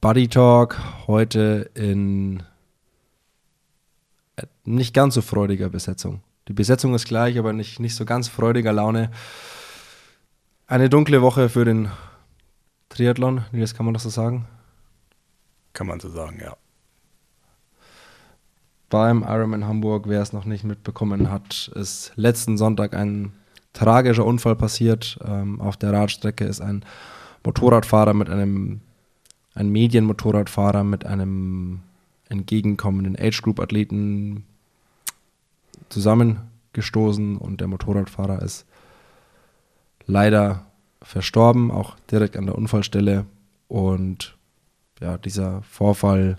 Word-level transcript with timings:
Buddy 0.00 0.28
Talk 0.28 0.78
heute 1.08 1.70
in 1.74 2.44
äh, 4.36 4.46
nicht 4.64 4.94
ganz 4.94 5.14
so 5.14 5.22
freudiger 5.22 5.68
Besetzung. 5.70 6.20
Die 6.46 6.52
Besetzung 6.52 6.94
ist 6.94 7.06
gleich, 7.06 7.36
aber 7.36 7.52
nicht, 7.52 7.80
nicht 7.80 7.96
so 7.96 8.04
ganz 8.04 8.28
freudiger 8.28 8.72
Laune. 8.72 9.10
Eine 10.68 10.88
dunkle 10.88 11.20
Woche 11.20 11.48
für 11.48 11.64
den 11.64 11.90
Triathlon, 12.90 13.44
das 13.52 13.74
kann 13.74 13.86
man 13.86 13.92
das 13.92 14.04
so 14.04 14.08
sagen? 14.08 14.46
Kann 15.72 15.88
man 15.88 15.98
so 15.98 16.08
sagen, 16.08 16.38
ja. 16.40 16.56
Beim 18.90 19.22
Ironman 19.22 19.66
Hamburg, 19.66 20.04
wer 20.06 20.22
es 20.22 20.32
noch 20.32 20.44
nicht 20.44 20.62
mitbekommen 20.62 21.28
hat, 21.28 21.72
ist 21.74 22.12
letzten 22.14 22.56
Sonntag 22.56 22.94
ein 22.94 23.32
tragischer 23.72 24.24
Unfall 24.24 24.54
passiert. 24.54 25.18
Ähm, 25.24 25.60
auf 25.60 25.76
der 25.76 25.92
Radstrecke 25.92 26.44
ist 26.44 26.60
ein 26.60 26.84
Motorradfahrer 27.44 28.14
mit 28.14 28.30
einem, 28.30 28.80
ein 29.58 29.70
Medienmotorradfahrer 29.70 30.84
mit 30.84 31.04
einem 31.04 31.80
entgegenkommenden 32.28 33.16
Age 33.18 33.42
Group 33.42 33.58
Athleten 33.58 34.44
zusammengestoßen 35.88 37.36
und 37.36 37.60
der 37.60 37.66
Motorradfahrer 37.66 38.40
ist 38.42 38.66
leider 40.06 40.66
verstorben, 41.02 41.72
auch 41.72 41.96
direkt 42.10 42.36
an 42.36 42.46
der 42.46 42.54
Unfallstelle. 42.54 43.26
Und 43.66 44.36
ja, 45.00 45.18
dieser 45.18 45.62
Vorfall 45.62 46.38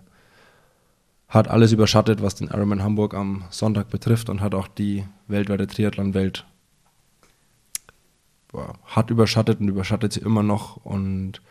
hat 1.27 1.49
alles 1.49 1.73
überschattet, 1.73 2.21
was 2.21 2.35
den 2.35 2.47
Ironman 2.47 2.83
Hamburg 2.83 3.13
am 3.13 3.43
Sonntag 3.49 3.89
betrifft 3.89 4.29
und 4.29 4.39
hat 4.39 4.55
auch 4.55 4.67
die 4.67 5.03
weltweite 5.27 5.67
Triathlon-Welt 5.67 6.45
hat 8.85 9.09
überschattet 9.11 9.59
und 9.59 9.67
überschattet 9.67 10.13
sie 10.13 10.21
immer 10.21 10.41
noch. 10.41 10.77
Und 10.77 11.41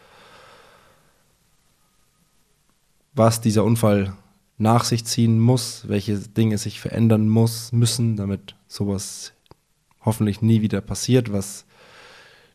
was 3.18 3.40
dieser 3.40 3.64
Unfall 3.64 4.14
nach 4.56 4.84
sich 4.84 5.04
ziehen 5.04 5.38
muss, 5.40 5.88
welche 5.88 6.18
Dinge 6.18 6.58
sich 6.58 6.80
verändern 6.80 7.28
muss, 7.28 7.72
müssen, 7.72 8.16
damit 8.16 8.54
sowas 8.66 9.32
hoffentlich 10.04 10.42
nie 10.42 10.62
wieder 10.62 10.80
passiert, 10.80 11.32
was 11.32 11.64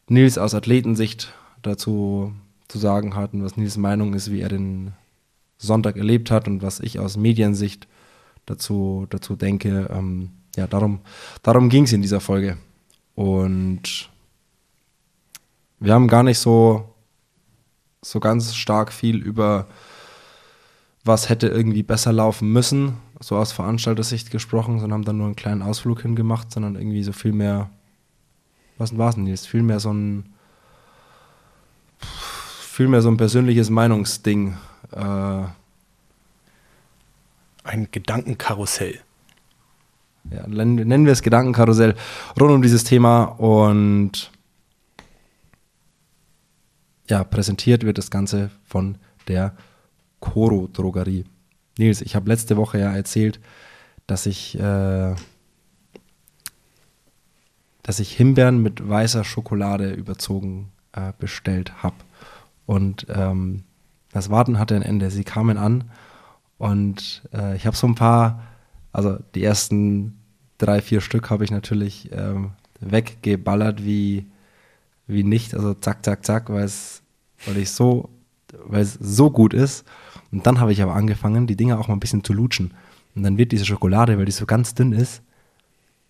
Nils 0.07 0.37
aus 0.37 0.53
Athletensicht 0.53 1.33
dazu 1.61 2.33
zu 2.67 2.77
sagen 2.77 3.15
hat 3.15 3.33
und 3.33 3.43
was 3.43 3.57
Nils 3.57 3.77
Meinung 3.77 4.13
ist, 4.13 4.31
wie 4.31 4.41
er 4.41 4.49
den 4.49 4.93
Sonntag 5.57 5.95
erlebt 5.95 6.31
hat 6.31 6.47
und 6.47 6.61
was 6.61 6.79
ich 6.79 6.99
aus 6.99 7.15
Mediensicht 7.15 7.87
dazu, 8.45 9.07
dazu 9.09 9.35
denke. 9.35 9.89
Ähm, 9.93 10.31
ja, 10.55 10.67
darum, 10.67 10.99
darum 11.41 11.69
ging 11.69 11.85
es 11.85 11.93
in 11.93 12.01
dieser 12.01 12.19
Folge. 12.19 12.57
Und 13.15 14.09
wir 15.79 15.93
haben 15.93 16.07
gar 16.07 16.23
nicht 16.23 16.39
so, 16.39 16.93
so 18.01 18.19
ganz 18.19 18.55
stark 18.55 18.91
viel 18.91 19.17
über 19.17 19.67
was 21.03 21.29
hätte 21.29 21.47
irgendwie 21.47 21.83
besser 21.83 22.13
laufen 22.13 22.51
müssen, 22.51 22.97
so 23.19 23.35
aus 23.35 23.51
Veranstaltersicht 23.51 24.31
gesprochen, 24.31 24.79
sondern 24.79 24.99
haben 24.99 25.05
dann 25.05 25.17
nur 25.17 25.27
einen 25.27 25.35
kleinen 25.35 25.61
Ausflug 25.61 26.01
hingemacht, 26.01 26.51
sondern 26.51 26.75
irgendwie 26.75 27.03
so 27.03 27.11
viel 27.11 27.33
mehr, 27.33 27.69
was 28.77 28.97
war 28.97 29.09
es 29.09 29.15
denn 29.15 29.27
jetzt? 29.27 29.47
Viel 29.47 29.63
mehr 29.63 29.79
so 29.79 29.91
ein, 29.91 30.33
viel 31.99 32.87
mehr 32.87 33.01
so 33.01 33.09
ein 33.09 33.17
persönliches 33.17 33.69
Meinungsding. 33.69 34.55
Äh, 34.91 35.43
ein 37.63 37.87
Gedankenkarussell. 37.91 38.99
Ja, 40.31 40.47
nennen 40.47 41.05
wir 41.05 41.11
es 41.11 41.21
Gedankenkarussell 41.21 41.95
rund 42.39 42.51
um 42.51 42.61
dieses 42.61 42.85
Thema 42.85 43.23
und 43.23 44.31
ja, 47.09 47.23
präsentiert 47.25 47.83
wird 47.83 47.97
das 47.97 48.09
Ganze 48.09 48.49
von 48.63 48.97
der 49.27 49.55
Coro 50.23 50.69
Drogerie. 50.71 51.25
Nils, 51.77 51.99
ich 51.99 52.15
habe 52.15 52.29
letzte 52.29 52.55
Woche 52.55 52.79
ja 52.79 52.95
erzählt, 52.95 53.41
dass 54.07 54.25
ich, 54.25 54.57
äh, 54.57 55.15
dass 57.83 57.99
ich 57.99 58.15
Himbeeren 58.15 58.63
mit 58.63 58.87
weißer 58.87 59.25
Schokolade 59.25 59.91
überzogen 59.91 60.71
äh, 60.93 61.11
bestellt 61.19 61.83
habe. 61.83 61.97
Und 62.65 63.05
ähm, 63.09 63.63
das 64.13 64.29
Warten 64.29 64.59
hatte 64.59 64.77
ein 64.77 64.81
Ende. 64.81 65.11
Sie 65.11 65.25
kamen 65.25 65.57
an 65.57 65.91
und 66.57 67.23
äh, 67.33 67.57
ich 67.57 67.65
habe 67.65 67.75
so 67.75 67.85
ein 67.85 67.95
paar, 67.95 68.43
also 68.93 69.17
die 69.35 69.43
ersten 69.43 70.17
drei, 70.57 70.79
vier 70.81 71.01
Stück 71.01 71.29
habe 71.31 71.43
ich 71.43 71.51
natürlich 71.51 72.09
ähm, 72.13 72.51
weggeballert 72.79 73.83
wie, 73.83 74.25
wie 75.05 75.23
nicht. 75.23 75.53
Also 75.53 75.73
zack, 75.73 76.05
zack, 76.05 76.25
zack, 76.25 76.49
weil 76.49 76.69
ich 77.57 77.71
so, 77.71 78.09
weil 78.65 78.83
es 78.83 78.93
so 78.93 79.29
gut 79.29 79.53
ist. 79.53 79.83
Und 80.33 80.45
dann 80.47 80.59
habe 80.59 80.73
ich 80.73 80.81
aber 80.81 80.95
angefangen, 80.95 81.45
die 81.45 81.55
Dinger 81.55 81.79
auch 81.79 81.87
mal 81.87 81.93
ein 81.93 81.99
bisschen 81.99 82.23
zu 82.23 82.33
lutschen. 82.33 82.73
Und 83.15 83.21
dann 83.21 83.37
wird 83.37 83.51
diese 83.51 83.65
Schokolade, 83.65 84.17
weil 84.17 84.25
die 84.25 84.31
so 84.31 84.47
ganz 84.47 84.73
dünn 84.73 84.91
ist, 84.91 85.21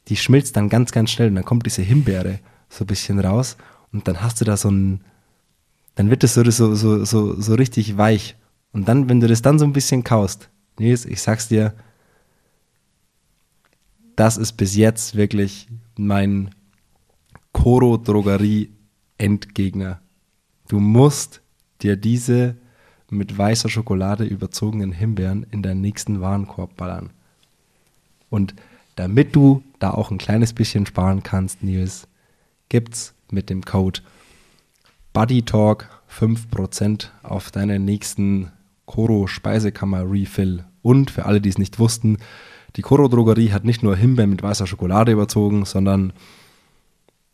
die 0.07 0.15
schmilzt 0.15 0.55
dann 0.55 0.69
ganz, 0.69 0.93
ganz 0.93 1.11
schnell. 1.11 1.27
Und 1.27 1.35
dann 1.35 1.43
kommt 1.43 1.65
diese 1.65 1.81
Himbeere 1.81 2.39
so 2.69 2.85
ein 2.85 2.87
bisschen 2.87 3.19
raus. 3.19 3.57
Und 3.91 4.07
dann 4.07 4.21
hast 4.21 4.39
du 4.39 4.45
da 4.45 4.55
so 4.55 4.71
ein, 4.71 5.01
dann 5.95 6.09
wird 6.09 6.23
das 6.23 6.35
so, 6.35 6.49
so, 6.49 6.73
so, 6.73 7.03
so, 7.03 7.37
so 7.39 7.55
richtig 7.55 7.97
weich. 7.97 8.37
Und 8.71 8.87
dann, 8.87 9.09
wenn 9.09 9.19
du 9.19 9.27
das 9.27 9.41
dann 9.41 9.59
so 9.59 9.65
ein 9.65 9.73
bisschen 9.73 10.05
kaust, 10.05 10.49
Nils, 10.79 11.05
ich 11.05 11.21
sag's 11.21 11.49
dir, 11.49 11.73
das 14.15 14.37
ist 14.37 14.53
bis 14.53 14.77
jetzt 14.77 15.15
wirklich 15.15 15.67
mein 15.97 16.51
Koro-Drogerie-Endgegner. 17.51 19.99
Du 20.69 20.79
musst 20.79 21.41
dir 21.81 21.97
diese 21.97 22.55
mit 23.13 23.37
weißer 23.37 23.69
Schokolade 23.69 24.25
überzogenen 24.25 24.91
Himbeeren 24.91 25.45
in 25.51 25.61
deinen 25.61 25.81
nächsten 25.81 26.21
Warenkorb 26.21 26.75
ballern. 26.75 27.11
Und 28.29 28.55
damit 28.95 29.35
du 29.35 29.63
da 29.79 29.91
auch 29.91 30.11
ein 30.11 30.17
kleines 30.17 30.53
bisschen 30.53 30.85
sparen 30.85 31.23
kannst, 31.23 31.63
Nils, 31.63 32.07
gibt's 32.69 33.13
mit 33.31 33.49
dem 33.49 33.63
Code 33.63 34.01
BuddyTalk 35.13 35.89
5% 36.09 37.07
auf 37.23 37.51
deinen 37.51 37.85
nächsten 37.85 38.51
Koro 38.85 39.27
Speisekammer 39.27 40.09
Refill. 40.09 40.65
Und 40.81 41.11
für 41.11 41.25
alle, 41.25 41.41
die 41.41 41.49
es 41.49 41.57
nicht 41.57 41.79
wussten, 41.79 42.17
die 42.75 42.81
Koro 42.81 43.07
Drogerie 43.07 43.51
hat 43.51 43.63
nicht 43.63 43.83
nur 43.83 43.95
Himbeeren 43.95 44.31
mit 44.31 44.43
weißer 44.43 44.67
Schokolade 44.67 45.11
überzogen, 45.11 45.65
sondern 45.65 46.13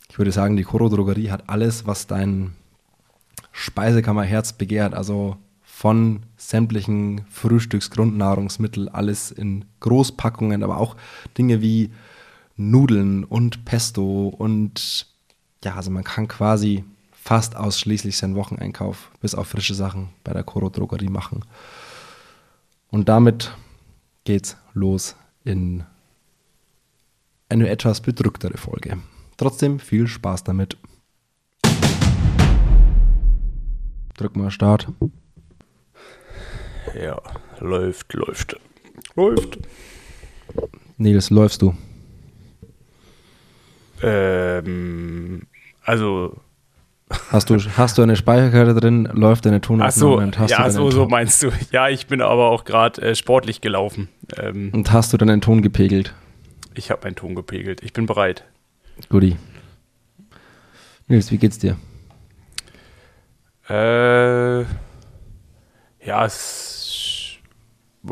ich 0.09 0.17
würde 0.17 0.31
sagen, 0.31 0.57
die 0.57 0.63
Koro 0.63 0.89
Drogerie 0.89 1.29
hat 1.29 1.49
alles, 1.49 1.87
was 1.87 2.07
dein 2.07 2.53
Speisekammerherz 3.51 4.53
begehrt. 4.53 4.93
Also 4.93 5.37
von 5.79 6.23
sämtlichen 6.35 7.21
Frühstücksgrundnahrungsmitteln, 7.29 8.89
alles 8.89 9.31
in 9.31 9.63
Großpackungen, 9.79 10.61
aber 10.61 10.75
auch 10.75 10.97
Dinge 11.37 11.61
wie 11.61 11.91
Nudeln 12.57 13.23
und 13.23 13.63
Pesto 13.63 14.27
und 14.27 15.07
ja, 15.63 15.75
also 15.75 15.89
man 15.89 16.03
kann 16.03 16.27
quasi 16.27 16.83
fast 17.13 17.55
ausschließlich 17.55 18.17
seinen 18.17 18.35
Wocheneinkauf 18.35 19.09
bis 19.21 19.33
auf 19.33 19.47
frische 19.47 19.73
Sachen 19.73 20.09
bei 20.25 20.33
der 20.33 20.43
Coro 20.43 20.69
Drogerie 20.69 21.07
machen. 21.07 21.45
Und 22.91 23.07
damit 23.07 23.55
geht's 24.25 24.57
los 24.73 25.15
in 25.45 25.85
eine 27.47 27.69
etwas 27.69 28.01
bedrücktere 28.01 28.57
Folge. 28.57 28.97
Trotzdem 29.37 29.79
viel 29.79 30.07
Spaß 30.07 30.43
damit. 30.43 30.75
Drück 34.17 34.35
mal 34.35 34.51
Start. 34.51 34.89
Ja, 36.95 37.21
läuft, 37.59 38.13
läuft. 38.13 38.55
Läuft. 39.15 39.59
Nils, 40.97 41.29
läufst 41.29 41.61
du? 41.61 41.75
Ähm, 44.01 45.43
also. 45.83 46.35
Hast 47.31 47.49
du, 47.49 47.57
hast 47.57 47.97
du 47.97 48.03
eine 48.03 48.15
Speicherkarte 48.15 48.75
drin? 48.75 49.09
Läuft 49.13 49.45
deine 49.45 49.61
Tonaufnahme? 49.61 50.31
Ach 50.35 50.47
so, 50.47 50.53
ja, 50.53 50.69
so, 50.69 50.91
so 50.91 51.07
meinst 51.07 51.41
du. 51.41 51.51
Ja, 51.71 51.89
ich 51.89 52.07
bin 52.07 52.21
aber 52.21 52.49
auch 52.49 52.65
gerade 52.65 53.01
äh, 53.01 53.15
sportlich 53.15 53.61
gelaufen. 53.61 54.09
Ähm, 54.37 54.69
und 54.73 54.91
hast 54.91 55.11
du 55.11 55.17
deinen 55.17 55.41
Ton 55.41 55.61
gepegelt? 55.61 56.13
Ich 56.75 56.91
habe 56.91 57.01
meinen 57.03 57.15
Ton 57.15 57.33
gepegelt. 57.35 57.81
Ich 57.83 57.93
bin 57.93 58.05
bereit. 58.05 58.45
Guti. 59.09 59.37
Nils, 61.07 61.31
wie 61.31 61.37
geht's 61.37 61.57
dir? 61.57 61.77
Äh, 63.67 64.65
ja, 66.09 66.25
es 66.25 67.37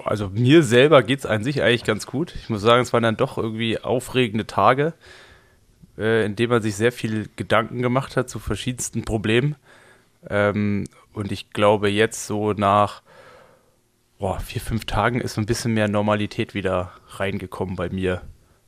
also 0.03 0.29
mir 0.29 0.63
selber 0.63 1.01
geht 1.01 1.19
es 1.19 1.25
an 1.25 1.43
sich 1.43 1.63
eigentlich 1.63 1.83
ganz 1.83 2.05
gut. 2.05 2.35
Ich 2.35 2.49
muss 2.49 2.61
sagen, 2.61 2.83
es 2.83 2.93
waren 2.93 3.03
dann 3.03 3.17
doch 3.17 3.37
irgendwie 3.37 3.79
aufregende 3.79 4.45
Tage, 4.45 4.93
äh, 5.97 6.25
in 6.25 6.35
denen 6.35 6.51
man 6.51 6.61
sich 6.61 6.75
sehr 6.75 6.91
viel 6.91 7.29
Gedanken 7.37 7.81
gemacht 7.81 8.17
hat 8.17 8.29
zu 8.29 8.37
verschiedensten 8.37 9.03
Problemen. 9.03 9.55
Ähm, 10.29 10.83
und 11.13 11.31
ich 11.31 11.51
glaube, 11.51 11.89
jetzt 11.89 12.27
so 12.27 12.53
nach 12.53 13.01
boah, 14.19 14.39
vier, 14.39 14.61
fünf 14.61 14.85
Tagen 14.85 15.21
ist 15.21 15.35
so 15.35 15.41
ein 15.41 15.47
bisschen 15.47 15.73
mehr 15.73 15.87
Normalität 15.87 16.53
wieder 16.53 16.91
reingekommen 17.07 17.75
bei 17.75 17.89
mir. 17.89 18.21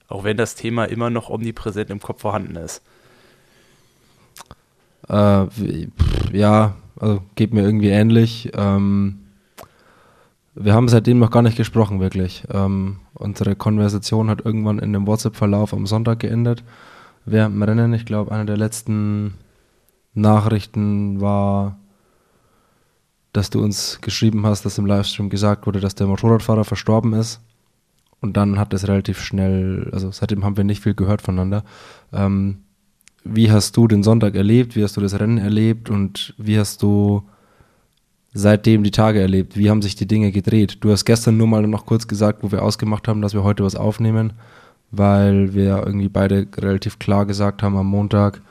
Auch 0.07 0.23
wenn 0.23 0.37
das 0.37 0.55
Thema 0.55 0.85
immer 0.85 1.11
noch 1.11 1.29
omnipräsent 1.29 1.91
im 1.91 1.99
Kopf 1.99 2.21
vorhanden 2.21 2.55
ist. 2.55 2.81
Äh, 5.07 5.45
ja, 6.31 6.75
also 6.99 7.21
geht 7.35 7.53
mir 7.53 7.63
irgendwie 7.63 7.89
ähnlich. 7.89 8.51
Ähm, 8.53 9.19
wir 10.55 10.73
haben 10.73 10.89
seitdem 10.89 11.19
noch 11.19 11.31
gar 11.31 11.41
nicht 11.41 11.57
gesprochen, 11.57 11.99
wirklich. 11.99 12.43
Ähm, 12.51 12.99
unsere 13.13 13.55
Konversation 13.55 14.29
hat 14.29 14.45
irgendwann 14.45 14.79
in 14.79 14.93
dem 14.93 15.07
WhatsApp-Verlauf 15.07 15.73
am 15.73 15.85
Sonntag 15.85 16.19
geendet. 16.19 16.63
Während 17.25 17.55
dem 17.55 17.63
Rennen, 17.63 17.93
ich 17.93 18.05
glaube, 18.05 18.31
eine 18.31 18.45
der 18.45 18.57
letzten 18.57 19.35
Nachrichten 20.13 21.21
war, 21.21 21.77
dass 23.31 23.49
du 23.49 23.63
uns 23.63 24.01
geschrieben 24.01 24.45
hast, 24.45 24.65
dass 24.65 24.77
im 24.77 24.85
Livestream 24.85 25.29
gesagt 25.29 25.65
wurde, 25.67 25.79
dass 25.79 25.95
der 25.95 26.07
Motorradfahrer 26.07 26.65
verstorben 26.65 27.13
ist. 27.13 27.41
Und 28.21 28.35
dann 28.35 28.59
hat 28.59 28.73
es 28.73 28.87
relativ 28.87 29.21
schnell, 29.21 29.89
also 29.93 30.11
seitdem 30.11 30.43
haben 30.43 30.57
wir 30.57 30.63
nicht 30.63 30.83
viel 30.83 30.93
gehört 30.93 31.21
voneinander. 31.21 31.63
Ähm, 32.11 32.63
wie 33.23 33.51
hast 33.51 33.75
du 33.77 33.87
den 33.87 34.03
Sonntag 34.03 34.35
erlebt? 34.35 34.75
Wie 34.75 34.83
hast 34.83 34.97
du 34.97 35.01
das 35.01 35.19
Rennen 35.19 35.37
erlebt? 35.37 35.89
Und 35.89 36.33
wie 36.37 36.59
hast 36.59 36.81
du 36.81 37.23
seitdem 38.33 38.83
die 38.83 38.91
Tage 38.91 39.21
erlebt? 39.21 39.57
Wie 39.57 39.69
haben 39.69 39.81
sich 39.81 39.95
die 39.95 40.07
Dinge 40.07 40.31
gedreht? 40.31 40.77
Du 40.81 40.91
hast 40.91 41.05
gestern 41.05 41.37
nur 41.37 41.47
mal 41.47 41.65
noch 41.67 41.85
kurz 41.85 42.07
gesagt, 42.07 42.43
wo 42.43 42.51
wir 42.51 42.63
ausgemacht 42.63 43.07
haben, 43.07 43.21
dass 43.21 43.33
wir 43.33 43.43
heute 43.43 43.63
was 43.63 43.75
aufnehmen, 43.75 44.33
weil 44.91 45.53
wir 45.53 45.83
irgendwie 45.85 46.09
beide 46.09 46.47
relativ 46.57 46.99
klar 46.99 47.25
gesagt 47.25 47.63
haben 47.63 47.77
am 47.77 47.87
Montag, 47.87 48.41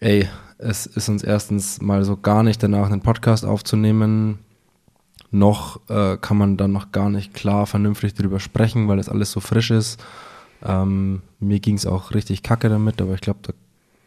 ey, 0.00 0.28
es 0.58 0.86
ist 0.86 1.08
uns 1.08 1.22
erstens 1.22 1.80
mal 1.80 2.04
so 2.04 2.16
gar 2.16 2.42
nicht 2.42 2.62
danach 2.62 2.90
einen 2.90 3.00
Podcast 3.00 3.44
aufzunehmen, 3.44 4.38
noch 5.30 5.80
äh, 5.88 6.16
kann 6.16 6.36
man 6.36 6.56
dann 6.56 6.72
noch 6.72 6.92
gar 6.92 7.08
nicht 7.08 7.34
klar 7.34 7.66
vernünftig 7.66 8.14
darüber 8.14 8.40
sprechen, 8.40 8.88
weil 8.88 8.96
das 8.96 9.08
alles 9.08 9.30
so 9.30 9.40
frisch 9.40 9.70
ist. 9.70 10.02
Ähm, 10.62 11.22
mir 11.38 11.60
ging 11.60 11.76
es 11.76 11.86
auch 11.86 12.12
richtig 12.14 12.42
kacke 12.42 12.68
damit, 12.68 13.00
aber 13.00 13.14
ich 13.14 13.20
glaube, 13.20 13.40
da 13.42 13.52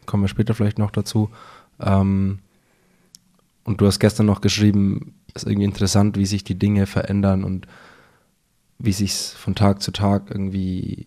kommen 0.06 0.22
wir 0.22 0.28
später 0.28 0.54
vielleicht 0.54 0.78
noch 0.78 0.90
dazu. 0.90 1.30
Ähm, 1.80 2.38
und 3.64 3.80
du 3.80 3.86
hast 3.86 3.98
gestern 3.98 4.26
noch 4.26 4.40
geschrieben, 4.40 5.14
ist 5.34 5.46
irgendwie 5.46 5.64
interessant, 5.64 6.16
wie 6.16 6.26
sich 6.26 6.44
die 6.44 6.58
Dinge 6.58 6.86
verändern 6.86 7.44
und 7.44 7.66
wie 8.78 8.92
sich 8.92 9.12
von 9.14 9.54
Tag 9.54 9.82
zu 9.82 9.90
Tag 9.90 10.30
irgendwie 10.30 11.06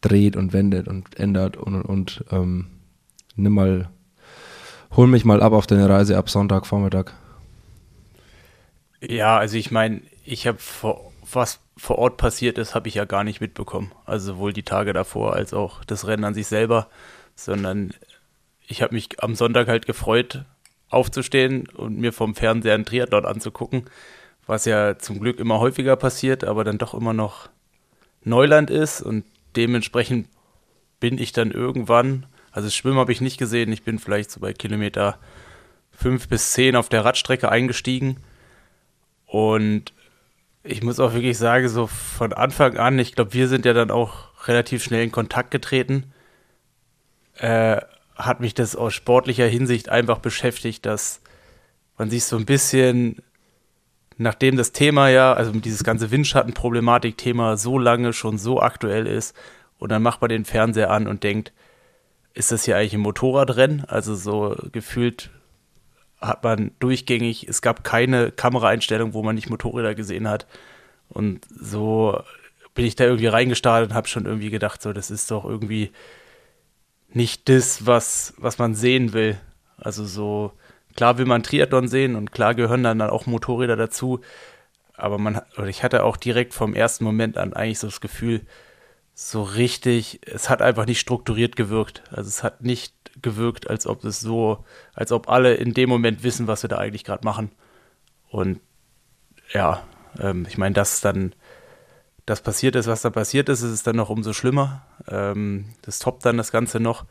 dreht 0.00 0.36
und 0.36 0.52
wendet 0.52 0.88
und 0.88 1.18
ändert 1.18 1.56
und 1.56 1.74
und 1.74 1.82
und. 1.82 2.24
Ähm, 2.30 2.66
nimm 3.36 3.52
mal, 3.52 3.90
hol 4.92 5.06
mich 5.06 5.24
mal 5.24 5.42
ab 5.42 5.52
auf 5.52 5.66
deine 5.66 5.88
Reise 5.88 6.16
ab 6.16 6.30
Sonntagvormittag. 6.30 7.12
Ja, 9.00 9.38
also 9.38 9.56
ich 9.56 9.70
meine, 9.70 10.00
ich 10.24 10.46
habe 10.46 10.58
vor, 10.58 11.05
was 11.32 11.60
vor 11.76 11.98
Ort 11.98 12.16
passiert 12.16 12.58
ist, 12.58 12.74
habe 12.74 12.88
ich 12.88 12.94
ja 12.94 13.04
gar 13.04 13.24
nicht 13.24 13.40
mitbekommen. 13.40 13.92
Also 14.04 14.34
sowohl 14.34 14.52
die 14.52 14.62
Tage 14.62 14.92
davor 14.92 15.34
als 15.34 15.52
auch 15.52 15.84
das 15.84 16.06
Rennen 16.06 16.24
an 16.24 16.34
sich 16.34 16.46
selber, 16.46 16.88
sondern 17.34 17.92
ich 18.66 18.82
habe 18.82 18.94
mich 18.94 19.22
am 19.22 19.34
Sonntag 19.34 19.68
halt 19.68 19.86
gefreut, 19.86 20.44
aufzustehen 20.88 21.68
und 21.68 21.98
mir 21.98 22.12
vom 22.12 22.34
Fernseher 22.34 22.74
einen 22.74 22.84
Triathlon 22.84 23.26
anzugucken, 23.26 23.84
was 24.46 24.64
ja 24.64 24.98
zum 24.98 25.20
Glück 25.20 25.38
immer 25.38 25.58
häufiger 25.58 25.96
passiert, 25.96 26.44
aber 26.44 26.64
dann 26.64 26.78
doch 26.78 26.94
immer 26.94 27.12
noch 27.12 27.48
Neuland 28.22 28.70
ist 28.70 29.02
und 29.02 29.24
dementsprechend 29.56 30.28
bin 31.00 31.18
ich 31.18 31.32
dann 31.32 31.50
irgendwann, 31.50 32.26
also 32.50 32.66
das 32.66 32.74
Schwimmen 32.74 32.98
habe 32.98 33.12
ich 33.12 33.20
nicht 33.20 33.38
gesehen, 33.38 33.72
ich 33.72 33.82
bin 33.82 33.98
vielleicht 33.98 34.30
so 34.30 34.40
bei 34.40 34.52
Kilometer 34.52 35.18
fünf 35.90 36.28
bis 36.28 36.52
zehn 36.52 36.76
auf 36.76 36.88
der 36.88 37.04
Radstrecke 37.04 37.50
eingestiegen 37.50 38.18
und 39.26 39.92
ich 40.66 40.82
muss 40.82 41.00
auch 41.00 41.14
wirklich 41.14 41.38
sagen, 41.38 41.68
so 41.68 41.86
von 41.86 42.32
Anfang 42.32 42.76
an, 42.76 42.98
ich 42.98 43.14
glaube, 43.14 43.34
wir 43.34 43.48
sind 43.48 43.64
ja 43.64 43.72
dann 43.72 43.90
auch 43.90 44.28
relativ 44.46 44.82
schnell 44.82 45.04
in 45.04 45.12
Kontakt 45.12 45.50
getreten, 45.50 46.12
äh, 47.34 47.80
hat 48.14 48.40
mich 48.40 48.54
das 48.54 48.76
aus 48.76 48.94
sportlicher 48.94 49.46
Hinsicht 49.46 49.88
einfach 49.88 50.18
beschäftigt, 50.18 50.86
dass 50.86 51.20
man 51.98 52.10
sich 52.10 52.24
so 52.24 52.36
ein 52.36 52.46
bisschen, 52.46 53.22
nachdem 54.16 54.56
das 54.56 54.72
Thema 54.72 55.08
ja, 55.08 55.32
also 55.32 55.52
dieses 55.52 55.84
ganze 55.84 56.10
Windschattenproblematik-Thema 56.10 57.56
so 57.56 57.78
lange 57.78 58.12
schon 58.12 58.38
so 58.38 58.60
aktuell 58.60 59.06
ist, 59.06 59.36
und 59.78 59.90
dann 59.92 60.02
macht 60.02 60.20
man 60.20 60.30
den 60.30 60.44
Fernseher 60.44 60.90
an 60.90 61.06
und 61.06 61.22
denkt, 61.22 61.52
ist 62.32 62.52
das 62.52 62.64
hier 62.64 62.76
eigentlich 62.76 62.94
ein 62.94 63.00
Motorradrennen? 63.00 63.84
Also 63.86 64.14
so 64.14 64.56
gefühlt 64.72 65.30
hat 66.20 66.42
man 66.44 66.72
durchgängig, 66.78 67.46
es 67.48 67.62
gab 67.62 67.84
keine 67.84 68.30
Kameraeinstellung, 68.30 69.12
wo 69.12 69.22
man 69.22 69.34
nicht 69.34 69.50
Motorräder 69.50 69.94
gesehen 69.94 70.28
hat. 70.28 70.46
Und 71.08 71.46
so 71.50 72.20
bin 72.74 72.84
ich 72.84 72.96
da 72.96 73.04
irgendwie 73.04 73.26
reingestartet 73.26 73.90
und 73.90 73.96
habe 73.96 74.08
schon 74.08 74.26
irgendwie 74.26 74.50
gedacht, 74.50 74.82
so, 74.82 74.92
das 74.92 75.10
ist 75.10 75.30
doch 75.30 75.44
irgendwie 75.44 75.90
nicht 77.08 77.48
das, 77.48 77.86
was, 77.86 78.34
was 78.36 78.58
man 78.58 78.74
sehen 78.74 79.12
will. 79.12 79.38
Also 79.78 80.04
so, 80.04 80.52
klar 80.94 81.18
will 81.18 81.26
man 81.26 81.42
Triathlon 81.42 81.88
sehen 81.88 82.16
und 82.16 82.32
klar 82.32 82.54
gehören 82.54 82.82
dann 82.82 83.00
auch 83.02 83.26
Motorräder 83.26 83.76
dazu. 83.76 84.20
Aber 84.94 85.18
man, 85.18 85.40
ich 85.66 85.82
hatte 85.82 86.04
auch 86.04 86.16
direkt 86.16 86.54
vom 86.54 86.74
ersten 86.74 87.04
Moment 87.04 87.36
an 87.36 87.52
eigentlich 87.52 87.78
so 87.78 87.86
das 87.86 88.00
Gefühl, 88.00 88.42
so 89.18 89.42
richtig, 89.42 90.20
es 90.26 90.50
hat 90.50 90.60
einfach 90.60 90.84
nicht 90.84 91.00
strukturiert 91.00 91.56
gewirkt. 91.56 92.02
Also 92.10 92.28
es 92.28 92.42
hat 92.42 92.60
nicht 92.62 92.94
gewirkt, 93.22 93.68
als 93.70 93.86
ob 93.86 94.04
es 94.04 94.20
so, 94.20 94.66
als 94.92 95.10
ob 95.10 95.30
alle 95.30 95.54
in 95.54 95.72
dem 95.72 95.88
Moment 95.88 96.22
wissen, 96.22 96.46
was 96.46 96.62
wir 96.62 96.68
da 96.68 96.76
eigentlich 96.76 97.02
gerade 97.02 97.24
machen. 97.24 97.50
Und 98.28 98.60
ja, 99.54 99.82
ähm, 100.20 100.44
ich 100.46 100.58
meine, 100.58 100.74
dass 100.74 101.00
dann 101.00 101.34
das 102.26 102.42
passiert 102.42 102.76
ist, 102.76 102.88
was 102.88 103.00
da 103.00 103.08
passiert 103.08 103.48
ist, 103.48 103.62
ist 103.62 103.70
es 103.70 103.82
dann 103.82 103.96
noch 103.96 104.10
umso 104.10 104.34
schlimmer. 104.34 104.84
Ähm, 105.08 105.70
das 105.80 105.98
toppt 105.98 106.26
dann 106.26 106.36
das 106.36 106.52
Ganze 106.52 106.78
noch. 106.78 107.06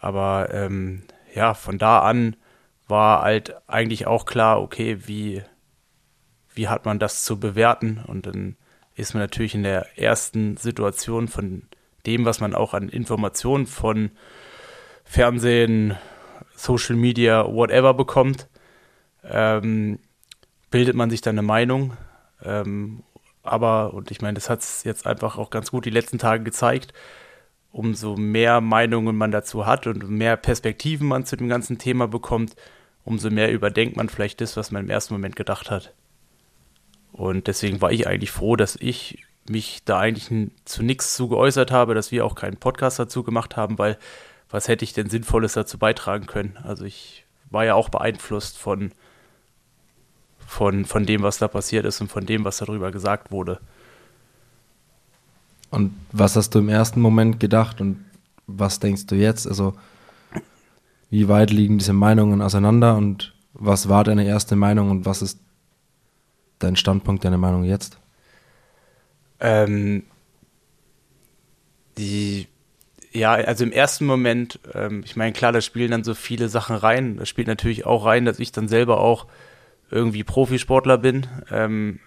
Aber 0.00 0.48
ähm, 0.54 1.02
ja, 1.34 1.52
von 1.52 1.76
da 1.76 1.98
an 1.98 2.36
war 2.88 3.20
halt 3.20 3.54
eigentlich 3.66 4.06
auch 4.06 4.24
klar, 4.24 4.62
okay, 4.62 5.06
wie, 5.06 5.42
wie 6.54 6.68
hat 6.68 6.86
man 6.86 6.98
das 6.98 7.24
zu 7.24 7.38
bewerten? 7.38 8.02
Und 8.06 8.24
dann 8.24 8.56
ist 8.96 9.14
man 9.14 9.22
natürlich 9.22 9.54
in 9.54 9.62
der 9.62 9.98
ersten 9.98 10.56
Situation 10.56 11.28
von 11.28 11.62
dem, 12.06 12.24
was 12.24 12.40
man 12.40 12.54
auch 12.54 12.74
an 12.74 12.88
Informationen 12.88 13.66
von 13.66 14.10
Fernsehen, 15.04 15.96
Social 16.54 16.96
Media, 16.96 17.46
whatever 17.46 17.94
bekommt, 17.94 18.48
ähm, 19.22 19.98
bildet 20.70 20.96
man 20.96 21.10
sich 21.10 21.20
dann 21.20 21.38
eine 21.38 21.46
Meinung. 21.46 21.96
Ähm, 22.42 23.02
aber, 23.42 23.94
und 23.94 24.10
ich 24.10 24.20
meine, 24.22 24.34
das 24.34 24.48
hat 24.50 24.60
es 24.60 24.82
jetzt 24.84 25.06
einfach 25.06 25.36
auch 25.38 25.50
ganz 25.50 25.70
gut 25.70 25.84
die 25.84 25.90
letzten 25.90 26.18
Tage 26.18 26.42
gezeigt, 26.42 26.92
umso 27.70 28.16
mehr 28.16 28.60
Meinungen 28.60 29.16
man 29.16 29.30
dazu 29.30 29.66
hat 29.66 29.86
und 29.86 30.08
mehr 30.08 30.36
Perspektiven 30.36 31.06
man 31.06 31.26
zu 31.26 31.36
dem 31.36 31.48
ganzen 31.48 31.78
Thema 31.78 32.08
bekommt, 32.08 32.56
umso 33.04 33.30
mehr 33.30 33.52
überdenkt 33.52 33.96
man 33.96 34.08
vielleicht 34.08 34.40
das, 34.40 34.56
was 34.56 34.70
man 34.70 34.84
im 34.84 34.90
ersten 34.90 35.14
Moment 35.14 35.36
gedacht 35.36 35.70
hat. 35.70 35.92
Und 37.16 37.46
deswegen 37.46 37.80
war 37.80 37.90
ich 37.92 38.06
eigentlich 38.06 38.30
froh, 38.30 38.56
dass 38.56 38.76
ich 38.76 39.24
mich 39.48 39.82
da 39.86 39.98
eigentlich 39.98 40.50
zu 40.66 40.82
nichts 40.82 41.16
zu 41.16 41.28
geäußert 41.28 41.70
habe, 41.70 41.94
dass 41.94 42.12
wir 42.12 42.26
auch 42.26 42.34
keinen 42.34 42.58
Podcast 42.58 42.98
dazu 42.98 43.22
gemacht 43.22 43.56
haben, 43.56 43.78
weil 43.78 43.96
was 44.50 44.68
hätte 44.68 44.84
ich 44.84 44.92
denn 44.92 45.08
Sinnvolles 45.08 45.54
dazu 45.54 45.78
beitragen 45.78 46.26
können? 46.26 46.58
Also 46.62 46.84
ich 46.84 47.24
war 47.48 47.64
ja 47.64 47.74
auch 47.74 47.88
beeinflusst 47.88 48.58
von, 48.58 48.92
von, 50.46 50.84
von 50.84 51.06
dem, 51.06 51.22
was 51.22 51.38
da 51.38 51.48
passiert 51.48 51.86
ist 51.86 52.02
und 52.02 52.08
von 52.08 52.26
dem, 52.26 52.44
was 52.44 52.58
darüber 52.58 52.90
gesagt 52.92 53.30
wurde. 53.30 53.60
Und 55.70 55.94
was 56.12 56.36
hast 56.36 56.54
du 56.54 56.58
im 56.58 56.68
ersten 56.68 57.00
Moment 57.00 57.40
gedacht 57.40 57.80
und 57.80 58.04
was 58.46 58.78
denkst 58.78 59.06
du 59.06 59.14
jetzt? 59.14 59.48
Also 59.48 59.74
wie 61.08 61.28
weit 61.28 61.50
liegen 61.50 61.78
diese 61.78 61.94
Meinungen 61.94 62.42
auseinander 62.42 62.94
und 62.94 63.34
was 63.54 63.88
war 63.88 64.04
deine 64.04 64.26
erste 64.26 64.54
Meinung 64.54 64.90
und 64.90 65.06
was 65.06 65.22
ist 65.22 65.40
dein 66.58 66.76
Standpunkt, 66.76 67.24
deine 67.24 67.38
Meinung 67.38 67.64
jetzt? 67.64 67.98
Ähm, 69.40 70.04
die 71.98 72.48
ja, 73.16 73.32
also 73.32 73.64
im 73.64 73.72
ersten 73.72 74.04
Moment, 74.04 74.60
ähm, 74.74 75.02
ich 75.04 75.16
meine, 75.16 75.32
klar, 75.32 75.50
da 75.50 75.62
spielen 75.62 75.90
dann 75.90 76.04
so 76.04 76.14
viele 76.14 76.48
Sachen 76.48 76.76
rein. 76.76 77.16
Da 77.16 77.24
spielt 77.24 77.46
natürlich 77.46 77.86
auch 77.86 78.04
rein, 78.04 78.26
dass 78.26 78.38
ich 78.38 78.52
dann 78.52 78.68
selber 78.68 79.00
auch 79.00 79.26
irgendwie 79.90 80.22
Profisportler 80.22 80.98
bin. 80.98 81.26
Ähm, 81.50 82.00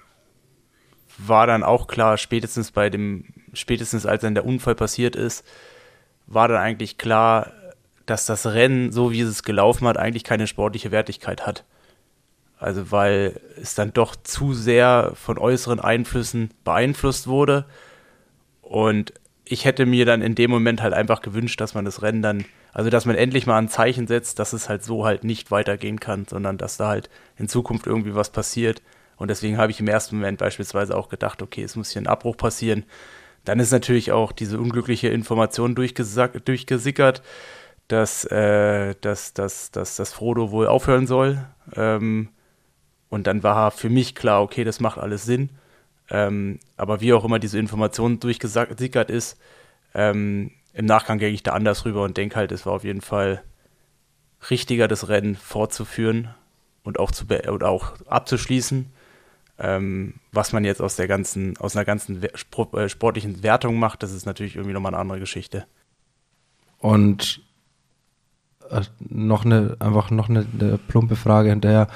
war 1.18 1.48
dann 1.48 1.64
auch 1.64 1.88
klar, 1.88 2.18
spätestens 2.18 2.72
bei 2.72 2.90
dem, 2.90 3.26
spätestens 3.54 4.06
als 4.06 4.22
dann 4.22 4.36
der 4.36 4.46
Unfall 4.46 4.76
passiert 4.76 5.16
ist, 5.16 5.46
war 6.28 6.48
dann 6.48 6.58
eigentlich 6.58 6.98
klar, 6.98 7.52
dass 8.06 8.26
das 8.26 8.46
Rennen, 8.46 8.92
so 8.92 9.12
wie 9.12 9.22
es 9.22 9.44
gelaufen 9.44 9.88
hat, 9.88 9.98
eigentlich 9.98 10.24
keine 10.24 10.48
sportliche 10.48 10.92
Wertigkeit 10.92 11.46
hat. 11.46 11.66
Also 12.60 12.92
weil 12.92 13.40
es 13.60 13.74
dann 13.74 13.94
doch 13.94 14.18
zu 14.18 14.54
sehr 14.54 15.14
von 15.16 15.38
äußeren 15.38 15.80
Einflüssen 15.80 16.50
beeinflusst 16.66 17.28
wurde. 17.28 17.66
Und 18.62 19.14
ich 19.46 19.64
hätte 19.66 19.86
mir 19.86 20.06
dann 20.06 20.22
in 20.22 20.36
dem 20.36 20.52
Moment 20.52 20.82
halt 20.82 20.94
einfach 20.94 21.22
gewünscht, 21.22 21.60
dass 21.62 21.74
man 21.74 21.86
das 21.86 22.02
Rennen 22.02 22.22
dann, 22.22 22.46
also 22.74 22.90
dass 22.90 23.06
man 23.06 23.16
endlich 23.16 23.48
mal 23.48 23.58
ein 23.58 23.70
Zeichen 23.70 24.08
setzt, 24.08 24.40
dass 24.40 24.52
es 24.52 24.68
halt 24.68 24.84
so 24.84 25.06
halt 25.06 25.24
nicht 25.24 25.52
weitergehen 25.52 26.02
kann, 26.02 26.28
sondern 26.30 26.58
dass 26.58 26.76
da 26.76 26.90
halt 26.90 27.10
in 27.38 27.48
Zukunft 27.48 27.88
irgendwie 27.88 28.14
was 28.14 28.30
passiert. 28.30 28.82
Und 29.16 29.30
deswegen 29.30 29.58
habe 29.58 29.72
ich 29.72 29.80
im 29.80 29.88
ersten 29.88 30.18
Moment 30.18 30.38
beispielsweise 30.38 30.96
auch 30.96 31.08
gedacht, 31.08 31.42
okay, 31.42 31.64
es 31.64 31.78
muss 31.78 31.92
hier 31.92 32.02
ein 32.02 32.08
Abbruch 32.08 32.36
passieren. 32.38 32.84
Dann 33.46 33.60
ist 33.60 33.72
natürlich 33.72 34.12
auch 34.12 34.34
diese 34.34 34.60
unglückliche 34.60 35.08
Information 35.08 35.76
durchgesickert, 35.76 37.22
dass, 37.88 38.26
äh, 38.26 38.96
dass, 39.00 39.34
dass, 39.34 39.72
dass, 39.72 39.96
dass 39.96 40.14
Frodo 40.14 40.52
wohl 40.52 40.68
aufhören 40.68 41.08
soll. 41.08 41.46
Ähm, 41.76 42.30
und 43.10 43.28
dann 43.28 43.44
war 43.44 43.72
für 43.72 43.90
mich 43.90 44.16
klar, 44.16 44.42
okay, 44.42 44.64
das 44.64 44.80
macht 44.80 45.00
alles 45.00 45.26
Sinn. 45.26 45.50
Ähm, 46.10 46.60
aber 46.78 47.02
wie 47.02 47.14
auch 47.14 47.26
immer 47.26 47.40
diese 47.40 47.60
Information 47.60 48.20
durchgesickert 48.20 49.10
ist, 49.10 49.38
ähm, 49.94 50.52
im 50.74 50.86
Nachgang 50.86 51.18
gehe 51.18 51.30
ich 51.30 51.44
da 51.44 51.54
anders 51.54 51.86
rüber 51.86 52.04
und 52.04 52.18
denke 52.18 52.36
halt, 52.36 52.52
es 52.52 52.66
war 52.66 52.74
auf 52.74 52.84
jeden 52.84 53.02
Fall 53.02 53.44
richtiger, 54.50 54.88
das 54.88 55.10
Rennen 55.10 55.36
fortzuführen 55.36 56.34
und 56.84 57.00
auch, 57.00 57.12
zu 57.12 57.26
und 57.26 57.64
auch 57.64 57.94
abzuschließen. 58.06 58.92
Ähm, 59.62 60.14
was 60.32 60.54
man 60.54 60.64
jetzt 60.64 60.82
aus 60.82 60.96
der 60.96 61.08
ganzen, 61.08 61.58
aus 61.58 61.76
einer 61.76 61.84
ganzen 61.84 62.24
äh, 62.24 62.90
sportlichen 62.90 63.44
Wertung 63.44 63.78
macht, 63.78 64.04
das 64.04 64.14
ist 64.14 64.26
natürlich 64.26 64.56
irgendwie 64.56 64.74
nochmal 64.74 64.94
eine 64.94 65.02
andere 65.02 65.20
Geschichte. 65.20 65.66
Und 66.78 67.42
äh, 68.70 68.82
noch 69.00 69.44
eine, 69.44 69.76
einfach 69.80 70.12
noch 70.12 70.30
eine, 70.30 70.48
eine 70.54 70.78
plumpe 70.78 71.18
Frage 71.18 71.50
hinterher. 71.50 71.90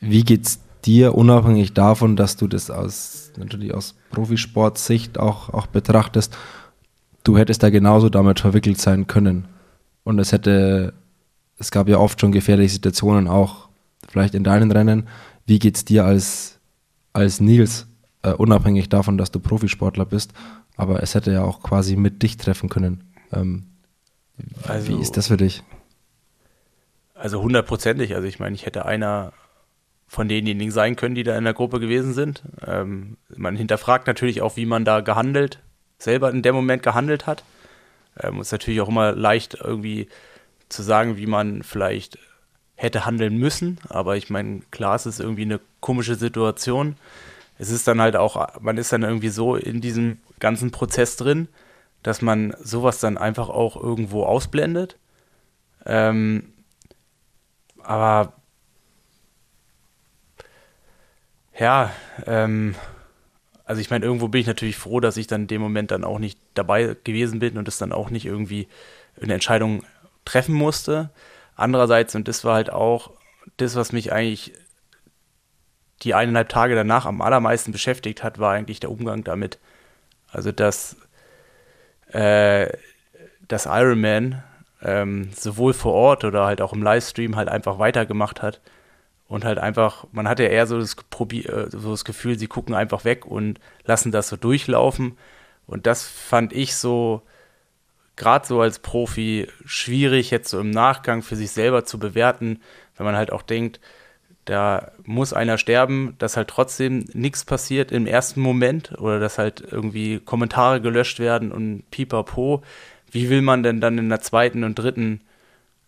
Wie 0.00 0.24
geht's 0.24 0.60
dir, 0.84 1.14
unabhängig 1.14 1.74
davon, 1.74 2.16
dass 2.16 2.36
du 2.36 2.48
das 2.48 2.70
aus, 2.70 3.32
natürlich 3.36 3.74
aus 3.74 3.94
Profisportsicht 4.10 5.18
auch, 5.18 5.50
auch 5.50 5.66
betrachtest, 5.66 6.36
du 7.24 7.36
hättest 7.36 7.62
da 7.62 7.70
genauso 7.70 8.08
damit 8.08 8.40
verwickelt 8.40 8.80
sein 8.80 9.06
können. 9.06 9.46
Und 10.04 10.18
es 10.18 10.32
hätte, 10.32 10.94
es 11.58 11.70
gab 11.70 11.88
ja 11.88 11.98
oft 11.98 12.20
schon 12.20 12.32
gefährliche 12.32 12.72
Situationen, 12.72 13.28
auch 13.28 13.68
vielleicht 14.08 14.34
in 14.34 14.44
deinen 14.44 14.72
Rennen. 14.72 15.08
Wie 15.46 15.58
geht's 15.58 15.84
dir 15.84 16.04
als, 16.04 16.58
als 17.12 17.40
Nils, 17.40 17.86
äh, 18.22 18.32
unabhängig 18.32 18.88
davon, 18.88 19.18
dass 19.18 19.30
du 19.30 19.40
Profisportler 19.40 20.06
bist? 20.06 20.32
Aber 20.76 21.02
es 21.02 21.14
hätte 21.14 21.32
ja 21.32 21.44
auch 21.44 21.62
quasi 21.62 21.96
mit 21.96 22.22
dich 22.22 22.38
treffen 22.38 22.70
können. 22.70 23.04
Ähm, 23.32 23.66
also, 24.66 24.88
wie 24.88 25.00
ist 25.00 25.18
das 25.18 25.28
für 25.28 25.36
dich? 25.36 25.62
Also 27.14 27.42
hundertprozentig. 27.42 28.14
Also 28.14 28.26
ich 28.26 28.38
meine, 28.38 28.54
ich 28.54 28.64
hätte 28.64 28.86
einer 28.86 29.34
von 30.10 30.26
denjenigen 30.26 30.72
sein 30.72 30.96
können, 30.96 31.14
die 31.14 31.22
da 31.22 31.38
in 31.38 31.44
der 31.44 31.54
Gruppe 31.54 31.78
gewesen 31.78 32.14
sind. 32.14 32.42
Ähm, 32.66 33.16
man 33.28 33.54
hinterfragt 33.54 34.08
natürlich 34.08 34.42
auch, 34.42 34.56
wie 34.56 34.66
man 34.66 34.84
da 34.84 35.02
gehandelt, 35.02 35.60
selber 35.98 36.32
in 36.32 36.42
dem 36.42 36.52
Moment 36.52 36.82
gehandelt 36.82 37.28
hat. 37.28 37.44
Ähm, 38.20 38.40
ist 38.40 38.50
natürlich 38.50 38.80
auch 38.80 38.88
immer 38.88 39.12
leicht 39.12 39.54
irgendwie 39.62 40.08
zu 40.68 40.82
sagen, 40.82 41.16
wie 41.16 41.26
man 41.26 41.62
vielleicht 41.62 42.18
hätte 42.74 43.06
handeln 43.06 43.38
müssen. 43.38 43.78
Aber 43.88 44.16
ich 44.16 44.30
meine, 44.30 44.62
klar, 44.72 44.96
es 44.96 45.06
ist 45.06 45.20
irgendwie 45.20 45.42
eine 45.42 45.60
komische 45.78 46.16
Situation. 46.16 46.96
Es 47.56 47.70
ist 47.70 47.86
dann 47.86 48.00
halt 48.00 48.16
auch, 48.16 48.60
man 48.60 48.78
ist 48.78 48.92
dann 48.92 49.04
irgendwie 49.04 49.28
so 49.28 49.54
in 49.54 49.80
diesem 49.80 50.18
ganzen 50.40 50.72
Prozess 50.72 51.14
drin, 51.14 51.46
dass 52.02 52.20
man 52.20 52.52
sowas 52.60 52.98
dann 52.98 53.16
einfach 53.16 53.48
auch 53.48 53.80
irgendwo 53.80 54.24
ausblendet. 54.24 54.96
Ähm, 55.86 56.52
aber 57.84 58.39
ja, 61.60 61.92
ähm, 62.26 62.74
also 63.66 63.80
ich 63.82 63.90
meine, 63.90 64.04
irgendwo 64.06 64.28
bin 64.28 64.40
ich 64.40 64.46
natürlich 64.46 64.78
froh, 64.78 64.98
dass 64.98 65.18
ich 65.18 65.26
dann 65.26 65.42
in 65.42 65.46
dem 65.46 65.60
Moment 65.60 65.90
dann 65.90 66.04
auch 66.04 66.18
nicht 66.18 66.38
dabei 66.54 66.96
gewesen 67.04 67.38
bin 67.38 67.58
und 67.58 67.68
es 67.68 67.78
dann 67.78 67.92
auch 67.92 68.08
nicht 68.08 68.24
irgendwie 68.24 68.66
eine 69.20 69.34
Entscheidung 69.34 69.84
treffen 70.24 70.54
musste. 70.54 71.10
Andererseits, 71.56 72.14
und 72.14 72.28
das 72.28 72.44
war 72.44 72.54
halt 72.54 72.72
auch 72.72 73.10
das, 73.58 73.76
was 73.76 73.92
mich 73.92 74.10
eigentlich 74.10 74.54
die 76.02 76.14
eineinhalb 76.14 76.48
Tage 76.48 76.74
danach 76.74 77.04
am 77.04 77.20
allermeisten 77.20 77.72
beschäftigt 77.72 78.24
hat, 78.24 78.38
war 78.38 78.54
eigentlich 78.54 78.80
der 78.80 78.90
Umgang 78.90 79.22
damit. 79.22 79.58
Also 80.32 80.52
dass, 80.52 80.96
äh, 82.06 82.72
dass 83.46 83.66
Iron 83.66 84.00
Man 84.00 84.42
ähm, 84.80 85.30
sowohl 85.34 85.74
vor 85.74 85.92
Ort 85.92 86.24
oder 86.24 86.46
halt 86.46 86.62
auch 86.62 86.72
im 86.72 86.82
Livestream 86.82 87.36
halt 87.36 87.50
einfach 87.50 87.78
weitergemacht 87.78 88.40
hat 88.40 88.62
und 89.30 89.44
halt 89.44 89.58
einfach, 89.58 90.06
man 90.10 90.28
hat 90.28 90.40
ja 90.40 90.46
eher 90.46 90.66
so 90.66 90.80
das, 90.80 90.96
äh, 90.96 91.66
so 91.70 91.92
das 91.92 92.04
Gefühl, 92.04 92.36
sie 92.36 92.48
gucken 92.48 92.74
einfach 92.74 93.04
weg 93.04 93.24
und 93.24 93.60
lassen 93.84 94.10
das 94.10 94.28
so 94.28 94.36
durchlaufen. 94.36 95.16
Und 95.68 95.86
das 95.86 96.04
fand 96.04 96.52
ich 96.52 96.74
so, 96.74 97.22
gerade 98.16 98.44
so 98.44 98.60
als 98.60 98.80
Profi, 98.80 99.46
schwierig 99.64 100.32
jetzt 100.32 100.50
so 100.50 100.58
im 100.58 100.70
Nachgang 100.70 101.22
für 101.22 101.36
sich 101.36 101.52
selber 101.52 101.84
zu 101.84 102.00
bewerten, 102.00 102.60
wenn 102.96 103.06
man 103.06 103.14
halt 103.14 103.30
auch 103.30 103.42
denkt, 103.42 103.78
da 104.46 104.90
muss 105.04 105.32
einer 105.32 105.58
sterben, 105.58 106.16
dass 106.18 106.36
halt 106.36 106.48
trotzdem 106.48 107.04
nichts 107.12 107.44
passiert 107.44 107.92
im 107.92 108.08
ersten 108.08 108.40
Moment 108.40 108.98
oder 108.98 109.20
dass 109.20 109.38
halt 109.38 109.60
irgendwie 109.60 110.18
Kommentare 110.18 110.80
gelöscht 110.80 111.20
werden 111.20 111.52
und 111.52 111.84
pipapo. 111.92 112.62
Wie 113.12 113.30
will 113.30 113.42
man 113.42 113.62
denn 113.62 113.80
dann 113.80 113.96
in 113.96 114.08
der 114.08 114.22
zweiten 114.22 114.64
und 114.64 114.76
dritten, 114.76 115.20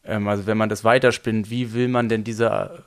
ähm, 0.05 0.29
also 0.29 0.47
wenn 0.47 0.59
man 0.59 0.69
das 0.69 0.85
weiterspinnt, 0.85 1.51
wie 1.51 1.73
will 1.73 1.89
man 1.89 2.09
denn 2.09 2.23
dieser 2.23 2.85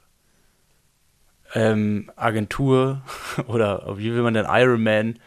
ähm, 1.56 2.12
Agentur 2.16 3.02
oder 3.48 3.98
wie 3.98 4.14
will 4.14 4.22
man 4.22 4.36
denn 4.36 4.46
Iron 4.48 4.84
Man 4.84 5.20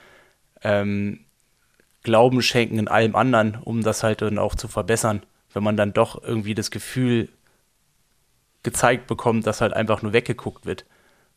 ähm, 0.62 1.20
Glauben 2.04 2.42
schenken 2.42 2.78
in 2.78 2.88
allem 2.88 3.16
anderen, 3.16 3.58
um 3.62 3.82
das 3.82 4.02
halt 4.02 4.22
dann 4.22 4.38
auch 4.38 4.54
zu 4.54 4.68
verbessern, 4.68 5.22
wenn 5.52 5.64
man 5.64 5.76
dann 5.76 5.92
doch 5.92 6.22
irgendwie 6.22 6.54
das 6.54 6.70
Gefühl 6.70 7.28
gezeigt 8.62 9.06
bekommt, 9.08 9.46
dass 9.46 9.60
halt 9.60 9.72
einfach 9.72 10.02
nur 10.02 10.12
weggeguckt 10.12 10.64
wird 10.64 10.84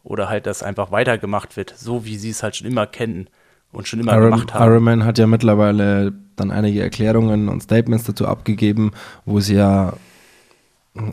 oder 0.03 0.29
halt, 0.29 0.45
dass 0.45 0.63
einfach 0.63 0.91
weitergemacht 0.91 1.57
wird, 1.57 1.74
so 1.75 2.05
wie 2.05 2.17
sie 2.17 2.29
es 2.29 2.43
halt 2.43 2.55
schon 2.55 2.67
immer 2.67 2.86
kennen 2.86 3.27
und 3.71 3.88
schon 3.88 4.00
immer 4.00 4.13
Iron, 4.13 4.31
gemacht 4.31 4.53
haben. 4.53 4.71
Iron 4.71 4.83
Man 4.83 5.05
hat 5.05 5.17
ja 5.17 5.27
mittlerweile 5.27 6.13
dann 6.36 6.51
einige 6.51 6.81
Erklärungen 6.81 7.50
und 7.50 7.62
Statements 7.62 8.03
dazu 8.05 8.27
abgegeben, 8.27 8.91
wo 9.25 9.39
sie 9.39 9.55
ja 9.55 9.93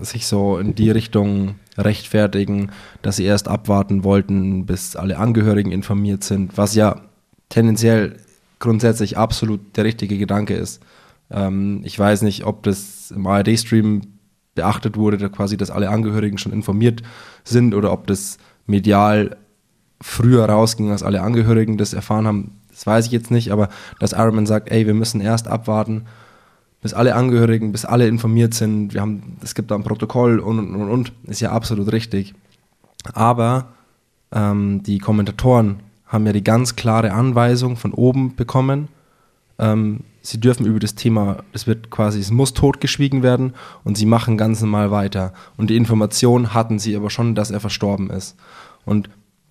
sich 0.02 0.26
so 0.26 0.58
in 0.58 0.74
die 0.74 0.90
Richtung 0.90 1.54
rechtfertigen, 1.76 2.70
dass 3.02 3.16
sie 3.16 3.24
erst 3.24 3.48
abwarten 3.48 4.02
wollten, 4.02 4.66
bis 4.66 4.96
alle 4.96 5.18
Angehörigen 5.18 5.70
informiert 5.70 6.24
sind, 6.24 6.56
was 6.58 6.74
ja 6.74 7.00
tendenziell 7.48 8.16
grundsätzlich 8.58 9.16
absolut 9.16 9.76
der 9.76 9.84
richtige 9.84 10.18
Gedanke 10.18 10.54
ist. 10.54 10.82
Ähm, 11.30 11.82
ich 11.84 11.98
weiß 11.98 12.22
nicht, 12.22 12.44
ob 12.44 12.64
das 12.64 13.12
im 13.12 13.26
ARD-Stream 13.26 14.02
beachtet 14.54 14.96
wurde, 14.96 15.30
quasi, 15.30 15.56
dass 15.56 15.70
alle 15.70 15.90
Angehörigen 15.90 16.38
schon 16.38 16.52
informiert 16.52 17.02
sind 17.44 17.74
oder 17.74 17.92
ob 17.92 18.08
das 18.08 18.38
medial 18.66 19.36
früher 20.00 20.44
rausging, 20.46 20.90
als 20.90 21.04
alle 21.04 21.22
Angehörigen 21.22 21.78
das 21.78 21.92
erfahren 21.92 22.26
haben. 22.26 22.60
Das 22.70 22.86
weiß 22.86 23.06
ich 23.06 23.12
jetzt 23.12 23.30
nicht, 23.30 23.52
aber 23.52 23.68
dass 24.00 24.12
Ironman 24.12 24.46
sagt, 24.46 24.70
ey, 24.70 24.86
wir 24.86 24.94
müssen 24.94 25.20
erst 25.20 25.46
abwarten, 25.46 26.06
bis 26.80 26.94
alle 26.94 27.14
Angehörigen, 27.14 27.72
bis 27.72 27.84
alle 27.84 28.06
informiert 28.06 28.54
sind. 28.54 28.94
Wir 28.94 29.00
haben, 29.00 29.36
es 29.42 29.54
gibt 29.54 29.70
da 29.70 29.74
ein 29.74 29.82
Protokoll 29.82 30.38
und 30.38 30.58
und 30.58 30.74
und, 30.74 30.90
und 30.90 31.12
ist 31.26 31.40
ja 31.40 31.50
absolut 31.50 31.92
richtig. 31.92 32.34
Aber 33.14 33.68
ähm, 34.32 34.82
die 34.82 34.98
Kommentatoren 34.98 35.80
haben 36.06 36.26
ja 36.26 36.32
die 36.32 36.44
ganz 36.44 36.76
klare 36.76 37.12
Anweisung 37.12 37.76
von 37.76 37.92
oben 37.92 38.34
bekommen. 38.34 38.88
Ähm, 39.58 40.00
sie 40.22 40.40
dürfen 40.40 40.66
über 40.66 40.78
das 40.78 40.94
Thema, 40.94 41.38
es 41.52 41.66
wird 41.66 41.90
quasi, 41.90 42.20
es 42.20 42.30
muss 42.30 42.54
totgeschwiegen 42.54 43.22
werden 43.22 43.54
und 43.84 43.96
sie 43.96 44.06
machen 44.06 44.38
ganz 44.38 44.60
normal 44.60 44.90
weiter. 44.90 45.32
Und 45.56 45.70
die 45.70 45.76
Information 45.76 46.54
hatten 46.54 46.78
sie 46.78 46.96
aber 46.96 47.10
schon, 47.10 47.34
dass 47.34 47.50
er 47.50 47.60
verstorben 47.60 48.10
ist. 48.10 48.36
Und 48.84 49.10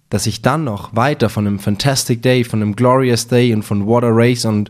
dass 0.09 0.25
ich 0.25 0.41
dann 0.41 0.63
noch 0.63 0.95
weiter 0.95 1.29
von 1.29 1.45
einem 1.45 1.59
Fantastic 1.59 2.21
Day, 2.21 2.43
von 2.43 2.61
einem 2.61 2.75
Glorious 2.75 3.27
Day 3.27 3.53
und 3.53 3.63
von 3.63 3.85
Water 3.85 4.11
Race 4.11 4.45
und 4.45 4.69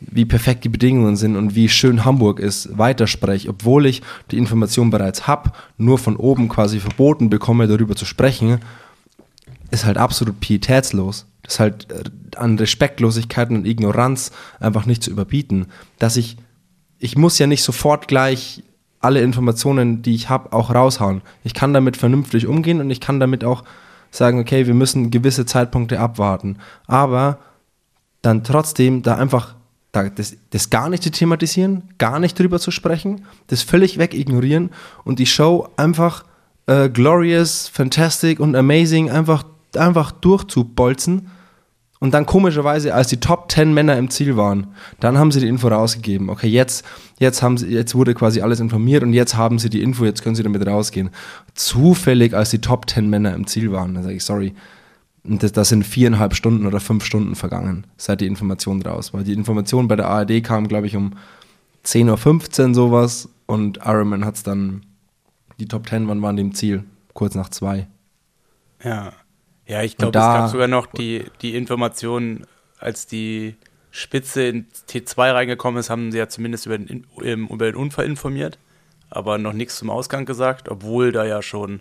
wie 0.00 0.24
perfekt 0.24 0.64
die 0.64 0.68
Bedingungen 0.70 1.16
sind 1.16 1.36
und 1.36 1.54
wie 1.54 1.68
schön 1.68 2.04
Hamburg 2.04 2.40
ist, 2.40 2.76
weiterspreche, 2.78 3.50
obwohl 3.50 3.86
ich 3.86 4.02
die 4.30 4.38
Information 4.38 4.90
bereits 4.90 5.26
habe, 5.26 5.52
nur 5.76 5.98
von 5.98 6.16
oben 6.16 6.48
quasi 6.48 6.80
verboten 6.80 7.28
bekomme, 7.28 7.68
darüber 7.68 7.94
zu 7.94 8.06
sprechen, 8.06 8.60
ist 9.70 9.84
halt 9.84 9.98
absolut 9.98 10.40
pietätslos. 10.40 11.26
Das 11.42 11.54
ist 11.54 11.60
halt 11.60 11.88
äh, 11.92 12.36
an 12.36 12.58
Respektlosigkeit 12.58 13.50
und 13.50 13.66
Ignoranz 13.66 14.32
einfach 14.58 14.86
nicht 14.86 15.02
zu 15.02 15.10
überbieten. 15.10 15.66
Dass 15.98 16.16
ich, 16.16 16.36
ich 16.98 17.16
muss 17.16 17.38
ja 17.38 17.46
nicht 17.46 17.62
sofort 17.62 18.08
gleich 18.08 18.62
alle 19.00 19.20
Informationen, 19.22 20.02
die 20.02 20.14
ich 20.14 20.28
habe, 20.28 20.52
auch 20.52 20.74
raushauen. 20.74 21.22
Ich 21.44 21.54
kann 21.54 21.72
damit 21.72 21.96
vernünftig 21.96 22.46
umgehen 22.46 22.80
und 22.80 22.90
ich 22.90 23.00
kann 23.00 23.20
damit 23.20 23.44
auch 23.44 23.64
sagen, 24.10 24.40
okay, 24.40 24.66
wir 24.66 24.74
müssen 24.74 25.10
gewisse 25.10 25.46
Zeitpunkte 25.46 26.00
abwarten. 26.00 26.58
Aber 26.86 27.38
dann 28.22 28.44
trotzdem 28.44 29.02
da 29.02 29.16
einfach 29.16 29.54
das, 29.92 30.36
das 30.50 30.70
gar 30.70 30.88
nicht 30.88 31.02
zu 31.02 31.10
thematisieren, 31.10 31.82
gar 31.98 32.18
nicht 32.20 32.38
drüber 32.38 32.60
zu 32.60 32.70
sprechen, 32.70 33.26
das 33.48 33.62
völlig 33.62 33.98
wegignorieren 33.98 34.70
und 35.04 35.18
die 35.18 35.26
Show 35.26 35.68
einfach 35.76 36.24
äh, 36.66 36.88
glorious, 36.88 37.68
fantastic 37.68 38.38
und 38.38 38.54
amazing 38.54 39.10
einfach, 39.10 39.44
einfach 39.76 40.12
durchzubolzen. 40.12 41.28
Und 41.98 42.14
dann 42.14 42.24
komischerweise, 42.24 42.94
als 42.94 43.08
die 43.08 43.20
Top 43.20 43.52
10 43.52 43.74
Männer 43.74 43.98
im 43.98 44.08
Ziel 44.08 44.36
waren, 44.38 44.68
dann 45.00 45.18
haben 45.18 45.30
sie 45.32 45.40
die 45.40 45.48
Info 45.48 45.68
rausgegeben. 45.68 46.30
Okay, 46.30 46.48
jetzt, 46.48 46.82
jetzt, 47.18 47.42
haben 47.42 47.58
sie, 47.58 47.66
jetzt 47.66 47.94
wurde 47.94 48.14
quasi 48.14 48.40
alles 48.40 48.58
informiert 48.58 49.02
und 49.02 49.12
jetzt 49.12 49.36
haben 49.36 49.58
sie 49.58 49.68
die 49.68 49.82
Info, 49.82 50.06
jetzt 50.06 50.22
können 50.22 50.34
sie 50.34 50.42
damit 50.42 50.66
rausgehen. 50.66 51.10
Zufällig, 51.54 52.32
als 52.32 52.48
die 52.50 52.60
Top 52.60 52.88
10 52.88 53.10
Männer 53.10 53.34
im 53.34 53.46
Ziel 53.46 53.70
waren, 53.70 53.94
da 53.94 54.02
sage 54.02 54.14
ich, 54.14 54.24
sorry, 54.24 54.54
und 55.24 55.42
das, 55.42 55.52
das 55.52 55.68
sind 55.68 55.84
viereinhalb 55.84 56.34
Stunden 56.34 56.66
oder 56.66 56.80
fünf 56.80 57.04
Stunden 57.04 57.34
vergangen, 57.34 57.86
seit 57.96 58.20
die 58.20 58.26
Information 58.26 58.80
raus 58.82 59.12
war. 59.12 59.22
Die 59.22 59.32
Information 59.34 59.86
bei 59.88 59.96
der 59.96 60.08
ARD 60.08 60.42
kam, 60.42 60.66
glaube 60.68 60.86
ich, 60.86 60.96
um 60.96 61.12
10.15 61.84 62.68
Uhr 62.68 62.74
sowas 62.74 63.28
und 63.46 63.78
Ironman 63.78 64.24
hat 64.24 64.36
es 64.36 64.42
dann, 64.42 64.84
die 65.58 65.66
Top 65.66 65.88
10, 65.88 66.08
wann 66.08 66.22
waren 66.22 66.36
die 66.36 66.42
im 66.42 66.54
Ziel? 66.54 66.84
Kurz 67.14 67.34
nach 67.34 67.48
zwei. 67.50 67.86
Ja. 68.82 69.12
Ja, 69.66 69.82
ich 69.82 69.96
glaube, 69.96 70.18
es 70.18 70.24
da- 70.24 70.38
gab 70.38 70.50
sogar 70.50 70.68
noch 70.68 70.86
die, 70.86 71.24
die 71.42 71.54
Information, 71.54 72.44
als 72.78 73.06
die 73.06 73.54
Spitze 73.92 74.42
in 74.42 74.66
T2 74.88 75.32
reingekommen 75.32 75.78
ist, 75.78 75.90
haben 75.90 76.10
sie 76.12 76.18
ja 76.18 76.28
zumindest 76.28 76.66
über 76.66 76.78
den, 76.78 77.04
über 77.20 77.66
den 77.66 77.74
Unfall 77.76 78.06
informiert, 78.06 78.58
aber 79.10 79.38
noch 79.38 79.52
nichts 79.52 79.76
zum 79.76 79.90
Ausgang 79.90 80.24
gesagt, 80.24 80.68
obwohl 80.68 81.12
da 81.12 81.24
ja 81.24 81.40
schon 81.42 81.80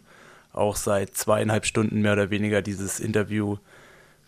auch 0.53 0.75
seit 0.75 1.15
zweieinhalb 1.15 1.65
Stunden 1.65 2.01
mehr 2.01 2.13
oder 2.13 2.29
weniger 2.29 2.61
dieses 2.61 2.99
Interview 2.99 3.57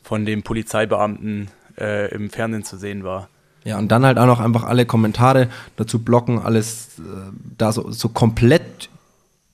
von 0.04 0.26
dem 0.26 0.44
Polizeibeamten 0.44 1.50
äh, 1.78 2.14
im 2.14 2.30
Fernsehen 2.30 2.64
zu 2.64 2.78
sehen 2.78 3.04
war. 3.04 3.30
Ja, 3.64 3.78
und 3.78 3.90
dann 3.92 4.06
halt 4.06 4.18
auch 4.18 4.26
noch 4.26 4.40
einfach 4.40 4.64
alle 4.64 4.86
Kommentare 4.86 5.50
dazu 5.76 6.00
blocken, 6.00 6.40
alles 6.40 7.00
äh, 7.00 7.32
da 7.58 7.72
so, 7.72 7.92
so 7.92 8.10
komplett 8.10 8.90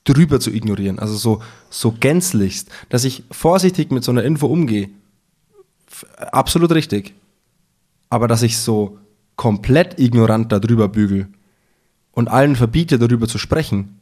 drüber 0.06 0.40
zu 0.40 0.52
ignorieren. 0.52 1.00
Also 1.00 1.16
so, 1.16 1.42
so 1.70 1.92
gänzlichst, 1.92 2.70
dass 2.90 3.04
ich 3.04 3.24
vorsichtig 3.32 3.92
mit 3.92 4.04
so 4.04 4.12
einer 4.12 4.24
Info 4.24 4.48
umgehe. 4.48 4.90
Absolut 6.18 6.72
richtig. 6.72 7.14
Aber 8.10 8.30
dass 8.30 8.44
ich 8.44 8.58
so 8.58 9.00
komplett 9.36 10.00
ignorant 10.00 10.52
darüber 10.52 10.88
bügel 10.88 11.28
und 12.12 12.30
allen 12.30 12.56
verbiete, 12.56 12.98
darüber 12.98 13.28
zu 13.28 13.38
sprechen, 13.38 13.97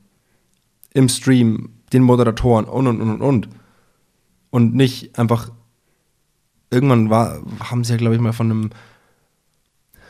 im 0.96 1.10
Stream, 1.10 1.70
den 1.94 2.02
Moderatoren 2.02 2.66
und 2.66 2.88
und 2.88 3.02
und 3.02 3.10
und 3.12 3.22
und. 3.22 3.50
Und 4.50 4.74
nicht 4.74 5.20
einfach, 5.20 5.52
irgendwann 6.72 7.10
war, 7.10 7.42
haben 7.60 7.84
sie 7.84 7.92
ja, 7.94 7.98
glaube 7.98 8.16
ich, 8.16 8.22
mal 8.22 8.32
von 8.32 8.50
einem 8.50 8.70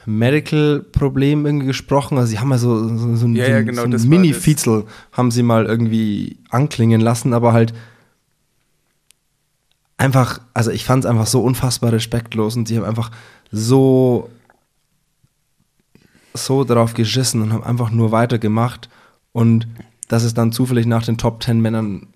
Medical-Problem 0.05 1.47
irgendwie 1.47 1.65
gesprochen. 1.65 2.19
Also 2.19 2.29
sie 2.29 2.39
haben 2.39 2.51
ja 2.51 2.59
so, 2.59 2.87
so, 2.95 3.15
so 3.15 3.25
ein, 3.25 3.35
Ja, 3.35 3.45
so 3.45 3.51
ja, 3.51 3.61
genau, 3.63 3.81
so 3.81 3.87
ein 3.87 4.09
Mini-Fiezel 4.09 4.85
haben 5.11 5.31
sie 5.31 5.41
mal 5.41 5.65
irgendwie 5.65 6.37
anklingen 6.49 7.01
lassen, 7.01 7.33
aber 7.33 7.51
halt 7.51 7.73
einfach, 9.97 10.39
also 10.53 10.69
ich 10.69 10.85
fand 10.85 11.03
es 11.03 11.09
einfach 11.09 11.25
so 11.25 11.41
unfassbar 11.41 11.91
respektlos 11.91 12.55
und 12.55 12.67
sie 12.67 12.77
haben 12.77 12.85
einfach 12.85 13.09
so 13.51 14.29
so 16.35 16.65
drauf 16.65 16.93
geschissen 16.93 17.41
und 17.41 17.53
haben 17.53 17.63
einfach 17.63 17.89
nur 17.89 18.11
weitergemacht 18.11 18.89
und 19.31 19.67
dass 20.07 20.23
es 20.23 20.33
dann 20.33 20.51
zufällig 20.51 20.85
nach 20.85 21.03
den 21.03 21.17
Top 21.17 21.41
10 21.43 21.59
Männern 21.59 22.07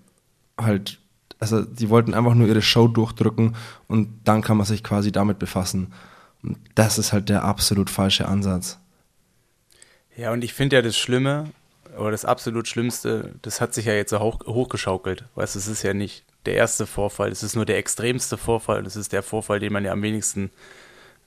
halt, 0.58 1.00
also 1.38 1.62
die 1.62 1.88
wollten 1.88 2.14
einfach 2.14 2.34
nur 2.34 2.48
ihre 2.48 2.62
Show 2.62 2.88
durchdrücken 2.88 3.56
und 3.88 4.20
dann 4.24 4.42
kann 4.42 4.56
man 4.56 4.66
sich 4.66 4.84
quasi 4.84 5.12
damit 5.12 5.38
befassen. 5.38 5.92
Und 6.42 6.58
das 6.74 6.98
ist 6.98 7.12
halt 7.12 7.28
der 7.28 7.44
absolut 7.44 7.90
falsche 7.90 8.28
Ansatz. 8.28 8.78
Ja, 10.16 10.32
und 10.32 10.44
ich 10.44 10.52
finde 10.52 10.76
ja 10.76 10.82
das 10.82 10.98
Schlimme, 10.98 11.50
oder 11.96 12.12
das 12.12 12.24
absolut 12.24 12.68
Schlimmste, 12.68 13.34
das 13.42 13.60
hat 13.60 13.74
sich 13.74 13.86
ja 13.86 13.94
jetzt 13.94 14.10
so 14.10 14.20
hoch, 14.20 14.40
hochgeschaukelt. 14.46 15.24
Weißt 15.34 15.54
du, 15.54 15.58
es 15.58 15.66
ist 15.66 15.82
ja 15.82 15.94
nicht 15.94 16.24
der 16.46 16.54
erste 16.54 16.86
Vorfall, 16.86 17.30
es 17.30 17.42
ist 17.42 17.56
nur 17.56 17.66
der 17.66 17.78
extremste 17.78 18.36
Vorfall, 18.36 18.86
es 18.86 18.96
ist 18.96 19.12
der 19.12 19.22
Vorfall, 19.22 19.60
den 19.60 19.72
man 19.72 19.84
ja 19.84 19.92
am 19.92 20.02
wenigsten 20.02 20.50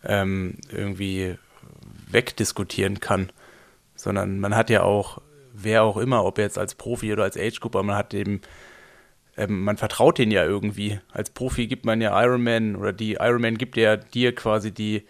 ähm, 0.04 0.58
irgendwie 0.70 1.38
wegdiskutieren 2.10 3.00
kann. 3.00 3.32
Sondern 3.96 4.40
man 4.40 4.56
hat 4.56 4.70
ja 4.70 4.84
auch, 4.84 5.22
wer 5.54 5.84
auch 5.84 5.98
immer, 5.98 6.26
ob 6.26 6.38
jetzt 6.38 6.58
als 6.58 6.76
Profi 6.76 7.14
oder 7.14 7.24
als 7.24 7.38
Age-Grouper, 7.38 7.84
man 7.84 7.96
hat 7.96 8.14
dem, 8.14 8.42
ähm, 9.38 9.64
man 9.64 9.78
vertraut 9.78 10.18
den 10.18 10.32
ja 10.32 10.44
irgendwie. 10.44 11.00
Als 11.12 11.30
Profi 11.30 11.68
gibt 11.68 11.86
man 11.86 12.02
ja 12.02 12.22
Ironman 12.22 12.76
oder 12.76 12.94
die 12.94 13.14
Ironman 13.14 13.58
gibt 13.58 13.78
ja 13.78 13.96
dir 13.96 14.36
quasi 14.36 14.72
die, 14.72 15.06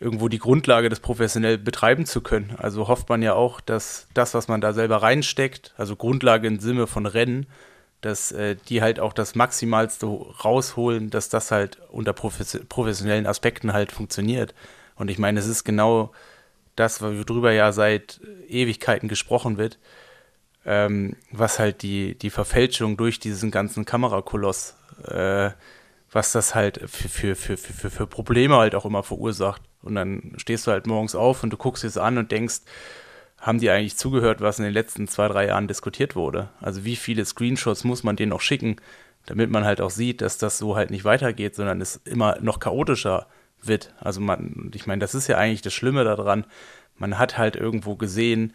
irgendwo 0.00 0.28
die 0.28 0.38
Grundlage, 0.38 0.88
das 0.88 1.00
professionell 1.00 1.58
betreiben 1.58 2.06
zu 2.06 2.20
können. 2.20 2.54
Also 2.58 2.88
hofft 2.88 3.08
man 3.08 3.22
ja 3.22 3.34
auch, 3.34 3.60
dass 3.60 4.08
das, 4.14 4.34
was 4.34 4.48
man 4.48 4.60
da 4.60 4.72
selber 4.72 5.02
reinsteckt, 5.02 5.74
also 5.76 5.96
Grundlage 5.96 6.46
im 6.46 6.60
Sinne 6.60 6.86
von 6.86 7.06
Rennen, 7.06 7.46
dass 8.00 8.32
äh, 8.32 8.56
die 8.68 8.82
halt 8.82 9.00
auch 9.00 9.12
das 9.12 9.34
Maximalste 9.34 10.06
rausholen, 10.06 11.10
dass 11.10 11.30
das 11.30 11.50
halt 11.50 11.78
unter 11.90 12.12
profes 12.12 12.60
professionellen 12.68 13.26
Aspekten 13.26 13.72
halt 13.72 13.92
funktioniert. 13.92 14.54
Und 14.96 15.10
ich 15.10 15.18
meine, 15.18 15.40
es 15.40 15.46
ist 15.46 15.64
genau 15.64 16.12
das, 16.76 17.00
worüber 17.02 17.52
ja 17.52 17.72
seit 17.72 18.20
Ewigkeiten 18.48 19.08
gesprochen 19.08 19.58
wird, 19.58 19.78
ähm, 20.66 21.16
was 21.30 21.58
halt 21.58 21.82
die, 21.82 22.16
die 22.16 22.30
Verfälschung 22.30 22.96
durch 22.96 23.18
diesen 23.18 23.50
ganzen 23.50 23.84
Kamerakoloss, 23.84 24.76
äh, 25.06 25.50
was 26.10 26.32
das 26.32 26.54
halt 26.54 26.80
für, 26.88 27.08
für, 27.08 27.34
für, 27.36 27.56
für, 27.56 27.90
für 27.90 28.06
Probleme 28.06 28.56
halt 28.56 28.74
auch 28.74 28.84
immer 28.84 29.02
verursacht. 29.02 29.62
Und 29.82 29.96
dann 29.96 30.32
stehst 30.36 30.66
du 30.66 30.70
halt 30.70 30.86
morgens 30.86 31.14
auf 31.14 31.42
und 31.42 31.50
du 31.50 31.56
guckst 31.56 31.84
es 31.84 31.98
an 31.98 32.18
und 32.18 32.32
denkst, 32.32 32.60
haben 33.38 33.58
die 33.58 33.68
eigentlich 33.68 33.96
zugehört, 33.96 34.40
was 34.40 34.58
in 34.58 34.64
den 34.64 34.72
letzten 34.72 35.06
zwei, 35.06 35.28
drei 35.28 35.46
Jahren 35.48 35.68
diskutiert 35.68 36.16
wurde? 36.16 36.48
Also 36.60 36.84
wie 36.84 36.96
viele 36.96 37.24
Screenshots 37.24 37.84
muss 37.84 38.02
man 38.02 38.16
denen 38.16 38.30
noch 38.30 38.40
schicken, 38.40 38.76
damit 39.26 39.50
man 39.50 39.64
halt 39.64 39.82
auch 39.82 39.90
sieht, 39.90 40.22
dass 40.22 40.38
das 40.38 40.56
so 40.56 40.76
halt 40.76 40.90
nicht 40.90 41.04
weitergeht, 41.04 41.54
sondern 41.54 41.80
es 41.82 41.96
immer 42.04 42.38
noch 42.40 42.58
chaotischer 42.58 43.26
wird. 43.66 43.94
Also 44.00 44.20
man, 44.20 44.70
ich 44.74 44.86
meine, 44.86 45.00
das 45.00 45.14
ist 45.14 45.28
ja 45.28 45.36
eigentlich 45.36 45.62
das 45.62 45.74
Schlimme 45.74 46.04
daran. 46.04 46.46
Man 46.96 47.18
hat 47.18 47.38
halt 47.38 47.56
irgendwo 47.56 47.96
gesehen, 47.96 48.52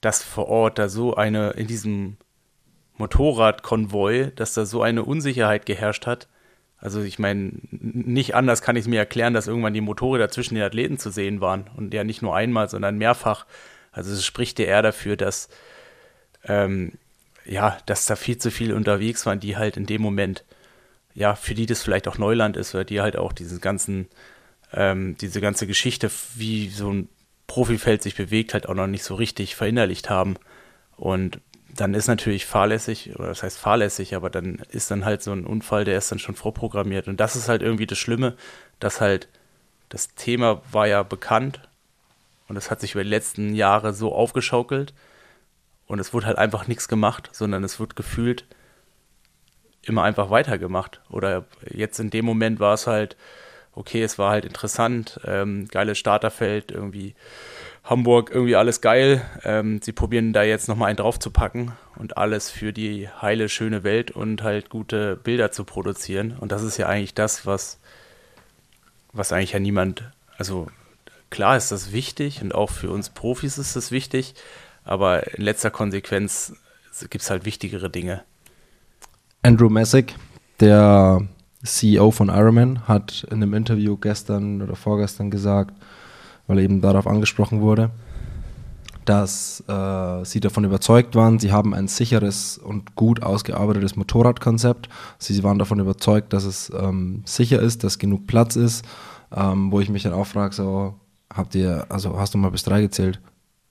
dass 0.00 0.22
vor 0.22 0.48
Ort 0.48 0.78
da 0.78 0.88
so 0.88 1.14
eine, 1.14 1.50
in 1.50 1.66
diesem 1.66 2.16
Motorradkonvoi, 2.98 4.32
dass 4.34 4.54
da 4.54 4.66
so 4.66 4.82
eine 4.82 5.04
Unsicherheit 5.04 5.66
geherrscht 5.66 6.06
hat. 6.06 6.28
Also 6.80 7.02
ich 7.02 7.18
meine, 7.18 7.52
nicht 7.70 8.34
anders 8.34 8.62
kann 8.62 8.76
ich 8.76 8.82
es 8.82 8.88
mir 8.88 8.98
erklären, 8.98 9.34
dass 9.34 9.48
irgendwann 9.48 9.74
die 9.74 9.80
Motorräder 9.80 10.28
zwischen 10.28 10.54
den 10.54 10.64
Athleten 10.64 10.98
zu 10.98 11.10
sehen 11.10 11.40
waren. 11.40 11.68
Und 11.76 11.92
ja 11.94 12.04
nicht 12.04 12.22
nur 12.22 12.36
einmal, 12.36 12.68
sondern 12.68 12.98
mehrfach. 12.98 13.46
Also 13.90 14.12
es 14.12 14.24
spricht 14.24 14.58
ja 14.58 14.66
eher 14.66 14.82
dafür, 14.82 15.16
dass, 15.16 15.48
ähm, 16.44 16.92
ja, 17.44 17.78
dass 17.86 18.06
da 18.06 18.14
viel 18.14 18.38
zu 18.38 18.50
viele 18.50 18.76
unterwegs 18.76 19.26
waren, 19.26 19.40
die 19.40 19.56
halt 19.56 19.76
in 19.76 19.86
dem 19.86 20.02
Moment, 20.02 20.44
ja, 21.18 21.34
für 21.34 21.54
die 21.54 21.66
das 21.66 21.82
vielleicht 21.82 22.06
auch 22.06 22.16
Neuland 22.16 22.56
ist, 22.56 22.74
oder 22.76 22.84
die 22.84 23.00
halt 23.00 23.16
auch 23.16 23.32
diesen 23.32 23.60
ganzen, 23.60 24.06
ähm, 24.72 25.16
diese 25.20 25.40
ganze 25.40 25.66
Geschichte, 25.66 26.10
wie 26.36 26.68
so 26.68 26.92
ein 26.92 27.08
Profifeld 27.48 28.04
sich 28.04 28.14
bewegt, 28.14 28.54
halt 28.54 28.68
auch 28.68 28.74
noch 28.74 28.86
nicht 28.86 29.02
so 29.02 29.16
richtig 29.16 29.56
verinnerlicht 29.56 30.10
haben. 30.10 30.36
Und 30.96 31.40
dann 31.74 31.94
ist 31.94 32.06
natürlich 32.06 32.46
fahrlässig, 32.46 33.16
oder 33.16 33.28
das 33.28 33.42
heißt 33.42 33.58
fahrlässig, 33.58 34.14
aber 34.14 34.30
dann 34.30 34.62
ist 34.70 34.92
dann 34.92 35.04
halt 35.04 35.22
so 35.22 35.32
ein 35.32 35.44
Unfall, 35.44 35.84
der 35.84 35.98
ist 35.98 36.12
dann 36.12 36.20
schon 36.20 36.36
vorprogrammiert. 36.36 37.08
Und 37.08 37.18
das 37.18 37.34
ist 37.34 37.48
halt 37.48 37.62
irgendwie 37.62 37.86
das 37.86 37.98
Schlimme, 37.98 38.36
dass 38.78 39.00
halt 39.00 39.28
das 39.88 40.14
Thema 40.14 40.62
war 40.70 40.86
ja 40.86 41.02
bekannt 41.02 41.68
und 42.46 42.56
es 42.56 42.70
hat 42.70 42.80
sich 42.80 42.92
über 42.92 43.02
die 43.02 43.10
letzten 43.10 43.54
Jahre 43.54 43.92
so 43.92 44.14
aufgeschaukelt 44.14 44.94
und 45.86 45.98
es 45.98 46.14
wurde 46.14 46.26
halt 46.26 46.38
einfach 46.38 46.68
nichts 46.68 46.86
gemacht, 46.86 47.30
sondern 47.32 47.64
es 47.64 47.80
wird 47.80 47.96
gefühlt 47.96 48.44
immer 49.82 50.02
einfach 50.02 50.30
weitergemacht. 50.30 51.00
Oder 51.10 51.44
jetzt 51.70 51.98
in 51.98 52.10
dem 52.10 52.24
Moment 52.24 52.60
war 52.60 52.74
es 52.74 52.86
halt, 52.86 53.16
okay, 53.72 54.02
es 54.02 54.18
war 54.18 54.30
halt 54.30 54.44
interessant, 54.44 55.20
ähm, 55.24 55.68
geiles 55.68 55.98
Starterfeld, 55.98 56.70
irgendwie 56.70 57.14
Hamburg, 57.84 58.30
irgendwie 58.32 58.56
alles 58.56 58.80
geil. 58.80 59.22
Ähm, 59.44 59.80
sie 59.82 59.92
probieren 59.92 60.32
da 60.32 60.42
jetzt 60.42 60.68
nochmal 60.68 60.88
einen 60.88 60.96
drauf 60.96 61.18
zu 61.18 61.30
packen 61.30 61.72
und 61.96 62.16
alles 62.18 62.50
für 62.50 62.72
die 62.72 63.08
heile, 63.08 63.48
schöne 63.48 63.84
Welt 63.84 64.10
und 64.10 64.42
halt 64.42 64.68
gute 64.68 65.16
Bilder 65.16 65.52
zu 65.52 65.64
produzieren. 65.64 66.36
Und 66.38 66.52
das 66.52 66.62
ist 66.62 66.76
ja 66.76 66.86
eigentlich 66.86 67.14
das, 67.14 67.46
was, 67.46 67.78
was 69.12 69.32
eigentlich 69.32 69.52
ja 69.52 69.58
niemand, 69.58 70.04
also 70.36 70.68
klar 71.30 71.56
ist 71.56 71.72
das 71.72 71.92
wichtig 71.92 72.42
und 72.42 72.54
auch 72.54 72.70
für 72.70 72.90
uns 72.90 73.10
Profis 73.10 73.58
ist 73.58 73.76
das 73.76 73.90
wichtig, 73.90 74.34
aber 74.84 75.34
in 75.34 75.44
letzter 75.44 75.70
Konsequenz 75.70 76.54
gibt 77.10 77.22
es 77.22 77.30
halt 77.30 77.44
wichtigere 77.44 77.90
Dinge. 77.90 78.22
Andrew 79.42 79.68
Messick, 79.68 80.14
der 80.60 81.22
CEO 81.62 82.10
von 82.10 82.28
Ironman, 82.28 82.86
hat 82.88 83.26
in 83.30 83.42
einem 83.42 83.54
Interview 83.54 83.96
gestern 83.96 84.62
oder 84.62 84.76
vorgestern 84.76 85.30
gesagt, 85.30 85.74
weil 86.46 86.58
eben 86.58 86.80
darauf 86.80 87.06
angesprochen 87.06 87.60
wurde, 87.60 87.90
dass 89.04 89.62
äh, 89.68 90.24
sie 90.24 90.40
davon 90.40 90.64
überzeugt 90.64 91.14
waren, 91.14 91.38
sie 91.38 91.52
haben 91.52 91.72
ein 91.72 91.88
sicheres 91.88 92.58
und 92.58 92.94
gut 92.94 93.22
ausgearbeitetes 93.22 93.96
Motorradkonzept. 93.96 94.88
Sie 95.18 95.42
waren 95.42 95.58
davon 95.58 95.78
überzeugt, 95.78 96.32
dass 96.32 96.44
es 96.44 96.70
ähm, 96.78 97.22
sicher 97.24 97.60
ist, 97.60 97.84
dass 97.84 97.98
genug 97.98 98.26
Platz 98.26 98.56
ist, 98.56 98.84
ähm, 99.34 99.72
wo 99.72 99.80
ich 99.80 99.88
mich 99.88 100.02
dann 100.02 100.12
auch 100.12 100.26
frage, 100.26 100.54
so, 100.54 100.94
habt 101.32 101.54
ihr, 101.54 101.86
also 101.88 102.18
hast 102.18 102.34
du 102.34 102.38
mal 102.38 102.50
bis 102.50 102.64
drei 102.64 102.80
gezählt? 102.82 103.20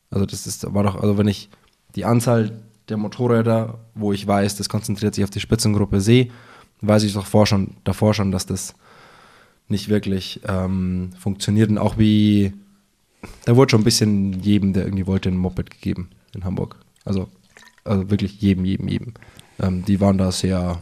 Also 0.10 0.26
das 0.26 0.48
ist, 0.48 0.74
war 0.74 0.84
doch, 0.84 0.96
also 1.02 1.18
wenn 1.18 1.28
ich 1.28 1.50
die 1.96 2.06
Anzahl 2.06 2.52
der 2.90 2.98
Motorräder, 2.98 3.80
wo 3.96 4.14
ich 4.14 4.26
weiß, 4.26 4.56
das 4.56 4.70
konzentriert 4.70 5.16
sich 5.16 5.24
auf 5.24 5.30
die 5.30 5.40
Spitzengruppe 5.40 6.02
sehe, 6.02 6.30
weiß 6.82 7.04
ich 7.04 7.14
doch 7.14 7.46
schon, 7.46 7.76
davor 7.84 8.14
schon, 8.14 8.32
dass 8.32 8.46
das 8.46 8.76
nicht 9.68 9.90
wirklich 9.90 10.42
ähm, 10.48 11.12
funktioniert. 11.20 11.70
Und 11.70 11.78
auch 11.78 11.98
wie, 11.98 12.54
da 13.46 13.56
wurde 13.56 13.72
schon 13.72 13.82
ein 13.82 13.86
bisschen 13.86 14.42
jedem, 14.42 14.74
der 14.74 14.86
irgendwie 14.86 15.08
wollte, 15.08 15.30
ein 15.30 15.38
Moped 15.38 15.70
gegeben 15.72 16.10
in 16.34 16.46
Hamburg. 16.46 16.78
Also, 17.04 17.28
also 17.84 18.10
wirklich 18.10 18.42
jedem, 18.42 18.66
jedem, 18.66 18.88
jedem. 18.88 19.14
Ähm, 19.60 19.84
die 19.86 20.00
waren 20.00 20.18
da 20.18 20.32
sehr, 20.32 20.82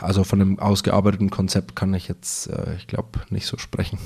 also 0.00 0.24
von 0.24 0.40
einem 0.40 0.58
ausgearbeiteten 0.58 1.30
Konzept 1.30 1.76
kann 1.76 1.92
ich 1.94 2.08
jetzt, 2.08 2.48
äh, 2.48 2.76
ich 2.76 2.86
glaube, 2.86 3.20
nicht 3.30 3.46
so 3.46 3.58
sprechen. 3.58 3.98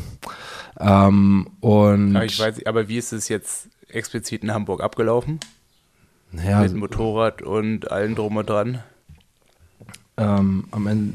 Ähm, 0.81 1.51
und 1.61 2.17
aber 2.17 2.25
ich 2.25 2.39
weiß, 2.39 2.67
aber 2.67 2.89
wie 2.89 2.99
ist 2.99 3.13
es 3.13 3.29
jetzt 3.29 3.69
explizit 3.89 4.43
in 4.43 4.53
Hamburg 4.53 4.83
abgelaufen? 4.83 5.39
Naja, 6.35 6.61
Mit 6.62 6.75
Motorrad 6.75 7.42
und 7.42 7.90
allem 7.90 8.14
drum 8.14 8.37
und 8.37 8.49
dran? 8.49 8.81
ähm, 10.16 10.64
am 10.70 10.87
Ende, 10.87 11.14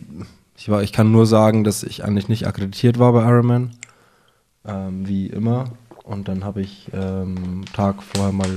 ich, 0.58 0.70
war, 0.70 0.84
ich 0.84 0.92
kann 0.92 1.12
nur 1.12 1.26
sagen, 1.26 1.64
dass 1.64 1.84
ich 1.84 2.04
eigentlich 2.04 2.28
nicht 2.28 2.48
akkreditiert 2.48 3.00
war 3.00 3.14
bei 3.14 3.24
Ironman, 3.24 3.72
ähm, 4.66 5.08
wie 5.08 5.28
immer. 5.28 5.66
Und 6.04 6.28
dann 6.28 6.44
habe 6.44 6.62
ich 6.62 6.90
ähm, 6.94 7.64
Tag 7.74 8.02
vorher 8.02 8.34
mal, 8.34 8.50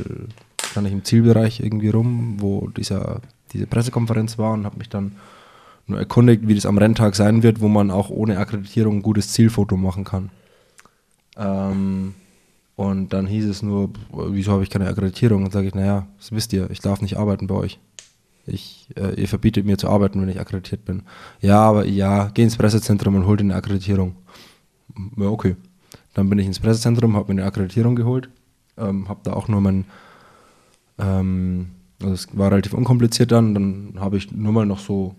stand 0.64 0.86
ich 0.86 0.92
im 0.92 1.04
Zielbereich 1.04 1.60
irgendwie 1.60 1.90
rum, 1.90 2.36
wo 2.38 2.68
dieser, 2.68 3.20
diese 3.52 3.66
Pressekonferenz 3.66 4.38
war 4.38 4.52
und 4.52 4.64
habe 4.64 4.78
mich 4.78 4.88
dann 4.88 5.16
nur 5.86 5.98
erkundigt, 5.98 6.48
wie 6.48 6.54
das 6.54 6.66
am 6.66 6.78
Renntag 6.78 7.14
sein 7.14 7.42
wird, 7.42 7.60
wo 7.60 7.68
man 7.68 7.90
auch 7.90 8.08
ohne 8.08 8.38
Akkreditierung 8.38 8.96
ein 8.96 9.02
gutes 9.02 9.32
Zielfoto 9.32 9.76
machen 9.76 10.04
kann. 10.04 10.30
Ähm, 11.36 12.14
und 12.82 13.12
dann 13.12 13.26
hieß 13.26 13.46
es 13.46 13.62
nur, 13.62 13.90
wieso 14.12 14.52
habe 14.52 14.62
ich 14.62 14.70
keine 14.70 14.88
Akkreditierung? 14.88 15.44
Und 15.44 15.52
sage 15.52 15.68
ich, 15.68 15.74
naja, 15.74 16.06
das 16.18 16.32
wisst 16.32 16.52
ihr, 16.52 16.70
ich 16.70 16.80
darf 16.80 17.00
nicht 17.00 17.16
arbeiten 17.16 17.46
bei 17.46 17.54
euch. 17.54 17.78
Ich, 18.46 18.88
äh, 18.96 19.20
ihr 19.20 19.28
verbietet 19.28 19.64
mir 19.64 19.78
zu 19.78 19.88
arbeiten, 19.88 20.20
wenn 20.20 20.28
ich 20.28 20.40
akkreditiert 20.40 20.84
bin. 20.84 21.02
Ja, 21.40 21.60
aber 21.60 21.86
ja, 21.86 22.30
geh 22.34 22.42
ins 22.42 22.56
Pressezentrum 22.56 23.14
und 23.14 23.26
hol 23.26 23.36
dir 23.36 23.44
eine 23.44 23.54
Akkreditierung. 23.54 24.16
Ja, 25.16 25.26
okay. 25.26 25.56
Dann 26.14 26.28
bin 26.28 26.38
ich 26.38 26.46
ins 26.46 26.58
Pressezentrum, 26.58 27.16
habe 27.16 27.32
mir 27.32 27.40
eine 27.40 27.48
Akkreditierung 27.48 27.96
geholt, 27.96 28.28
ähm, 28.76 29.08
habe 29.08 29.20
da 29.22 29.32
auch 29.32 29.48
nur 29.48 29.60
mein, 29.60 29.84
ähm, 30.98 31.70
also 32.00 32.14
es 32.14 32.36
war 32.36 32.50
relativ 32.50 32.74
unkompliziert 32.74 33.32
dann, 33.32 33.54
dann 33.54 33.94
habe 33.98 34.16
ich 34.16 34.32
nur 34.32 34.52
mal 34.52 34.66
noch 34.66 34.80
so 34.80 35.14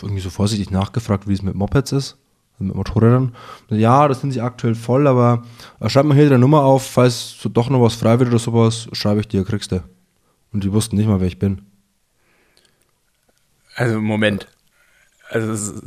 irgendwie 0.00 0.20
so 0.20 0.30
vorsichtig 0.30 0.70
nachgefragt, 0.70 1.28
wie 1.28 1.32
es 1.32 1.42
mit 1.42 1.54
Mopeds 1.54 1.92
ist, 1.92 2.16
mit 2.62 2.76
Motorrädern. 2.76 3.34
Ja, 3.68 4.08
das 4.08 4.20
sind 4.20 4.32
sie 4.32 4.40
aktuell 4.40 4.74
voll, 4.74 5.06
aber 5.06 5.42
äh, 5.80 5.88
schreib 5.88 6.06
mal 6.06 6.14
hier 6.14 6.24
deine 6.28 6.38
Nummer 6.38 6.62
auf, 6.62 6.86
falls 6.86 7.36
so 7.40 7.48
doch 7.48 7.70
noch 7.70 7.82
was 7.82 7.94
frei 7.94 8.18
wird 8.18 8.30
oder 8.30 8.38
sowas, 8.38 8.88
schreibe 8.92 9.20
ich 9.20 9.28
dir, 9.28 9.44
kriegst 9.44 9.72
du. 9.72 9.82
Und 10.52 10.64
die 10.64 10.72
wussten 10.72 10.96
nicht 10.96 11.06
mal, 11.06 11.20
wer 11.20 11.26
ich 11.26 11.38
bin. 11.38 11.62
Also 13.74 14.00
Moment. 14.00 14.48
Also 15.30 15.52
ist, 15.52 15.82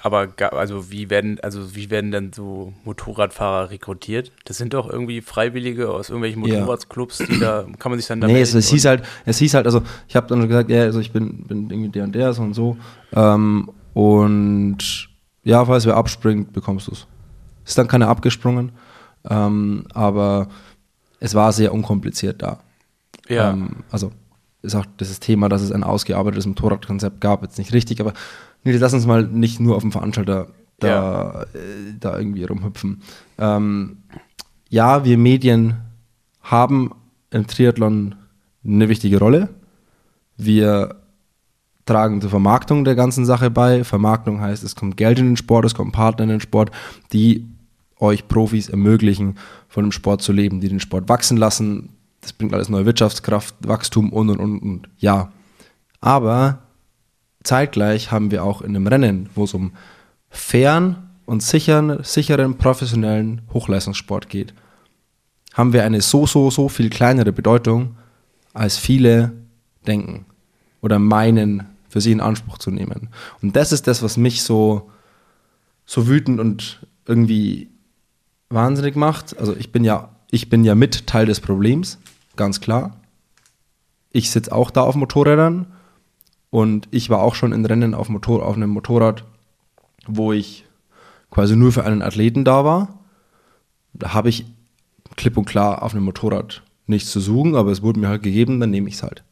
aber 0.00 0.28
also 0.52 0.90
wie 0.90 1.10
werden 1.10 1.40
also 1.40 1.74
wie 1.74 1.90
werden 1.90 2.12
denn 2.12 2.32
so 2.32 2.72
Motorradfahrer 2.84 3.70
rekrutiert? 3.70 4.30
Das 4.44 4.56
sind 4.56 4.74
doch 4.74 4.88
irgendwie 4.88 5.20
Freiwillige 5.20 5.90
aus 5.90 6.08
irgendwelchen. 6.08 6.40
Motorradclubs, 6.40 7.18
die 7.18 7.40
da 7.40 7.66
kann 7.78 7.90
man 7.90 7.98
sich 7.98 8.06
dann 8.06 8.20
da 8.20 8.28
Nee, 8.28 8.40
es, 8.40 8.54
es 8.54 8.68
hieß 8.68 8.84
halt, 8.84 9.02
es 9.24 9.38
hieß 9.38 9.54
halt, 9.54 9.66
also 9.66 9.82
ich 10.06 10.14
habe 10.14 10.28
dann 10.28 10.46
gesagt, 10.46 10.70
ja, 10.70 10.82
also 10.82 11.00
ich 11.00 11.12
bin, 11.12 11.44
bin 11.44 11.68
irgendwie 11.68 11.90
der 11.90 12.04
und 12.04 12.14
der 12.14 12.32
so 12.32 12.42
und 12.42 12.54
so. 12.54 12.76
Ähm, 13.12 13.70
und 13.92 15.07
ja, 15.48 15.64
falls 15.64 15.86
wer 15.86 15.96
abspringt, 15.96 16.52
bekommst 16.52 16.88
du 16.88 16.92
es. 16.92 17.06
Ist 17.64 17.78
dann 17.78 17.88
keiner 17.88 18.08
abgesprungen, 18.08 18.72
ähm, 19.30 19.84
aber 19.94 20.48
es 21.20 21.34
war 21.34 21.54
sehr 21.54 21.72
unkompliziert 21.72 22.42
da. 22.42 22.58
ja. 23.28 23.52
Ähm, 23.52 23.76
also 23.90 24.12
ist 24.60 24.74
auch 24.74 24.84
dieses 25.00 25.20
Thema, 25.20 25.48
dass 25.48 25.62
es 25.62 25.72
ein 25.72 25.84
ausgearbeitetes 25.84 26.44
Motorradkonzept 26.44 27.22
gab, 27.22 27.42
jetzt 27.42 27.56
nicht 27.56 27.72
richtig, 27.72 28.00
aber 28.00 28.12
nee, 28.62 28.76
lass 28.76 28.92
uns 28.92 29.06
mal 29.06 29.22
nicht 29.22 29.58
nur 29.58 29.76
auf 29.76 29.82
dem 29.82 29.92
Veranstalter 29.92 30.48
da, 30.80 31.44
äh, 31.54 31.94
da 31.98 32.18
irgendwie 32.18 32.44
rumhüpfen. 32.44 33.02
Ähm, 33.38 34.02
ja, 34.68 35.06
wir 35.06 35.16
Medien 35.16 35.76
haben 36.42 36.92
im 37.30 37.46
Triathlon 37.46 38.16
eine 38.64 38.90
wichtige 38.90 39.18
Rolle. 39.18 39.48
Wir 40.36 40.96
tragen 41.88 42.20
zur 42.20 42.30
Vermarktung 42.30 42.84
der 42.84 42.94
ganzen 42.94 43.24
Sache 43.24 43.50
bei. 43.50 43.82
Vermarktung 43.82 44.40
heißt, 44.40 44.62
es 44.62 44.76
kommt 44.76 44.96
Geld 44.96 45.18
in 45.18 45.26
den 45.26 45.36
Sport, 45.36 45.64
es 45.64 45.74
kommen 45.74 45.92
Partner 45.92 46.24
in 46.24 46.30
den 46.30 46.40
Sport, 46.40 46.70
die 47.12 47.46
euch 47.98 48.28
Profis 48.28 48.68
ermöglichen, 48.68 49.36
von 49.68 49.84
dem 49.84 49.92
Sport 49.92 50.22
zu 50.22 50.32
leben, 50.32 50.60
die 50.60 50.68
den 50.68 50.80
Sport 50.80 51.08
wachsen 51.08 51.36
lassen. 51.36 51.90
Das 52.20 52.32
bringt 52.32 52.54
alles 52.54 52.68
neue 52.68 52.86
Wirtschaftskraft, 52.86 53.54
Wachstum 53.66 54.12
und 54.12 54.30
und 54.30 54.38
und 54.38 54.58
und. 54.60 54.88
Ja. 54.98 55.32
Aber 56.00 56.58
zeitgleich 57.42 58.12
haben 58.12 58.30
wir 58.30 58.44
auch 58.44 58.62
in 58.62 58.76
einem 58.76 58.86
Rennen, 58.86 59.28
wo 59.34 59.44
es 59.44 59.54
um 59.54 59.72
fairen 60.30 60.96
und 61.26 61.42
sicheren, 61.42 62.02
sicheren, 62.04 62.56
professionellen 62.56 63.42
Hochleistungssport 63.52 64.28
geht, 64.28 64.54
haben 65.54 65.72
wir 65.72 65.84
eine 65.84 66.00
so, 66.00 66.26
so, 66.26 66.50
so 66.50 66.68
viel 66.68 66.90
kleinere 66.90 67.32
Bedeutung, 67.32 67.96
als 68.54 68.78
viele 68.78 69.32
denken 69.86 70.26
oder 70.80 70.98
meinen, 70.98 71.66
für 71.88 72.00
sie 72.00 72.12
in 72.12 72.20
Anspruch 72.20 72.58
zu 72.58 72.70
nehmen. 72.70 73.08
Und 73.42 73.56
das 73.56 73.72
ist 73.72 73.86
das, 73.86 74.02
was 74.02 74.16
mich 74.16 74.42
so, 74.42 74.90
so 75.86 76.06
wütend 76.06 76.40
und 76.40 76.86
irgendwie 77.06 77.70
wahnsinnig 78.50 78.96
macht. 78.96 79.38
Also 79.38 79.56
ich 79.56 79.72
bin 79.72 79.84
ja, 79.84 80.10
ich 80.30 80.50
bin 80.50 80.64
ja 80.64 80.74
mit 80.74 81.06
Teil 81.06 81.26
des 81.26 81.40
Problems, 81.40 81.98
ganz 82.36 82.60
klar. 82.60 83.00
Ich 84.10 84.30
sitze 84.30 84.52
auch 84.52 84.70
da 84.70 84.82
auf 84.82 84.94
Motorrädern 84.94 85.66
und 86.50 86.88
ich 86.90 87.10
war 87.10 87.20
auch 87.20 87.34
schon 87.34 87.52
in 87.52 87.64
Rennen 87.64 87.94
auf, 87.94 88.08
Motor, 88.08 88.46
auf 88.46 88.56
einem 88.56 88.70
Motorrad, 88.70 89.24
wo 90.06 90.32
ich 90.32 90.64
quasi 91.30 91.56
nur 91.56 91.72
für 91.72 91.84
einen 91.84 92.02
Athleten 92.02 92.44
da 92.44 92.64
war. 92.64 93.00
Da 93.92 94.14
habe 94.14 94.28
ich 94.28 94.46
klipp 95.16 95.36
und 95.36 95.44
klar 95.44 95.82
auf 95.82 95.94
einem 95.94 96.04
Motorrad 96.04 96.62
nichts 96.86 97.10
zu 97.10 97.20
suchen, 97.20 97.54
aber 97.54 97.70
es 97.70 97.82
wurde 97.82 98.00
mir 98.00 98.08
halt 98.08 98.22
gegeben, 98.22 98.60
dann 98.60 98.70
nehme 98.70 98.88
ich 98.88 98.94
es 98.94 99.02
halt. 99.02 99.24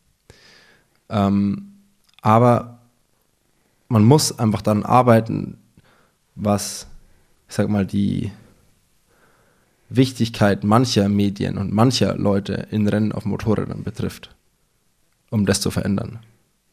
Ähm, 1.08 1.75
aber 2.22 2.78
man 3.88 4.04
muss 4.04 4.38
einfach 4.38 4.62
dann 4.62 4.84
arbeiten, 4.84 5.58
was, 6.34 6.86
ich 7.48 7.54
sag 7.54 7.68
mal, 7.68 7.86
die 7.86 8.32
Wichtigkeit 9.88 10.64
mancher 10.64 11.08
Medien 11.08 11.58
und 11.58 11.72
mancher 11.72 12.16
Leute 12.16 12.66
in 12.70 12.88
Rennen 12.88 13.12
auf 13.12 13.24
Motorrädern 13.24 13.84
betrifft, 13.84 14.34
um 15.30 15.46
das 15.46 15.60
zu 15.60 15.70
verändern. 15.70 16.18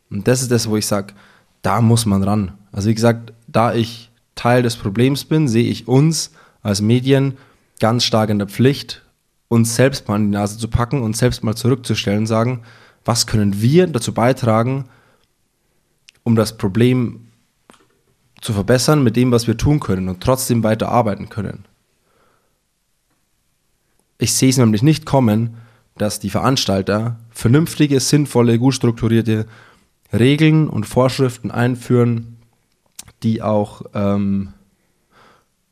Und 0.09 0.27
das 0.27 0.41
ist 0.41 0.51
das, 0.51 0.69
wo 0.69 0.77
ich 0.77 0.87
sage, 0.87 1.13
da 1.61 1.81
muss 1.81 2.05
man 2.05 2.23
ran. 2.23 2.53
Also 2.71 2.89
wie 2.89 2.95
gesagt, 2.95 3.33
da 3.47 3.73
ich 3.73 4.09
Teil 4.35 4.63
des 4.63 4.75
Problems 4.75 5.25
bin, 5.25 5.47
sehe 5.47 5.69
ich 5.69 5.87
uns 5.87 6.31
als 6.61 6.81
Medien 6.81 7.37
ganz 7.79 8.03
stark 8.03 8.29
in 8.29 8.39
der 8.39 8.47
Pflicht, 8.47 9.03
uns 9.47 9.75
selbst 9.75 10.07
mal 10.07 10.15
an 10.15 10.23
die 10.23 10.37
Nase 10.37 10.57
zu 10.57 10.67
packen 10.67 11.01
und 11.01 11.15
selbst 11.15 11.43
mal 11.43 11.55
zurückzustellen 11.55 12.19
und 12.19 12.27
sagen, 12.27 12.61
was 13.05 13.27
können 13.27 13.61
wir 13.61 13.87
dazu 13.87 14.13
beitragen, 14.13 14.85
um 16.23 16.35
das 16.35 16.57
Problem 16.57 17.27
zu 18.41 18.53
verbessern 18.53 19.03
mit 19.03 19.15
dem, 19.15 19.31
was 19.31 19.47
wir 19.47 19.57
tun 19.57 19.79
können 19.79 20.09
und 20.09 20.21
trotzdem 20.21 20.63
weiter 20.63 20.89
arbeiten 20.89 21.29
können. 21.29 21.65
Ich 24.17 24.33
sehe 24.33 24.49
es 24.49 24.57
nämlich 24.57 24.83
nicht 24.83 25.05
kommen, 25.05 25.57
dass 25.97 26.19
die 26.19 26.29
Veranstalter 26.29 27.19
vernünftige, 27.31 27.99
sinnvolle, 27.99 28.59
gut 28.59 28.73
strukturierte 28.73 29.45
Regeln 30.11 30.67
und 30.69 30.85
Vorschriften 30.85 31.51
einführen, 31.51 32.37
die 33.23 33.41
auch 33.41 33.83
ähm, 33.93 34.53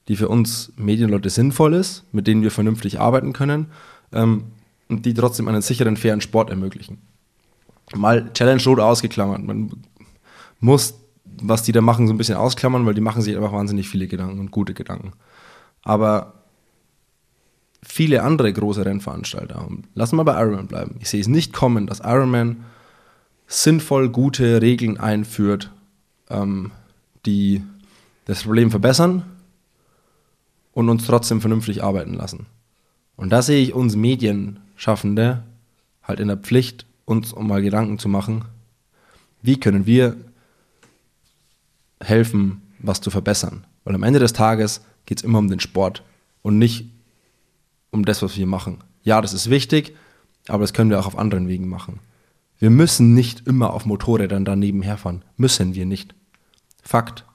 die 0.08 0.16
für 0.16 0.28
uns 0.28 0.74
Medienleute 0.76 1.30
sinnvoll 1.30 1.74
ist, 1.74 2.04
mit 2.12 2.28
denen 2.28 2.42
wir 2.42 2.52
vernünftig 2.52 3.00
arbeiten 3.00 3.34
können 3.34 3.68
ähm, 4.12 4.46
und 4.90 5.06
die 5.06 5.14
trotzdem 5.14 5.48
einen 5.48 5.62
sicheren, 5.62 5.96
fairen 5.98 6.22
Sport 6.22 6.50
ermöglichen. 6.50 6.98
Mal 7.96 8.32
Challenge 8.34 8.64
Road 8.66 8.80
ausgeklammert. 8.80 9.44
Man 9.44 9.72
muss, 10.62 10.94
was 11.26 11.64
die 11.64 11.72
da 11.72 11.82
machen, 11.82 12.08
so 12.08 12.14
ein 12.14 12.18
bisschen 12.18 12.38
ausklammern, 12.38 12.86
weil 12.86 12.94
die 12.94 13.02
machen 13.02 13.22
sich 13.22 13.36
einfach 13.36 13.52
wahnsinnig 13.52 13.90
viele 13.90 14.08
Gedanken 14.08 14.40
und 14.40 14.52
gute 14.52 14.74
Gedanken. 14.74 15.12
Aber 15.84 16.34
viele 17.84 18.24
andere 18.24 18.54
große 18.54 18.86
Rennveranstalter, 18.86 19.68
lassen 19.96 20.16
wir 20.16 20.24
bei 20.24 20.40
Ironman 20.40 20.68
bleiben. 20.68 20.96
Ich 21.00 21.10
sehe 21.10 21.20
es 21.20 21.28
nicht 21.28 21.52
kommen, 21.52 21.88
dass 21.88 22.00
Ironman 22.00 22.64
sinnvoll 23.48 24.10
gute 24.10 24.62
Regeln 24.62 24.98
einführt, 24.98 25.72
ähm, 26.30 26.72
die 27.26 27.64
das 28.26 28.44
Problem 28.44 28.72
verbessern 28.72 29.24
und 30.74 30.90
uns 30.90 31.06
trotzdem 31.06 31.42
vernünftig 31.42 31.84
arbeiten 31.84 32.14
lassen. 32.14 32.46
Und 33.18 33.32
da 33.32 33.42
sehe 33.42 33.62
ich 33.62 33.74
uns 33.74 33.96
Medienschaffende 33.96 35.44
halt 36.04 36.20
in 36.20 36.28
der 36.28 36.38
Pflicht, 36.38 36.86
uns 37.06 37.34
um 37.34 37.48
mal 37.48 37.62
Gedanken 37.62 38.00
zu 38.00 38.08
machen, 38.08 38.46
wie 39.42 39.60
können 39.60 39.86
wir 39.86 40.16
helfen, 42.02 42.62
was 42.80 43.02
zu 43.02 43.10
verbessern. 43.10 43.66
Weil 43.84 43.96
am 43.96 44.04
Ende 44.04 44.20
des 44.20 44.34
Tages 44.34 44.82
geht 45.06 45.20
es 45.20 45.24
immer 45.24 45.40
um 45.40 45.50
den 45.50 45.60
Sport 45.60 46.04
und 46.42 46.58
nicht 46.58 46.90
um 47.92 48.06
das, 48.06 48.22
was 48.22 48.38
wir 48.38 48.46
machen. 48.46 48.84
Ja, 49.04 49.22
das 49.22 49.34
ist 49.34 49.50
wichtig, 49.50 49.96
aber 50.48 50.62
das 50.62 50.74
können 50.74 50.90
wir 50.90 51.00
auch 51.00 51.08
auf 51.08 51.18
anderen 51.18 51.48
Wegen 51.48 51.68
machen. 51.68 52.00
Wir 52.60 52.70
müssen 52.70 53.14
nicht 53.14 53.48
immer 53.48 53.74
auf 53.74 53.86
Motorrädern 53.86 54.46
daneben 54.46 54.82
herfahren. 54.82 55.24
Müssen 55.36 55.74
wir 55.74 55.86
nicht. 55.86 56.14
Fakt. 56.84 57.26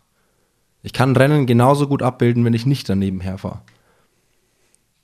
Ich 0.83 0.93
kann 0.93 1.17
Rennen 1.17 1.47
genauso 1.47 1.89
gut 1.89 2.03
abbilden, 2.03 2.45
wenn 2.45 2.55
ich 2.55 2.65
nicht 2.65 2.89
daneben 2.89 3.21
herfahre. 3.21 3.63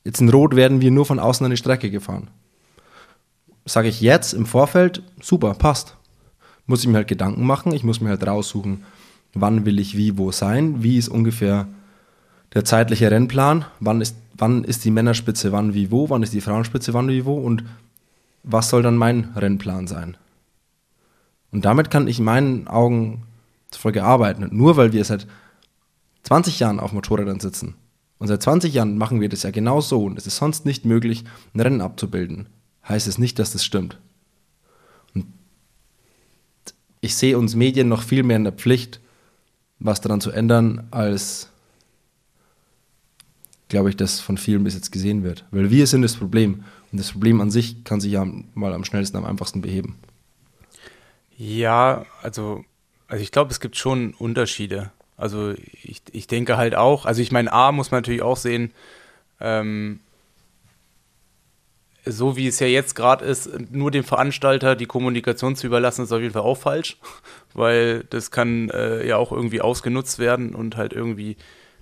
Jetzt 0.04 0.20
in 0.20 0.28
Rot 0.28 0.54
werden 0.54 0.80
wir 0.80 0.90
nur 0.90 1.06
von 1.06 1.18
außen 1.18 1.44
eine 1.44 1.56
Strecke 1.56 1.90
gefahren. 1.90 2.30
Sage 3.64 3.88
ich 3.88 4.00
jetzt 4.00 4.32
im 4.32 4.46
Vorfeld, 4.46 5.02
super, 5.20 5.54
passt. 5.54 5.96
muss 6.66 6.82
ich 6.82 6.88
mir 6.88 6.98
halt 6.98 7.08
Gedanken 7.08 7.44
machen. 7.44 7.72
Ich 7.72 7.82
muss 7.82 8.00
mir 8.00 8.10
halt 8.10 8.26
raussuchen, 8.26 8.84
wann 9.34 9.64
will 9.64 9.78
ich 9.78 9.96
wie 9.96 10.18
wo 10.18 10.32
sein, 10.32 10.82
wie 10.82 10.98
ist 10.98 11.08
ungefähr 11.08 11.68
der 12.54 12.64
zeitliche 12.64 13.10
Rennplan, 13.10 13.64
wann 13.80 14.00
ist, 14.00 14.16
wann 14.36 14.64
ist 14.64 14.84
die 14.84 14.90
Männerspitze 14.90 15.52
wann 15.52 15.74
wie 15.74 15.90
wo, 15.90 16.10
wann 16.10 16.22
ist 16.22 16.32
die 16.32 16.40
Frauenspitze 16.40 16.92
wann 16.94 17.08
wie 17.08 17.24
wo? 17.24 17.34
Und 17.34 17.64
was 18.42 18.68
soll 18.68 18.82
dann 18.82 18.96
mein 18.96 19.32
Rennplan 19.36 19.86
sein. 19.86 20.16
Und 21.52 21.64
damit 21.64 21.90
kann 21.90 22.08
ich 22.08 22.18
in 22.18 22.24
meinen 22.24 22.66
Augen 22.66 23.22
voll 23.70 23.96
arbeiten. 23.98 24.48
Nur 24.50 24.76
weil 24.76 24.92
wir 24.92 25.04
seit 25.04 25.26
20 26.24 26.58
Jahren 26.58 26.80
auf 26.80 26.92
Motorrädern 26.92 27.40
sitzen. 27.40 27.74
Und 28.18 28.28
seit 28.28 28.42
20 28.42 28.72
Jahren 28.72 28.98
machen 28.98 29.20
wir 29.20 29.28
das 29.28 29.42
ja 29.42 29.50
genau 29.50 29.80
so. 29.80 30.04
Und 30.04 30.18
es 30.18 30.26
ist 30.26 30.36
sonst 30.36 30.64
nicht 30.64 30.84
möglich, 30.84 31.24
ein 31.54 31.60
Rennen 31.60 31.80
abzubilden, 31.80 32.46
heißt 32.88 33.06
es 33.06 33.18
nicht, 33.18 33.38
dass 33.38 33.52
das 33.52 33.64
stimmt. 33.64 33.98
Und 35.14 35.26
ich 37.00 37.16
sehe 37.16 37.36
uns 37.36 37.56
Medien 37.56 37.88
noch 37.88 38.02
viel 38.02 38.22
mehr 38.22 38.36
in 38.36 38.44
der 38.44 38.52
Pflicht, 38.52 39.00
was 39.84 40.00
daran 40.00 40.20
zu 40.20 40.30
ändern, 40.30 40.86
als 40.90 41.48
glaube 43.72 43.88
ich, 43.88 43.96
das 43.96 44.20
von 44.20 44.36
vielen 44.36 44.64
bis 44.64 44.74
jetzt 44.74 44.92
gesehen 44.92 45.24
wird. 45.24 45.46
Weil 45.50 45.70
wir 45.70 45.86
sind 45.86 46.02
das 46.02 46.16
Problem. 46.16 46.62
Und 46.92 47.00
das 47.00 47.12
Problem 47.12 47.40
an 47.40 47.50
sich 47.50 47.84
kann 47.84 48.02
sich 48.02 48.12
ja 48.12 48.26
mal 48.52 48.74
am 48.74 48.84
schnellsten, 48.84 49.16
am 49.16 49.24
einfachsten 49.24 49.62
beheben. 49.62 49.96
Ja, 51.38 52.04
also, 52.22 52.66
also 53.08 53.22
ich 53.22 53.32
glaube, 53.32 53.50
es 53.50 53.60
gibt 53.60 53.78
schon 53.78 54.12
Unterschiede. 54.12 54.92
Also 55.16 55.54
ich, 55.82 56.02
ich 56.12 56.26
denke 56.26 56.58
halt 56.58 56.74
auch, 56.74 57.06
also 57.06 57.22
ich 57.22 57.32
meine, 57.32 57.50
A 57.50 57.72
muss 57.72 57.90
man 57.90 57.98
natürlich 57.98 58.20
auch 58.20 58.36
sehen, 58.36 58.72
ähm, 59.40 60.00
so 62.04 62.36
wie 62.36 62.48
es 62.48 62.58
ja 62.58 62.66
jetzt 62.66 62.94
gerade 62.94 63.24
ist, 63.24 63.48
nur 63.70 63.90
dem 63.90 64.04
Veranstalter 64.04 64.76
die 64.76 64.86
Kommunikation 64.86 65.56
zu 65.56 65.66
überlassen, 65.66 66.02
ist 66.02 66.12
auf 66.12 66.20
jeden 66.20 66.34
Fall 66.34 66.42
auch 66.42 66.56
falsch, 66.56 66.98
weil 67.54 68.04
das 68.10 68.30
kann 68.30 68.70
äh, 68.70 69.06
ja 69.06 69.16
auch 69.16 69.32
irgendwie 69.32 69.60
ausgenutzt 69.60 70.18
werden 70.18 70.54
und 70.54 70.76
halt 70.76 70.92
irgendwie 70.92 71.36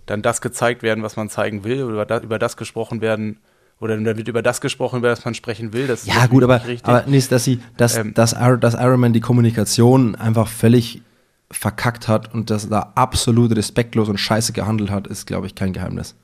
dann 0.07 0.23
das 0.23 0.41
gezeigt 0.41 0.83
werden, 0.83 1.03
was 1.03 1.17
man 1.17 1.29
zeigen 1.29 1.65
will, 1.65 1.85
oder 1.85 2.05
da, 2.07 2.19
über 2.21 2.39
das 2.39 2.57
gesprochen 2.57 3.01
werden, 3.01 3.39
oder 3.81 3.97
dann 3.97 4.17
wird 4.17 4.29
über 4.29 4.43
das 4.43 4.61
gesprochen, 4.61 4.99
über 4.99 5.09
das 5.09 5.25
man 5.25 5.35
sprechen 5.35 5.73
will. 5.73 5.87
Das 5.87 6.05
ja, 6.07 6.27
gut, 6.27 6.43
aber, 6.43 6.67
richtig. 6.67 6.85
aber 6.85 7.07
nicht, 7.07 7.33
dass 7.33 7.45
sie, 7.45 7.61
dass, 7.77 7.97
ähm, 7.97 8.13
dass, 8.15 8.35
dass 8.61 8.75
Iron 8.75 9.01
Man 9.01 9.13
die 9.13 9.21
Kommunikation 9.21 10.17
einfach 10.17 10.49
völlig 10.49 11.03
verkackt 11.51 12.07
hat 12.07 12.33
und 12.33 12.51
dass 12.51 12.69
da 12.69 12.93
absolut 12.95 13.57
respektlos 13.57 14.09
und 14.09 14.19
scheiße 14.19 14.53
gehandelt 14.53 14.91
hat, 14.91 15.07
ist, 15.07 15.27
glaube 15.27 15.47
ich, 15.47 15.55
kein 15.55 15.73
Geheimnis. 15.73 16.15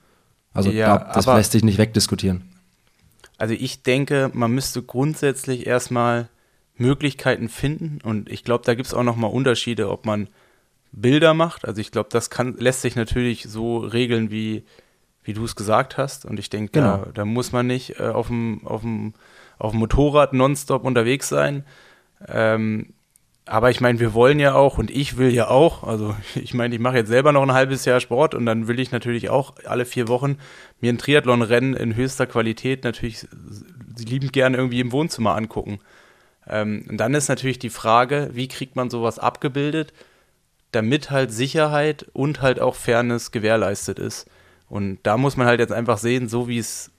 Also 0.52 0.70
ja, 0.70 0.98
da, 0.98 1.12
das 1.14 1.26
aber, 1.26 1.38
lässt 1.38 1.52
sich 1.52 1.64
nicht 1.64 1.78
wegdiskutieren. 1.78 2.42
Also 3.38 3.54
ich 3.54 3.82
denke, 3.82 4.30
man 4.32 4.52
müsste 4.52 4.82
grundsätzlich 4.82 5.66
erstmal 5.66 6.28
Möglichkeiten 6.76 7.48
finden 7.48 7.98
und 8.02 8.30
ich 8.30 8.44
glaube, 8.44 8.64
da 8.64 8.74
gibt 8.74 8.86
es 8.86 8.94
auch 8.94 9.02
nochmal 9.02 9.30
Unterschiede, 9.30 9.90
ob 9.90 10.04
man 10.04 10.28
Bilder 10.92 11.34
macht. 11.34 11.66
Also 11.66 11.80
ich 11.80 11.90
glaube, 11.90 12.08
das 12.10 12.30
kann, 12.30 12.54
lässt 12.58 12.82
sich 12.82 12.96
natürlich 12.96 13.44
so 13.44 13.78
regeln, 13.78 14.30
wie, 14.30 14.64
wie 15.24 15.34
du 15.34 15.44
es 15.44 15.56
gesagt 15.56 15.98
hast. 15.98 16.24
Und 16.24 16.38
ich 16.38 16.50
denke, 16.50 16.72
genau. 16.72 16.96
da, 16.96 17.10
da, 17.12 17.24
muss 17.24 17.52
man 17.52 17.66
nicht 17.66 18.00
äh, 18.00 18.04
auf 18.04 18.28
dem 18.28 18.66
auf 18.66 18.80
dem 18.80 19.14
auf 19.58 19.72
dem 19.72 19.80
Motorrad 19.80 20.32
nonstop 20.32 20.84
unterwegs 20.84 21.28
sein. 21.28 21.64
Ähm, 22.28 22.92
aber 23.48 23.70
ich 23.70 23.80
meine, 23.80 24.00
wir 24.00 24.12
wollen 24.12 24.40
ja 24.40 24.54
auch 24.54 24.76
und 24.76 24.90
ich 24.90 25.18
will 25.18 25.32
ja 25.32 25.48
auch, 25.48 25.84
also 25.84 26.16
ich 26.34 26.54
meine, 26.54 26.74
ich 26.74 26.80
mache 26.80 26.96
jetzt 26.96 27.08
selber 27.08 27.32
noch 27.32 27.42
ein 27.42 27.52
halbes 27.52 27.84
Jahr 27.84 28.00
Sport 28.00 28.34
und 28.34 28.46
dann 28.46 28.66
will 28.66 28.80
ich 28.80 28.90
natürlich 28.90 29.30
auch 29.30 29.54
alle 29.66 29.84
vier 29.84 30.08
Wochen 30.08 30.38
mir 30.80 30.92
ein 30.92 30.98
Triathlon-Rennen 30.98 31.74
in 31.74 31.94
höchster 31.94 32.26
Qualität 32.26 32.84
natürlich 32.84 33.26
liebend 33.98 34.32
gerne 34.32 34.56
irgendwie 34.56 34.80
im 34.80 34.92
Wohnzimmer 34.92 35.34
angucken. 35.34 35.78
Ähm, 36.48 36.86
und 36.88 36.98
dann 36.98 37.14
ist 37.14 37.28
natürlich 37.28 37.58
die 37.58 37.70
Frage, 37.70 38.30
wie 38.32 38.48
kriegt 38.48 38.76
man 38.76 38.90
sowas 38.90 39.18
abgebildet? 39.18 39.92
damit 40.76 41.10
halt 41.10 41.32
Sicherheit 41.32 42.06
und 42.12 42.42
halt 42.42 42.60
auch 42.60 42.74
Fairness 42.74 43.30
gewährleistet 43.32 43.98
ist. 43.98 44.28
Und 44.68 44.98
da 45.04 45.16
muss 45.16 45.36
man 45.36 45.46
halt 45.46 45.58
jetzt 45.58 45.72
einfach 45.72 45.96
sehen, 45.96 46.28
so 46.28 46.48
wie 46.48 46.58
es, 46.58 46.90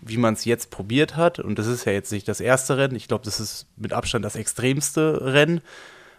wie 0.00 0.16
man 0.16 0.34
es 0.34 0.44
jetzt 0.44 0.70
probiert 0.70 1.16
hat, 1.16 1.40
und 1.40 1.58
das 1.58 1.66
ist 1.66 1.86
ja 1.86 1.92
jetzt 1.92 2.12
nicht 2.12 2.28
das 2.28 2.40
erste 2.40 2.76
Rennen, 2.76 2.94
ich 2.94 3.08
glaube, 3.08 3.24
das 3.24 3.40
ist 3.40 3.66
mit 3.76 3.92
Abstand 3.92 4.24
das 4.24 4.36
extremste 4.36 5.32
Rennen, 5.32 5.60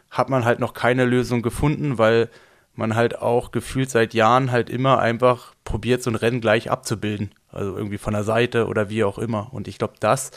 hat 0.09 0.29
man 0.29 0.43
halt 0.43 0.59
noch 0.59 0.73
keine 0.73 1.05
Lösung 1.05 1.41
gefunden, 1.41 1.97
weil 1.97 2.29
man 2.75 2.95
halt 2.95 3.19
auch 3.19 3.51
gefühlt 3.51 3.89
seit 3.89 4.13
Jahren 4.13 4.51
halt 4.51 4.69
immer 4.69 4.99
einfach 4.99 5.53
probiert, 5.63 6.03
so 6.03 6.09
ein 6.09 6.15
Rennen 6.15 6.41
gleich 6.41 6.71
abzubilden. 6.71 7.31
Also 7.51 7.75
irgendwie 7.75 7.97
von 7.97 8.13
der 8.13 8.23
Seite 8.23 8.67
oder 8.67 8.89
wie 8.89 9.03
auch 9.03 9.17
immer. 9.17 9.49
Und 9.51 9.67
ich 9.67 9.77
glaube, 9.77 9.95
das 9.99 10.31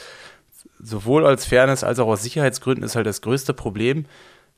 sowohl 0.79 1.25
als 1.25 1.45
Fairness 1.45 1.83
als 1.83 1.99
auch 1.99 2.07
aus 2.07 2.23
Sicherheitsgründen 2.23 2.83
ist 2.83 2.95
halt 2.95 3.07
das 3.07 3.21
größte 3.21 3.53
Problem, 3.53 4.05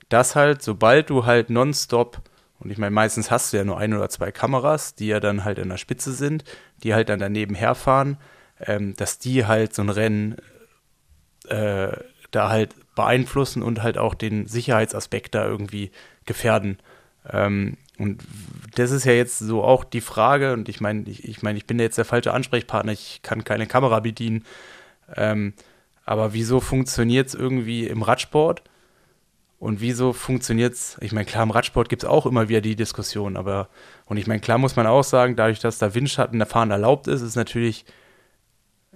dass 0.10 0.36
halt, 0.36 0.62
sobald 0.62 1.10
du 1.10 1.25
halt 1.25 1.49
nonstop, 1.49 2.21
und 2.60 2.71
ich 2.71 2.77
meine, 2.77 2.91
meistens 2.91 3.30
hast 3.30 3.53
du 3.53 3.58
ja 3.58 3.63
nur 3.63 3.77
ein 3.77 3.93
oder 3.93 4.10
zwei 4.10 4.32
Kameras, 4.32 4.95
die 4.95 5.08
ja 5.08 5.19
dann 5.19 5.43
halt 5.43 5.60
in 5.60 5.69
der 5.69 5.77
Spitze 5.77 6.13
sind, 6.13 6.43
die 6.84 6.93
halt 6.93 7.10
dann 7.10 7.19
daneben 7.19 7.56
herfahren, 7.56 8.17
ähm, 8.60 8.95
dass 8.95 9.19
die 9.19 9.45
halt 9.45 9.75
so 9.75 9.84
ein 9.84 9.89
Rennen 9.89 10.38
äh, 11.47 11.95
da 12.32 12.49
halt 12.49 12.75
beeinflussen 12.95 13.62
und 13.62 13.84
halt 13.84 13.97
auch 13.97 14.15
den 14.15 14.47
Sicherheitsaspekt 14.47 15.36
da 15.36 15.45
irgendwie 15.45 15.91
gefährden. 16.25 16.80
Ähm, 17.30 17.77
und 17.99 18.23
das 18.75 18.91
ist 18.91 19.06
ja 19.06 19.13
jetzt 19.13 19.39
so 19.39 19.63
auch 19.63 19.84
die 19.84 20.01
Frage, 20.01 20.53
und 20.53 20.69
ich 20.69 20.82
meine, 20.82 21.03
ich, 21.10 21.27
ich 21.27 21.41
meine, 21.41 21.58
ich 21.58 21.65
bin 21.65 21.80
jetzt 21.80 21.97
der 21.97 22.06
falsche 22.06 22.34
Ansprechpartner, 22.34 22.91
ich 22.91 23.21
kann 23.23 23.43
keine 23.43 23.67
Kamera 23.67 23.99
bedienen. 23.99 24.45
Ähm, 25.15 25.53
aber 26.08 26.32
wieso 26.32 26.62
funktioniert 26.62 27.28
es 27.28 27.36
irgendwie 27.36 27.86
im 27.86 28.02
Radsport? 28.02 28.63
Und 29.60 29.82
wieso 29.82 30.13
funktioniert 30.13 30.74
es? 30.74 30.98
Ich 31.02 31.12
meine, 31.12 31.26
klar, 31.26 31.43
im 31.43 31.52
Radsport 31.52 31.89
gibt 31.89 32.04
es 32.04 32.10
auch 32.10 32.26
immer 32.26 32.48
wieder 32.48 32.62
die 32.62 32.78
Diskussion, 32.78 33.36
aber, 33.36 33.67
und 34.06 34.15
ich 34.15 34.26
meine, 34.26 34.39
klar 34.39 34.58
muss 34.58 34.78
man 34.78 34.88
auch 34.88 35.04
sagen, 35.04 35.36
dadurch, 35.36 35.60
dass 35.60 35.80
da 35.80 35.93
Windschatten 35.93 36.39
der 36.39 36.48
Fahren 36.48 36.72
erlaubt 36.72 37.08
ist, 37.08 37.22
ist 37.22 37.36
natürlich, 37.36 37.84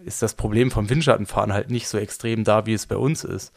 ist 0.06 0.22
das 0.22 0.36
Problem 0.36 0.72
vom 0.72 0.90
Windschattenfahren 0.90 1.52
halt 1.52 1.70
nicht 1.70 1.90
so 1.90 1.98
extrem 1.98 2.46
da, 2.46 2.66
wie 2.66 2.74
es 2.74 2.86
bei 2.86 2.96
uns 2.96 3.26
ist. 3.26 3.52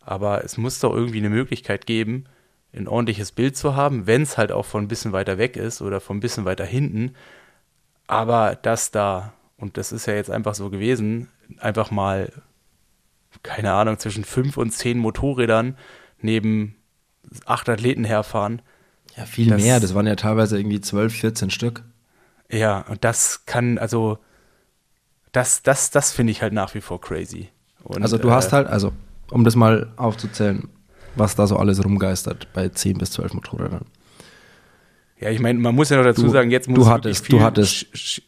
Aber 0.00 0.44
es 0.44 0.56
muss 0.58 0.80
doch 0.80 0.92
irgendwie 0.92 1.18
eine 1.18 1.30
Möglichkeit 1.30 1.86
geben, 1.86 2.24
ein 2.72 2.88
ordentliches 2.88 3.30
Bild 3.30 3.56
zu 3.56 3.76
haben, 3.76 4.08
wenn 4.08 4.22
es 4.22 4.36
halt 4.36 4.50
auch 4.50 4.64
von 4.64 4.82
ein 4.82 4.88
bisschen 4.88 5.12
weiter 5.12 5.38
weg 5.38 5.56
ist 5.56 5.80
oder 5.80 6.00
von 6.00 6.16
ein 6.16 6.20
bisschen 6.20 6.44
weiter 6.44 6.64
hinten. 6.64 7.14
Aber 8.08 8.56
das 8.60 8.90
da, 8.90 9.32
und 9.58 9.76
das 9.76 9.92
ist 9.92 10.06
ja 10.06 10.14
jetzt 10.14 10.30
einfach 10.30 10.56
so 10.56 10.70
gewesen, 10.70 11.28
einfach 11.60 11.92
mal, 11.92 12.32
keine 13.46 13.72
Ahnung, 13.72 13.98
zwischen 13.98 14.24
fünf 14.24 14.56
und 14.56 14.72
zehn 14.72 14.98
Motorrädern 14.98 15.76
neben 16.20 16.76
acht 17.44 17.68
Athleten 17.68 18.04
herfahren. 18.04 18.62
Ja, 19.16 19.24
viel 19.24 19.48
das, 19.48 19.62
mehr. 19.62 19.80
Das 19.80 19.94
waren 19.94 20.06
ja 20.06 20.16
teilweise 20.16 20.58
irgendwie 20.58 20.80
12, 20.80 21.14
14 21.14 21.50
Stück. 21.50 21.84
Ja, 22.50 22.80
und 22.88 23.04
das 23.04 23.46
kann, 23.46 23.78
also, 23.78 24.18
das, 25.32 25.62
das, 25.62 25.90
das 25.90 26.12
finde 26.12 26.32
ich 26.32 26.42
halt 26.42 26.52
nach 26.52 26.74
wie 26.74 26.80
vor 26.80 27.00
crazy. 27.00 27.48
Und, 27.82 28.02
also 28.02 28.18
du 28.18 28.28
äh, 28.28 28.32
hast 28.32 28.52
halt, 28.52 28.66
also, 28.66 28.92
um 29.30 29.44
das 29.44 29.56
mal 29.56 29.92
aufzuzählen, 29.96 30.68
was 31.14 31.34
da 31.34 31.46
so 31.46 31.56
alles 31.56 31.84
rumgeistert 31.84 32.52
bei 32.52 32.68
10 32.68 32.98
bis 32.98 33.12
12 33.12 33.34
Motorrädern. 33.34 33.86
Ja, 35.18 35.30
ich 35.30 35.40
meine, 35.40 35.58
man 35.58 35.74
muss 35.74 35.88
ja 35.88 35.96
noch 35.96 36.04
dazu 36.04 36.24
du, 36.24 36.28
sagen, 36.28 36.50
jetzt 36.50 36.68
muss 36.68 36.78
du 36.78 36.86
hattest, 36.86 37.32
du 37.32 37.40
hattest 37.40 38.22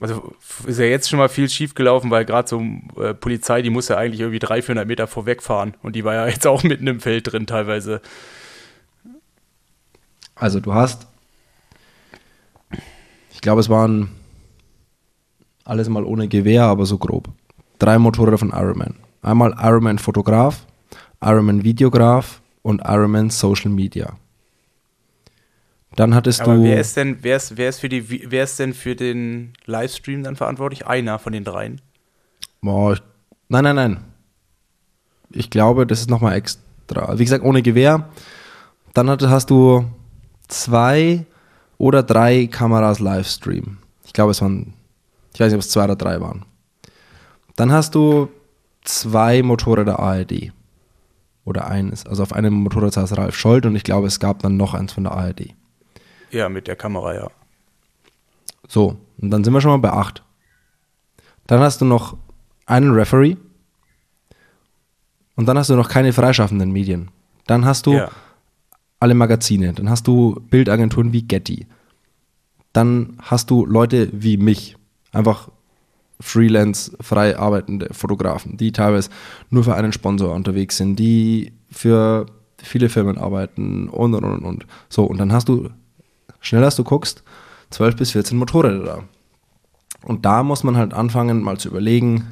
also 0.00 0.32
ist 0.66 0.78
ja 0.78 0.86
jetzt 0.86 1.08
schon 1.08 1.18
mal 1.18 1.28
viel 1.28 1.48
schief 1.48 1.74
gelaufen, 1.74 2.10
weil 2.10 2.24
gerade 2.24 2.48
so 2.48 2.60
äh, 3.00 3.14
Polizei, 3.14 3.62
die 3.62 3.70
muss 3.70 3.88
ja 3.88 3.96
eigentlich 3.96 4.20
irgendwie 4.20 4.38
300, 4.38 4.64
400 4.64 4.86
Meter 4.86 5.06
vorwegfahren 5.06 5.74
und 5.82 5.96
die 5.96 6.04
war 6.04 6.14
ja 6.14 6.26
jetzt 6.28 6.46
auch 6.46 6.62
mitten 6.62 6.86
im 6.86 7.00
Feld 7.00 7.32
drin 7.32 7.46
teilweise. 7.46 8.00
Also 10.34 10.60
du 10.60 10.72
hast, 10.72 11.08
ich 13.32 13.40
glaube 13.40 13.60
es 13.60 13.68
waren 13.68 14.10
alles 15.64 15.88
mal 15.88 16.04
ohne 16.04 16.28
Gewehr, 16.28 16.64
aber 16.64 16.86
so 16.86 16.98
grob. 16.98 17.28
Drei 17.78 17.98
Motorräder 17.98 18.38
von 18.38 18.50
Ironman. 18.50 18.94
Einmal 19.20 19.54
Ironman 19.58 19.98
Fotograf, 19.98 20.64
Ironman 21.20 21.64
Videograf 21.64 22.40
und 22.62 22.82
Ironman 22.84 23.30
Social 23.30 23.70
Media. 23.70 24.16
Dann 25.98 26.14
hattest 26.14 26.42
Aber 26.42 26.54
du. 26.54 26.62
Wer 26.62 26.80
ist 26.80 26.96
denn, 26.96 27.18
wer 27.22 27.36
ist, 27.36 27.56
wer 27.56 27.68
ist 27.68 27.80
für 27.80 27.88
die, 27.88 28.30
wer 28.30 28.44
ist 28.44 28.56
denn 28.60 28.72
für 28.72 28.94
den 28.94 29.54
Livestream 29.66 30.22
dann 30.22 30.36
verantwortlich? 30.36 30.86
Einer 30.86 31.18
von 31.18 31.32
den 31.32 31.42
dreien? 31.42 31.80
Boah, 32.60 32.92
ich, 32.92 33.02
nein, 33.48 33.64
nein, 33.64 33.74
nein. 33.74 34.04
Ich 35.32 35.50
glaube, 35.50 35.88
das 35.88 35.98
ist 35.98 36.08
nochmal 36.08 36.36
extra. 36.36 37.18
Wie 37.18 37.24
gesagt, 37.24 37.44
ohne 37.44 37.62
Gewehr. 37.62 38.08
Dann 38.94 39.10
hat, 39.10 39.22
hast 39.24 39.50
du 39.50 39.86
zwei 40.46 41.26
oder 41.78 42.04
drei 42.04 42.46
Kameras 42.46 43.00
Livestream. 43.00 43.78
Ich 44.06 44.12
glaube, 44.12 44.30
es 44.30 44.40
waren, 44.40 44.74
ich 45.34 45.40
weiß 45.40 45.48
nicht, 45.48 45.56
ob 45.56 45.62
es 45.62 45.70
zwei 45.70 45.82
oder 45.82 45.96
drei 45.96 46.20
waren. 46.20 46.44
Dann 47.56 47.72
hast 47.72 47.96
du 47.96 48.28
zwei 48.84 49.42
Motorräder 49.42 49.98
ARD. 49.98 50.52
Oder 51.44 51.66
eines. 51.66 52.06
Also 52.06 52.22
auf 52.22 52.32
einem 52.32 52.54
Motorrad 52.54 52.92
saß 52.92 53.16
Ralf 53.16 53.34
Scholz 53.34 53.66
und 53.66 53.74
ich 53.74 53.82
glaube, 53.82 54.06
es 54.06 54.20
gab 54.20 54.38
dann 54.42 54.56
noch 54.56 54.74
eins 54.74 54.92
von 54.92 55.02
der 55.02 55.14
ARD. 55.14 55.57
Ja, 56.30 56.48
mit 56.48 56.66
der 56.66 56.76
Kamera, 56.76 57.14
ja. 57.14 57.30
So, 58.68 58.96
und 59.20 59.30
dann 59.30 59.44
sind 59.44 59.52
wir 59.54 59.60
schon 59.60 59.70
mal 59.70 59.78
bei 59.78 59.92
8. 59.92 60.22
Dann 61.46 61.60
hast 61.60 61.80
du 61.80 61.84
noch 61.84 62.16
einen 62.66 62.92
Referee. 62.92 63.36
Und 65.36 65.46
dann 65.46 65.56
hast 65.56 65.70
du 65.70 65.76
noch 65.76 65.88
keine 65.88 66.12
freischaffenden 66.12 66.70
Medien. 66.72 67.10
Dann 67.46 67.64
hast 67.64 67.86
du 67.86 67.94
Ja. 67.94 68.10
alle 69.00 69.14
Magazine. 69.14 69.72
Dann 69.72 69.88
hast 69.88 70.06
du 70.06 70.40
Bildagenturen 70.50 71.12
wie 71.12 71.22
Getty. 71.22 71.66
Dann 72.72 73.16
hast 73.22 73.50
du 73.50 73.64
Leute 73.64 74.10
wie 74.12 74.36
mich. 74.36 74.76
Einfach 75.12 75.48
Freelance, 76.20 76.94
frei 77.00 77.38
arbeitende 77.38 77.88
Fotografen, 77.94 78.56
die 78.56 78.72
teilweise 78.72 79.08
nur 79.50 79.62
für 79.64 79.74
einen 79.74 79.92
Sponsor 79.92 80.34
unterwegs 80.34 80.76
sind, 80.76 80.96
die 80.96 81.52
für 81.70 82.26
viele 82.60 82.88
Firmen 82.88 83.16
arbeiten 83.18 83.88
und 83.88 84.14
und 84.14 84.24
und 84.24 84.44
und. 84.44 84.66
So, 84.88 85.04
und 85.04 85.18
dann 85.18 85.32
hast 85.32 85.48
du, 85.48 85.70
schnell 86.40 86.64
als 86.64 86.76
du 86.76 86.84
guckst, 86.84 87.22
12 87.70 87.96
bis 87.96 88.10
14 88.12 88.38
Motorräder 88.38 88.84
da. 88.84 89.04
Und 90.02 90.24
da 90.24 90.42
muss 90.42 90.64
man 90.64 90.76
halt 90.76 90.94
anfangen, 90.94 91.42
mal 91.42 91.58
zu 91.58 91.68
überlegen, 91.68 92.26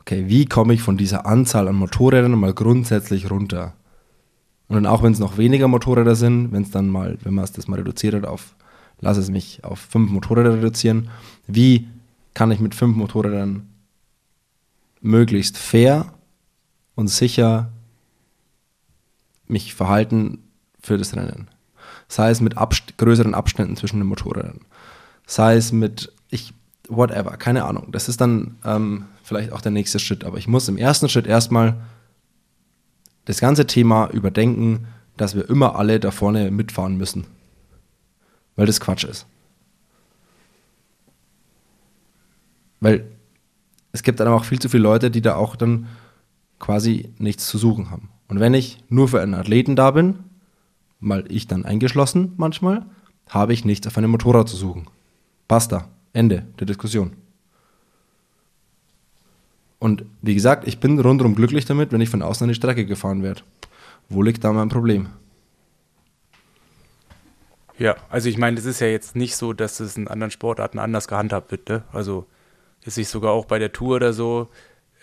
okay, 0.00 0.24
wie 0.28 0.46
komme 0.46 0.74
ich 0.74 0.82
von 0.82 0.96
dieser 0.96 1.26
Anzahl 1.26 1.68
an 1.68 1.76
Motorrädern 1.76 2.38
mal 2.38 2.54
grundsätzlich 2.54 3.30
runter? 3.30 3.74
Und 4.68 4.74
dann 4.74 4.86
auch 4.86 5.02
wenn 5.02 5.12
es 5.12 5.18
noch 5.18 5.38
weniger 5.38 5.68
Motorräder 5.68 6.16
sind, 6.16 6.52
wenn 6.52 6.62
es 6.62 6.70
dann 6.70 6.88
mal, 6.88 7.18
wenn 7.22 7.34
man 7.34 7.44
es 7.44 7.52
das 7.52 7.68
mal 7.68 7.78
reduziert 7.78 8.14
hat 8.14 8.26
auf, 8.26 8.56
lass 9.00 9.16
es 9.16 9.30
mich 9.30 9.64
auf 9.64 9.78
fünf 9.78 10.10
Motorräder 10.10 10.54
reduzieren, 10.54 11.08
wie 11.46 11.88
kann 12.34 12.50
ich 12.50 12.60
mit 12.60 12.74
fünf 12.74 12.96
Motorrädern 12.96 13.68
möglichst 15.00 15.56
fair 15.56 16.12
und 16.94 17.08
sicher 17.08 17.72
mich 19.46 19.74
verhalten 19.74 20.42
für 20.80 20.98
das 20.98 21.14
Rennen? 21.14 21.48
Sei 22.08 22.30
es 22.30 22.40
mit 22.40 22.56
Abst 22.56 22.98
größeren 22.98 23.34
Abständen 23.34 23.76
zwischen 23.76 23.98
den 23.98 24.06
Motorrädern, 24.06 24.60
sei 25.26 25.56
es 25.56 25.72
mit, 25.72 26.12
ich, 26.30 26.54
whatever, 26.88 27.36
keine 27.36 27.64
Ahnung. 27.64 27.88
Das 27.90 28.08
ist 28.08 28.20
dann 28.20 28.56
ähm, 28.64 29.06
vielleicht 29.22 29.52
auch 29.52 29.60
der 29.60 29.72
nächste 29.72 29.98
Schritt, 29.98 30.24
aber 30.24 30.38
ich 30.38 30.46
muss 30.46 30.68
im 30.68 30.76
ersten 30.76 31.08
Schritt 31.08 31.26
erstmal 31.26 31.76
das 33.24 33.40
ganze 33.40 33.66
Thema 33.66 34.08
überdenken, 34.10 34.86
dass 35.16 35.34
wir 35.34 35.48
immer 35.48 35.76
alle 35.76 35.98
da 35.98 36.10
vorne 36.10 36.50
mitfahren 36.50 36.96
müssen. 36.96 37.26
Weil 38.54 38.66
das 38.66 38.80
Quatsch 38.80 39.04
ist. 39.04 39.26
Weil 42.80 43.04
es 43.92 44.02
gibt 44.02 44.20
dann 44.20 44.28
auch 44.28 44.44
viel 44.44 44.58
zu 44.58 44.68
viele 44.68 44.82
Leute, 44.82 45.10
die 45.10 45.22
da 45.22 45.34
auch 45.36 45.56
dann 45.56 45.88
quasi 46.58 47.12
nichts 47.18 47.46
zu 47.46 47.58
suchen 47.58 47.90
haben. 47.90 48.10
Und 48.28 48.40
wenn 48.40 48.54
ich 48.54 48.78
nur 48.88 49.08
für 49.08 49.20
einen 49.20 49.34
Athleten 49.34 49.76
da 49.76 49.90
bin, 49.90 50.18
mal 51.00 51.24
ich 51.28 51.46
dann 51.46 51.64
eingeschlossen 51.64 52.32
manchmal, 52.36 52.86
habe 53.28 53.52
ich 53.52 53.64
nichts 53.64 53.86
auf 53.86 53.98
einem 53.98 54.10
Motorrad 54.10 54.48
zu 54.48 54.56
suchen. 54.56 54.86
Basta. 55.48 55.88
Ende 56.12 56.46
der 56.58 56.66
Diskussion. 56.66 57.12
Und 59.78 60.04
wie 60.22 60.34
gesagt, 60.34 60.66
ich 60.66 60.80
bin 60.80 60.98
rundherum 60.98 61.34
glücklich 61.34 61.66
damit, 61.66 61.92
wenn 61.92 62.00
ich 62.00 62.08
von 62.08 62.22
außen 62.22 62.44
an 62.44 62.48
die 62.48 62.54
Strecke 62.54 62.86
gefahren 62.86 63.22
werde. 63.22 63.42
Wo 64.08 64.22
liegt 64.22 64.42
da 64.42 64.52
mein 64.52 64.70
Problem? 64.70 65.08
Ja, 67.78 67.96
also 68.08 68.30
ich 68.30 68.38
meine, 68.38 68.58
es 68.58 68.64
ist 68.64 68.80
ja 68.80 68.86
jetzt 68.86 69.16
nicht 69.16 69.36
so, 69.36 69.52
dass 69.52 69.80
es 69.80 69.98
in 69.98 70.08
anderen 70.08 70.30
Sportarten 70.30 70.78
anders 70.78 71.08
gehandhabt 71.08 71.50
wird, 71.50 71.68
ne? 71.68 71.84
Also 71.92 72.26
ist 72.86 72.96
nicht 72.96 73.08
sogar 73.08 73.32
auch 73.32 73.44
bei 73.44 73.58
der 73.58 73.72
Tour 73.72 73.96
oder 73.96 74.12
so, 74.14 74.48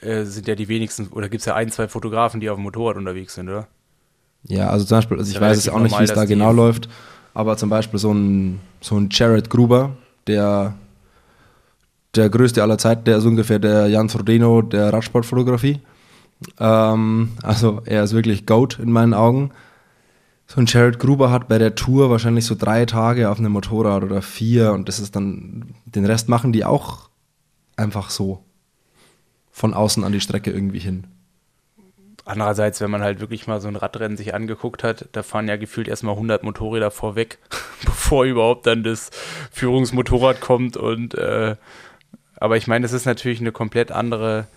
äh, 0.01 0.23
sind 0.23 0.47
ja 0.47 0.55
die 0.55 0.69
wenigsten, 0.69 1.07
oder 1.09 1.29
gibt 1.29 1.41
es 1.41 1.45
ja 1.45 1.53
ein, 1.53 1.69
zwei 1.69 1.87
Fotografen, 1.87 2.39
die 2.39 2.49
auf 2.49 2.57
dem 2.57 2.63
Motorrad 2.63 2.97
unterwegs 2.97 3.35
sind, 3.35 3.49
oder? 3.49 3.67
Ja, 4.47 4.69
also 4.69 4.85
zum 4.85 4.97
Beispiel, 4.97 5.17
also 5.17 5.31
ich 5.31 5.39
weiß 5.39 5.57
es 5.57 5.69
auch 5.69 5.79
nicht, 5.79 5.97
wie 5.97 6.03
es 6.03 6.13
da 6.13 6.25
genau 6.25 6.51
läuft, 6.51 6.89
aber 7.33 7.57
zum 7.57 7.69
Beispiel 7.69 7.99
so 7.99 8.13
ein, 8.13 8.59
so 8.81 8.97
ein 8.97 9.09
Jared 9.11 9.49
Gruber, 9.49 9.91
der 10.27 10.75
der 12.15 12.29
größte 12.29 12.61
aller 12.61 12.77
Zeiten, 12.77 13.05
der 13.05 13.17
ist 13.17 13.25
ungefähr 13.25 13.59
der 13.59 13.87
Jan 13.87 14.09
Frodeno 14.09 14.61
der 14.61 14.93
Radsportfotografie. 14.93 15.79
Ähm, 16.59 17.29
also 17.41 17.81
er 17.85 18.03
ist 18.03 18.13
wirklich 18.13 18.45
GOAT 18.45 18.79
in 18.79 18.91
meinen 18.91 19.13
Augen. 19.13 19.51
So 20.45 20.59
ein 20.59 20.67
Jared 20.67 20.99
Gruber 20.99 21.31
hat 21.31 21.47
bei 21.47 21.57
der 21.57 21.73
Tour 21.75 22.09
wahrscheinlich 22.09 22.45
so 22.45 22.55
drei 22.55 22.85
Tage 22.85 23.29
auf 23.29 23.39
einem 23.39 23.53
Motorrad 23.53 24.03
oder 24.03 24.21
vier 24.21 24.73
und 24.73 24.87
das 24.87 24.99
ist 24.99 25.15
dann, 25.15 25.73
den 25.85 26.05
Rest 26.05 26.29
machen 26.29 26.53
die 26.53 26.65
auch 26.65 27.09
einfach 27.75 28.09
so 28.09 28.43
von 29.51 29.73
außen 29.73 30.03
an 30.03 30.11
die 30.11 30.19
Strecke 30.19 30.51
irgendwie 30.51 30.79
hin. 30.79 31.05
Andererseits, 32.25 32.79
wenn 32.79 32.91
man 32.91 33.01
halt 33.01 33.19
wirklich 33.19 33.47
mal 33.47 33.59
so 33.59 33.67
ein 33.67 33.75
Radrennen 33.75 34.15
sich 34.15 34.33
angeguckt 34.33 34.83
hat, 34.83 35.09
da 35.11 35.23
fahren 35.23 35.49
ja 35.49 35.57
gefühlt 35.57 35.89
erstmal 35.89 36.13
100 36.13 36.43
Motorräder 36.43 36.89
vorweg, 36.89 37.37
bevor 37.85 38.23
überhaupt 38.23 38.65
dann 38.65 38.83
das 38.83 39.09
Führungsmotorrad 39.51 40.39
kommt. 40.39 40.77
Und 40.77 41.15
äh, 41.15 41.55
aber 42.37 42.57
ich 42.57 42.67
meine, 42.67 42.85
es 42.85 42.93
ist 42.93 43.05
natürlich 43.05 43.41
eine 43.41 43.51
komplett 43.51 43.91
andere 43.91 44.47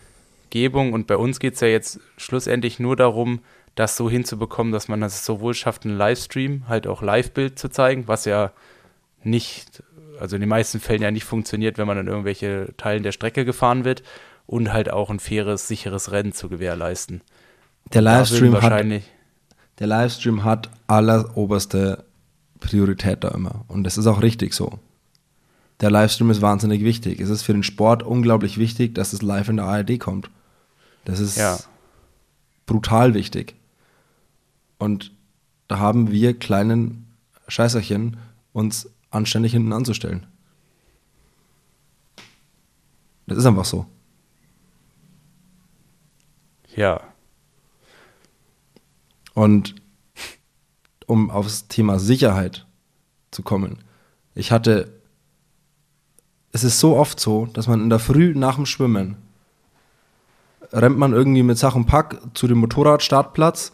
Gebung 0.51 0.93
und 0.93 1.07
bei 1.07 1.17
uns 1.17 1.41
geht 1.41 1.55
es 1.55 1.61
ja 1.61 1.69
jetzt 1.69 2.01
schlussendlich 2.17 2.79
nur 2.79 2.95
darum, 2.95 3.41
das 3.75 3.97
so 3.97 4.09
hinzubekommen, 4.09 4.73
dass 4.73 4.89
man 4.89 5.01
das 5.01 5.25
sowohl 5.25 5.55
schafft, 5.55 5.85
einen 5.85 5.99
Livestream, 5.99 6.65
halt 6.69 6.87
auch 6.87 7.03
Live-Bild 7.03 7.59
zu 7.59 7.69
zeigen, 7.69 8.09
was 8.09 8.25
ja 8.25 8.53
nicht, 9.23 9.83
also 10.19 10.37
in 10.37 10.41
den 10.41 10.49
meisten 10.49 10.81
Fällen 10.81 11.03
ja 11.03 11.11
nicht 11.11 11.25
funktioniert, 11.25 11.79
wenn 11.79 11.87
man 11.87 11.99
an 11.99 12.07
irgendwelche 12.07 12.73
Teilen 12.77 13.03
der 13.03 13.13
Strecke 13.13 13.45
gefahren 13.45 13.85
wird 13.85 14.03
und 14.47 14.73
halt 14.73 14.91
auch 14.91 15.11
ein 15.11 15.21
faires, 15.21 15.69
sicheres 15.69 16.11
Rennen 16.11 16.33
zu 16.33 16.49
gewährleisten. 16.49 17.21
Der 17.92 18.03
Livestream 18.03 18.61
hat 18.61 18.72
Der 19.79 19.87
Livestream 19.87 20.44
hat 20.44 20.70
alleroberste 20.87 22.05
Priorität 22.61 23.22
da 23.22 23.29
immer. 23.29 23.64
Und 23.68 23.85
das 23.85 23.99
ist 23.99 24.07
auch 24.07 24.22
richtig 24.22 24.55
so. 24.55 24.79
Der 25.81 25.90
Livestream 25.90 26.31
ist 26.31 26.40
wahnsinnig 26.40 26.83
wichtig. 26.83 27.20
Es 27.20 27.29
ist 27.29 27.42
für 27.42 27.53
den 27.53 27.62
Sport 27.62 28.03
unglaublich 28.03 28.59
wichtig, 28.59 28.94
dass 28.94 29.12
es 29.12 29.22
live 29.22 29.49
in 29.49 29.57
der 29.57 29.66
ARD 29.66 29.99
kommt. 29.99 30.31
Das 31.05 31.20
ist 31.20 31.37
Ja. 31.37 31.59
brutal 32.64 33.14
wichtig. 33.14 33.55
Und 34.79 35.12
da 35.68 35.79
haben 35.79 36.11
wir 36.11 36.38
kleinen 36.38 37.07
Scheißerchen 37.49 38.16
uns 38.53 38.88
anständig 39.11 39.53
hinten 39.53 39.72
anzustellen. 39.72 40.27
Das 43.27 43.38
ist 43.38 43.46
einfach 43.46 43.64
so. 43.64 43.87
Ja, 46.75 47.01
Und 49.37 49.75
um 51.07 51.31
aufs 51.31 51.68
Thema 51.68 51.99
Sicherheit 51.99 52.66
zu 53.31 53.42
kommen. 53.42 53.81
Ich 54.35 54.51
hatte, 54.51 54.90
es 56.53 56.64
ist 56.64 56.81
so 56.81 56.96
oft 56.96 57.20
so, 57.20 57.46
dass 57.53 57.68
man 57.68 57.83
in 57.83 57.90
der 57.90 57.99
Früh 57.99 58.35
nach 58.35 58.57
dem 58.57 58.64
Schwimmen 58.64 59.16
rennt 60.72 60.96
man 60.96 61.12
irgendwie 61.12 61.42
mit 61.42 61.59
Sach 61.59 61.75
und 61.75 61.85
Pack 61.85 62.18
zu 62.33 62.49
dem 62.49 62.57
Motorradstartplatz, 62.59 63.72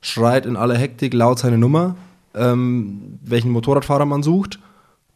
schreit 0.00 0.46
in 0.46 0.56
aller 0.56 0.76
Hektik 0.76 1.12
laut 1.12 1.40
seine 1.40 1.58
Nummer, 1.58 1.96
ähm, 2.34 3.18
welchen 3.20 3.50
Motorradfahrer 3.50 4.06
man 4.06 4.22
sucht. 4.22 4.60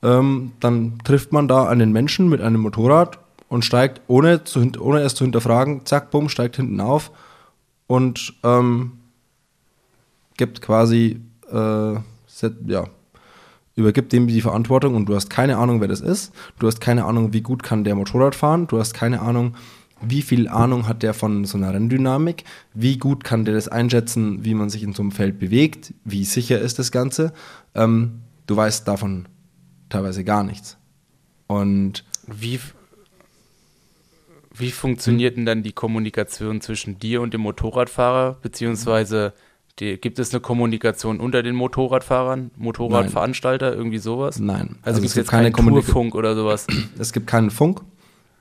Ähm, 0.02 0.52
dann 0.58 0.98
trifft 1.04 1.32
man 1.32 1.46
da 1.46 1.68
einen 1.68 1.92
Menschen 1.92 2.28
mit 2.28 2.40
einem 2.40 2.62
Motorrad 2.62 3.20
und 3.48 3.64
steigt, 3.64 4.00
ohne, 4.08 4.42
zu, 4.42 4.60
ohne 4.80 5.02
es 5.02 5.14
zu 5.14 5.22
hinterfragen, 5.22 5.86
zack, 5.86 6.10
bumm, 6.10 6.28
steigt 6.28 6.56
hinten 6.56 6.80
auf 6.80 7.12
und 7.86 8.34
ähm, 8.42 8.98
gibt 10.36 10.60
quasi, 10.60 11.20
äh, 11.50 11.94
set, 12.26 12.54
ja, 12.66 12.84
übergibt 13.76 14.12
dem 14.12 14.26
die 14.26 14.40
Verantwortung 14.40 14.94
und 14.94 15.06
du 15.06 15.14
hast 15.14 15.30
keine 15.30 15.58
Ahnung, 15.58 15.80
wer 15.80 15.88
das 15.88 16.00
ist. 16.00 16.32
Du 16.58 16.66
hast 16.66 16.80
keine 16.80 17.04
Ahnung, 17.04 17.32
wie 17.32 17.42
gut 17.42 17.62
kann 17.62 17.84
der 17.84 17.94
Motorrad 17.94 18.34
fahren. 18.34 18.66
Du 18.66 18.78
hast 18.78 18.94
keine 18.94 19.20
Ahnung, 19.20 19.56
wie 20.00 20.22
viel 20.22 20.48
Ahnung 20.48 20.86
hat 20.86 21.02
der 21.02 21.14
von 21.14 21.44
so 21.44 21.58
einer 21.58 21.72
Renndynamik. 21.72 22.44
Wie 22.72 22.98
gut 22.98 23.24
kann 23.24 23.44
der 23.44 23.54
das 23.54 23.68
einschätzen, 23.68 24.44
wie 24.44 24.54
man 24.54 24.70
sich 24.70 24.82
in 24.82 24.92
so 24.92 25.02
einem 25.02 25.12
Feld 25.12 25.38
bewegt. 25.38 25.94
Wie 26.04 26.24
sicher 26.24 26.60
ist 26.60 26.78
das 26.78 26.92
Ganze. 26.92 27.32
Ähm, 27.74 28.22
du 28.46 28.56
weißt 28.56 28.86
davon 28.86 29.26
teilweise 29.88 30.24
gar 30.24 30.44
nichts. 30.44 30.76
Und 31.46 32.04
wie, 32.26 32.60
wie 34.54 34.70
funktioniert 34.70 35.36
denn 35.36 35.46
dann 35.46 35.62
die 35.62 35.72
Kommunikation 35.72 36.60
zwischen 36.60 36.98
dir 36.98 37.20
und 37.20 37.34
dem 37.34 37.42
Motorradfahrer, 37.42 38.38
beziehungsweise 38.40 39.34
die, 39.80 39.96
gibt 39.98 40.18
es 40.18 40.32
eine 40.32 40.40
Kommunikation 40.40 41.18
unter 41.20 41.42
den 41.42 41.54
Motorradfahrern, 41.56 42.50
Motorradveranstalter, 42.56 43.74
irgendwie 43.74 43.98
sowas? 43.98 44.38
nein, 44.38 44.76
Also, 44.82 44.98
es 44.98 45.02
gibt 45.02 45.06
es 45.06 45.14
gibt 45.14 45.16
jetzt 45.24 45.30
keinen 45.30 45.52
Kommunika- 45.52 45.86
Tourfunk 45.86 46.14
oder 46.14 46.34
sowas? 46.34 46.66
Es 46.98 47.12
gibt 47.12 47.26
keinen 47.26 47.50
Funk. 47.50 47.80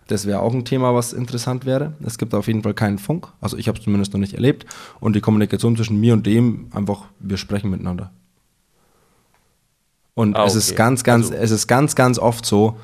Das 0.08 0.26
wäre 0.28 0.42
auch 0.42 0.54
ein 0.54 0.66
Thema, 0.66 0.94
was 0.94 1.14
interessant 1.14 1.66
wäre. 1.66 1.94
Es 2.06 2.18
gibt 2.18 2.34
auf 2.36 2.48
jeden 2.48 2.62
Fall 2.62 2.74
keinen 2.74 3.00
Funk. 3.00 3.30
Also 3.40 3.58
ich 3.58 3.68
habe 3.70 3.78
es 3.80 3.84
zumindest 3.86 4.12
noch 4.14 4.20
nicht 4.20 4.34
erlebt. 4.34 4.66
Und 5.00 5.16
die 5.16 5.22
Kommunikation 5.22 5.76
zwischen 5.78 6.00
mir 6.00 6.14
und 6.14 6.26
dem, 6.28 6.68
einfach, 6.74 7.06
wir 7.20 7.38
sprechen 7.38 7.70
miteinander. 7.72 8.12
Und 10.14 10.36
Ah, 10.36 10.46
es 10.46 10.56
ist 10.56 10.76
ganz, 10.76 11.04
ganz, 11.04 11.28
Also- 11.32 11.38
es 11.42 11.52
ist 11.52 11.68
ganz, 11.68 11.96
ganz 11.96 12.20
oft 12.20 12.46
so, 12.46 12.78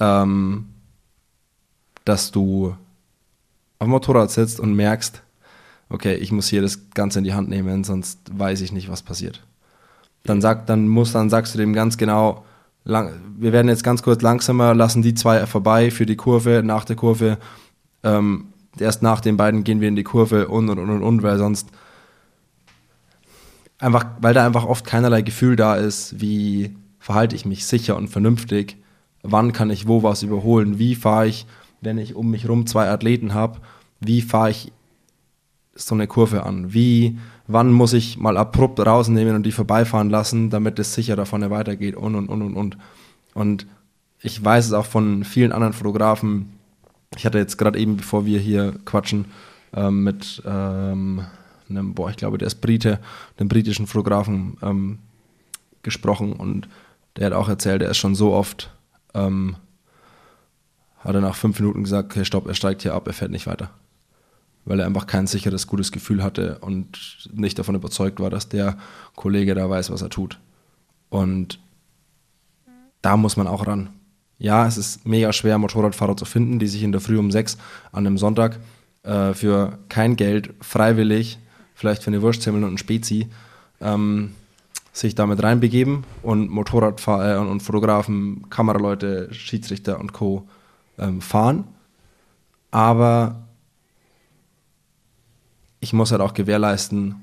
ähm, 0.00 0.66
dass 2.04 2.32
du 2.32 2.68
auf 3.78 3.86
dem 3.86 3.90
Motorrad 3.90 4.30
sitzt 4.30 4.58
und 4.60 4.74
merkst, 4.74 5.22
okay, 5.88 6.14
ich 6.14 6.32
muss 6.32 6.48
hier 6.48 6.62
das 6.62 6.90
Ganze 6.90 7.18
in 7.18 7.24
die 7.24 7.34
Hand 7.34 7.48
nehmen, 7.48 7.84
sonst 7.84 8.18
weiß 8.32 8.60
ich 8.60 8.72
nicht, 8.72 8.90
was 8.90 9.02
passiert. 9.02 9.44
Dann 10.24 10.40
sagt, 10.40 10.68
dann 10.68 10.88
muss, 10.88 11.12
dann 11.12 11.30
sagst 11.30 11.54
du 11.54 11.58
dem 11.58 11.72
ganz 11.72 11.98
genau, 11.98 12.44
lang, 12.84 13.12
wir 13.38 13.52
werden 13.52 13.68
jetzt 13.68 13.84
ganz 13.84 14.02
kurz 14.02 14.22
langsamer, 14.22 14.74
lassen 14.74 15.02
die 15.02 15.14
zwei 15.14 15.46
vorbei 15.46 15.90
für 15.90 16.06
die 16.06 16.16
Kurve, 16.16 16.62
nach 16.64 16.84
der 16.84 16.96
Kurve, 16.96 17.38
ähm, 18.02 18.46
erst 18.78 19.02
nach 19.02 19.20
den 19.20 19.36
beiden 19.36 19.64
gehen 19.64 19.80
wir 19.80 19.88
in 19.88 19.96
die 19.96 20.04
Kurve 20.04 20.48
und 20.48 20.68
und 20.68 20.78
und 20.78 20.90
und, 20.90 21.02
und 21.02 21.22
weil 21.22 21.38
sonst 21.38 21.68
einfach, 23.78 24.06
weil 24.20 24.34
da 24.34 24.46
einfach 24.46 24.64
oft 24.64 24.86
keinerlei 24.86 25.22
Gefühl 25.22 25.56
da 25.56 25.76
ist, 25.76 26.20
wie 26.20 26.76
verhalte 26.98 27.36
ich 27.36 27.44
mich 27.44 27.66
sicher 27.66 27.96
und 27.96 28.08
vernünftig, 28.08 28.76
wann 29.22 29.52
kann 29.52 29.70
ich 29.70 29.88
wo 29.88 30.02
was 30.02 30.22
überholen, 30.22 30.78
wie 30.78 30.94
fahre 30.94 31.26
ich, 31.26 31.46
wenn 31.80 31.98
ich 31.98 32.14
um 32.14 32.30
mich 32.30 32.48
rum 32.48 32.66
zwei 32.66 32.88
Athleten 32.88 33.34
habe, 33.34 33.60
wie 34.00 34.22
fahre 34.22 34.50
ich 34.50 34.72
so 35.74 35.94
eine 35.94 36.06
Kurve 36.06 36.44
an, 36.44 36.72
wie, 36.72 37.18
wann 37.46 37.72
muss 37.72 37.92
ich 37.92 38.18
mal 38.18 38.36
abrupt 38.36 38.80
rausnehmen 38.80 39.34
und 39.34 39.44
die 39.44 39.52
vorbeifahren 39.52 40.10
lassen, 40.10 40.50
damit 40.50 40.78
es 40.78 40.94
sicher 40.94 41.16
da 41.16 41.24
vorne 41.24 41.50
weitergeht 41.50 41.96
und 41.96 42.14
und 42.14 42.28
und 42.28 42.42
und 42.42 42.56
und. 42.56 42.78
Und 43.34 43.66
ich 44.20 44.42
weiß 44.42 44.66
es 44.66 44.72
auch 44.72 44.86
von 44.86 45.24
vielen 45.24 45.52
anderen 45.52 45.72
Fotografen. 45.72 46.58
Ich 47.16 47.26
hatte 47.26 47.38
jetzt 47.38 47.58
gerade 47.58 47.78
eben, 47.78 47.96
bevor 47.96 48.24
wir 48.24 48.38
hier 48.38 48.74
quatschen, 48.84 49.26
ähm, 49.74 50.04
mit 50.04 50.42
ähm, 50.46 51.24
einem, 51.68 51.94
boah, 51.94 52.10
ich 52.10 52.16
glaube, 52.16 52.38
der 52.38 52.46
ist 52.46 52.60
Brite, 52.60 53.00
einem 53.36 53.48
britischen 53.48 53.86
Fotografen 53.86 54.56
ähm, 54.62 54.98
gesprochen 55.82 56.32
und 56.32 56.68
der 57.16 57.26
hat 57.26 57.32
auch 57.32 57.48
erzählt, 57.48 57.82
er 57.82 57.90
ist 57.90 57.98
schon 57.98 58.14
so 58.14 58.32
oft, 58.32 58.72
ähm, 59.14 59.56
hat 60.98 61.14
er 61.14 61.20
nach 61.20 61.36
fünf 61.36 61.58
Minuten 61.60 61.84
gesagt, 61.84 62.12
okay, 62.12 62.24
stopp, 62.24 62.46
er 62.46 62.54
steigt 62.54 62.82
hier 62.82 62.94
ab, 62.94 63.06
er 63.06 63.12
fährt 63.12 63.30
nicht 63.30 63.46
weiter. 63.46 63.70
Weil 64.64 64.80
er 64.80 64.86
einfach 64.86 65.06
kein 65.06 65.26
sicheres, 65.26 65.66
gutes 65.66 65.92
Gefühl 65.92 66.22
hatte 66.22 66.58
und 66.60 67.28
nicht 67.32 67.58
davon 67.58 67.74
überzeugt 67.74 68.18
war, 68.20 68.30
dass 68.30 68.48
der 68.48 68.78
Kollege 69.14 69.54
da 69.54 69.68
weiß, 69.68 69.90
was 69.90 70.02
er 70.02 70.08
tut. 70.08 70.38
Und 71.10 71.58
da 73.02 73.16
muss 73.16 73.36
man 73.36 73.46
auch 73.46 73.66
ran. 73.66 73.90
Ja, 74.38 74.66
es 74.66 74.78
ist 74.78 75.06
mega 75.06 75.32
schwer, 75.32 75.58
Motorradfahrer 75.58 76.16
zu 76.16 76.24
finden, 76.24 76.58
die 76.58 76.66
sich 76.66 76.82
in 76.82 76.92
der 76.92 77.00
Früh 77.00 77.18
um 77.18 77.30
sechs 77.30 77.56
an 77.92 78.06
einem 78.06 78.18
Sonntag 78.18 78.58
äh, 79.02 79.34
für 79.34 79.78
kein 79.88 80.16
Geld 80.16 80.54
freiwillig, 80.60 81.38
vielleicht 81.74 82.02
für 82.02 82.08
eine 82.08 82.22
Wursthimmel 82.22 82.64
und 82.64 82.74
ein 82.74 82.78
Spezi, 82.78 83.28
ähm, 83.80 84.32
sich 84.92 85.14
damit 85.14 85.42
reinbegeben 85.42 86.04
und 86.22 86.50
Motorradfahrer 86.50 87.48
und 87.48 87.60
Fotografen, 87.60 88.48
Kameraleute, 88.48 89.32
Schiedsrichter 89.32 90.00
und 90.00 90.12
Co. 90.12 90.48
Ähm, 90.98 91.20
fahren. 91.20 91.64
Aber 92.70 93.43
ich 95.84 95.92
muss 95.92 96.10
halt 96.10 96.22
auch 96.22 96.32
gewährleisten, 96.32 97.16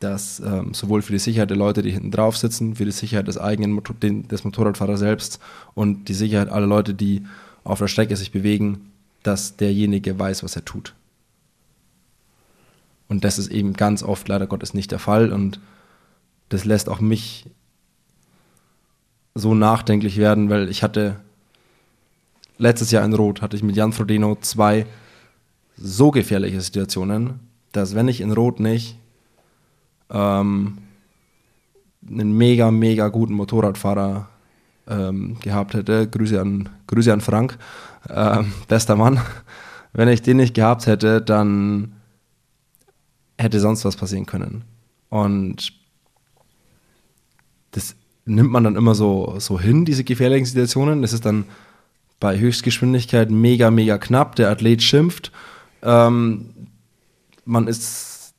dass 0.00 0.40
ähm, 0.40 0.74
sowohl 0.74 1.00
für 1.00 1.12
die 1.12 1.18
Sicherheit 1.18 1.50
der 1.50 1.56
Leute, 1.56 1.82
die 1.82 1.92
hinten 1.92 2.10
drauf 2.10 2.36
sitzen, 2.36 2.74
für 2.74 2.84
die 2.84 2.90
Sicherheit 2.90 3.28
des 3.28 3.38
eigenen 3.38 3.70
Motor 3.70 3.94
den, 3.94 4.26
des 4.26 4.42
Motorradfahrers 4.44 4.98
selbst 4.98 5.38
und 5.74 6.08
die 6.08 6.14
Sicherheit 6.14 6.48
aller 6.48 6.66
Leute, 6.66 6.92
die 6.92 7.22
auf 7.62 7.78
der 7.78 7.88
Strecke 7.88 8.16
sich 8.16 8.32
bewegen, 8.32 8.90
dass 9.22 9.56
derjenige 9.56 10.18
weiß, 10.18 10.42
was 10.42 10.56
er 10.56 10.64
tut. 10.64 10.94
Und 13.08 13.24
das 13.24 13.38
ist 13.38 13.48
eben 13.48 13.74
ganz 13.74 14.02
oft 14.02 14.26
leider 14.28 14.46
Gottes 14.46 14.74
nicht 14.74 14.90
der 14.90 14.98
Fall 14.98 15.32
und 15.32 15.60
das 16.48 16.64
lässt 16.64 16.88
auch 16.88 17.00
mich 17.00 17.46
so 19.34 19.54
nachdenklich 19.54 20.16
werden, 20.16 20.50
weil 20.50 20.68
ich 20.68 20.82
hatte 20.82 21.16
letztes 22.58 22.90
Jahr 22.90 23.04
in 23.04 23.14
Rot 23.14 23.40
hatte 23.40 23.56
ich 23.56 23.62
mit 23.62 23.76
Jan 23.76 23.92
Frodeno 23.92 24.36
zwei 24.40 24.86
so 25.76 26.10
gefährliche 26.10 26.60
Situationen, 26.60 27.49
dass 27.72 27.94
wenn 27.94 28.08
ich 28.08 28.20
in 28.20 28.32
Rot 28.32 28.60
nicht 28.60 28.96
ähm, 30.10 30.78
einen 32.08 32.36
mega, 32.36 32.70
mega 32.70 33.08
guten 33.08 33.34
Motorradfahrer 33.34 34.28
ähm, 34.88 35.38
gehabt 35.40 35.74
hätte, 35.74 36.08
Grüße 36.08 36.40
an, 36.40 36.68
Grüße 36.86 37.12
an 37.12 37.20
Frank, 37.20 37.58
ähm, 38.08 38.52
bester 38.68 38.96
Mann, 38.96 39.20
wenn 39.92 40.08
ich 40.08 40.22
den 40.22 40.38
nicht 40.38 40.54
gehabt 40.54 40.86
hätte, 40.86 41.20
dann 41.20 41.92
hätte 43.38 43.60
sonst 43.60 43.84
was 43.84 43.96
passieren 43.96 44.26
können. 44.26 44.64
Und 45.08 45.72
das 47.72 47.94
nimmt 48.24 48.50
man 48.50 48.64
dann 48.64 48.76
immer 48.76 48.94
so, 48.94 49.36
so 49.38 49.58
hin, 49.58 49.84
diese 49.84 50.04
gefährlichen 50.04 50.46
Situationen. 50.46 51.02
Das 51.02 51.12
ist 51.12 51.24
dann 51.24 51.44
bei 52.20 52.38
Höchstgeschwindigkeit 52.38 53.30
mega, 53.30 53.70
mega 53.70 53.98
knapp. 53.98 54.36
Der 54.36 54.50
Athlet 54.50 54.82
schimpft. 54.82 55.32
Ähm, 55.82 56.59
man 57.50 57.66
ist 57.66 58.34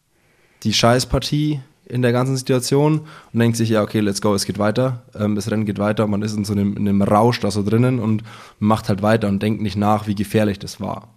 die 0.64 0.74
Scheißpartie 0.74 1.59
in 1.86 2.01
der 2.01 2.14
ganzen 2.14 2.38
Situation 2.38 3.01
und 3.34 3.39
denkt 3.39 3.57
sich, 3.57 3.70
ja, 3.70 3.82
okay, 3.82 3.99
let's 3.99 4.22
go, 4.22 4.34
es 4.34 4.45
geht 4.45 4.57
weiter. 4.57 5.03
Ähm, 5.14 5.36
das 5.36 5.51
Rennen 5.51 5.66
geht 5.66 5.78
weiter. 5.78 6.07
Man 6.07 6.22
ist 6.22 6.36
in 6.36 6.45
so 6.45 6.53
einem, 6.53 6.78
in 6.78 6.88
einem 6.88 7.01
Rausch 7.01 7.41
da 7.41 7.51
so 7.51 7.64
drinnen 7.64 7.99
und 7.99 8.24
macht 8.59 8.88
halt 8.88 9.01
weiter 9.01 9.28
und 9.28 9.43
denkt 9.43 9.62
nicht 9.62 9.76
nach, 9.76 10.07
wie 10.07 10.16
gefährlich 10.16 10.57
das 10.57 10.80
war. 10.80 11.09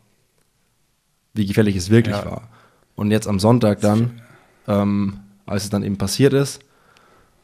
Wie 1.32 1.46
gefährlich 1.46 1.76
es 1.76 1.90
wirklich 1.90 2.16
ja. 2.16 2.24
war. 2.24 2.48
Und 2.96 3.12
jetzt 3.12 3.28
am 3.28 3.38
Sonntag 3.38 3.80
dann, 3.80 4.20
ähm, 4.66 5.20
als 5.46 5.64
es 5.64 5.70
dann 5.70 5.84
eben 5.84 5.96
passiert 5.96 6.32
ist, 6.32 6.60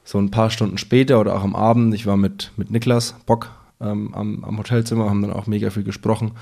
so 0.03 0.18
ein 0.18 0.30
paar 0.32 0.51
Stunden 0.51 0.78
später 0.78 1.20
oder 1.20 1.36
auch 1.36 1.44
am 1.44 1.55
Abend, 1.55 1.94
ich 1.94 2.07
war 2.07 2.16
mit, 2.16 2.51
mit 2.57 2.70
Niklas 2.70 3.14
Bock 3.26 3.51
ähm, 3.80 4.12
am, 4.14 4.44
am 4.44 4.59
Hotelzimmer, 4.59 5.09
haben 5.09 5.22
dann 5.22 5.32
auch 5.32 5.46
mega 5.46 5.70
viel 5.70 5.84
gesprochen. 5.84 6.32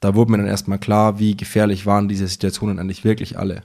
Da 0.00 0.14
wurde 0.14 0.32
mir 0.32 0.38
dann 0.38 0.46
erstmal 0.46 0.78
klar, 0.78 1.18
wie 1.18 1.36
gefährlich 1.36 1.86
waren 1.86 2.08
diese 2.08 2.26
Situationen 2.26 2.78
eigentlich 2.78 3.04
wirklich 3.04 3.38
alle. 3.38 3.62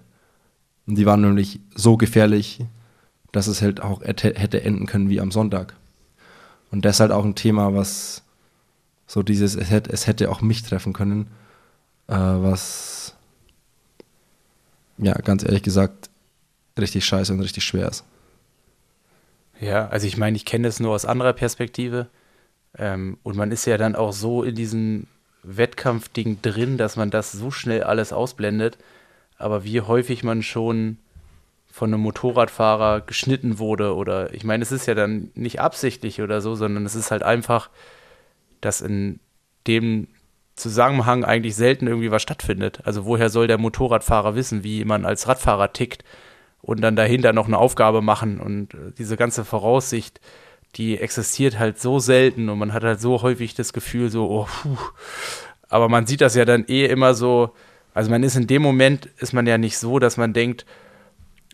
Und 0.86 0.96
die 0.96 1.06
waren 1.06 1.22
nämlich 1.22 1.60
so 1.74 1.98
gefährlich, 1.98 2.66
dass 3.32 3.48
es 3.48 3.62
halt 3.62 3.82
auch 3.82 4.02
hätte 4.04 4.62
enden 4.64 4.86
können 4.86 5.10
wie 5.10 5.22
am 5.22 5.32
Sonntag. 5.32 5.76
Und 6.72 6.86
das 6.86 6.98
ist 6.98 7.00
halt 7.00 7.12
auch 7.12 7.26
ein 7.26 7.36
Thema, 7.36 7.74
was 7.74 8.24
so 9.08 9.24
dieses, 9.24 9.56
es 9.56 9.70
hätte, 9.70 9.92
es 9.92 10.08
hätte 10.08 10.30
auch 10.30 10.42
mich 10.42 10.64
treffen 10.64 10.94
können, 10.94 11.28
äh, 12.08 12.16
was 12.16 13.16
ja, 14.98 15.14
ganz 15.14 15.44
ehrlich 15.44 15.64
gesagt, 15.64 16.10
richtig 16.80 17.06
scheiße 17.06 17.34
und 17.34 17.42
richtig 17.42 17.64
schwer 17.64 17.90
ist. 17.90 18.04
Ja, 19.60 19.88
also 19.88 20.08
ich 20.08 20.18
meine, 20.18 20.36
ich 20.36 20.46
kenne 20.46 20.68
das 20.68 20.80
nur 20.80 20.92
aus 20.92 21.06
anderer 21.06 21.34
Perspektive. 21.34 22.08
Ähm, 22.78 23.18
und 23.24 23.38
man 23.38 23.52
ist 23.52 23.66
ja 23.66 23.78
dann 23.78 23.96
auch 23.96 24.12
so 24.12 24.44
in 24.44 24.56
diesem 24.56 25.08
Wettkampfding 25.46 26.42
drin, 26.42 26.78
dass 26.78 26.96
man 26.96 27.10
das 27.12 27.32
so 27.32 27.52
schnell 27.52 27.84
alles 27.84 28.14
ausblendet. 28.14 28.78
Aber 29.38 29.64
wie 29.64 29.82
häufig 29.82 30.24
man 30.24 30.44
schon 30.44 30.98
von 31.72 31.94
einem 31.94 32.04
Motorradfahrer 32.04 33.02
geschnitten 33.02 33.60
wurde 33.60 33.96
oder 33.96 34.34
ich 34.34 34.46
meine, 34.46 34.64
es 34.64 34.72
ist 34.72 34.86
ja 34.86 34.96
dann 34.96 35.32
nicht 35.36 35.60
absichtlich 35.60 36.22
oder 36.22 36.40
so, 36.40 36.56
sondern 36.56 36.86
es 36.86 36.96
ist 36.96 37.12
halt 37.12 37.22
einfach, 37.22 37.70
dass 38.62 38.80
in 38.80 39.20
dem 39.68 40.08
Zusammenhang 40.56 41.26
eigentlich 41.26 41.56
selten 41.56 41.88
irgendwie 41.88 42.12
was 42.12 42.22
stattfindet. 42.22 42.80
Also 42.86 43.06
woher 43.06 43.30
soll 43.30 43.48
der 43.48 43.58
Motorradfahrer 43.58 44.36
wissen, 44.36 44.64
wie 44.64 44.86
man 44.86 45.06
als 45.06 45.28
Radfahrer 45.28 45.74
tickt 45.74 46.06
und 46.62 46.80
dann 46.80 46.96
dahinter 46.96 47.34
noch 47.34 47.48
eine 47.48 47.58
Aufgabe 47.58 48.02
machen 48.02 48.40
und 48.40 48.74
äh, 48.74 48.92
diese 48.98 49.18
ganze 49.18 49.44
Voraussicht, 49.44 50.22
die 50.76 51.00
existiert 51.00 51.58
halt 51.58 51.80
so 51.80 52.00
selten 52.00 52.50
und 52.50 52.60
man 52.60 52.74
hat 52.74 52.84
halt 52.84 53.00
so 53.00 53.22
häufig 53.22 53.56
das 53.56 53.74
Gefühl 53.74 54.10
so, 54.10 54.30
oh, 54.30 54.48
puh. 54.64 54.78
aber 55.70 55.90
man 55.90 56.06
sieht 56.06 56.22
das 56.22 56.36
ja 56.36 56.46
dann 56.46 56.66
eh 56.68 56.86
immer 56.86 57.14
so, 57.14 57.52
also 57.94 58.12
man 58.12 58.24
ist 58.24 58.36
in 58.36 58.48
dem 58.48 58.62
Moment, 58.62 59.08
ist 59.18 59.34
man 59.34 59.48
ja 59.48 59.58
nicht 59.58 59.78
so, 59.78 60.00
dass 60.00 60.18
man 60.18 60.34
denkt, 60.34 60.66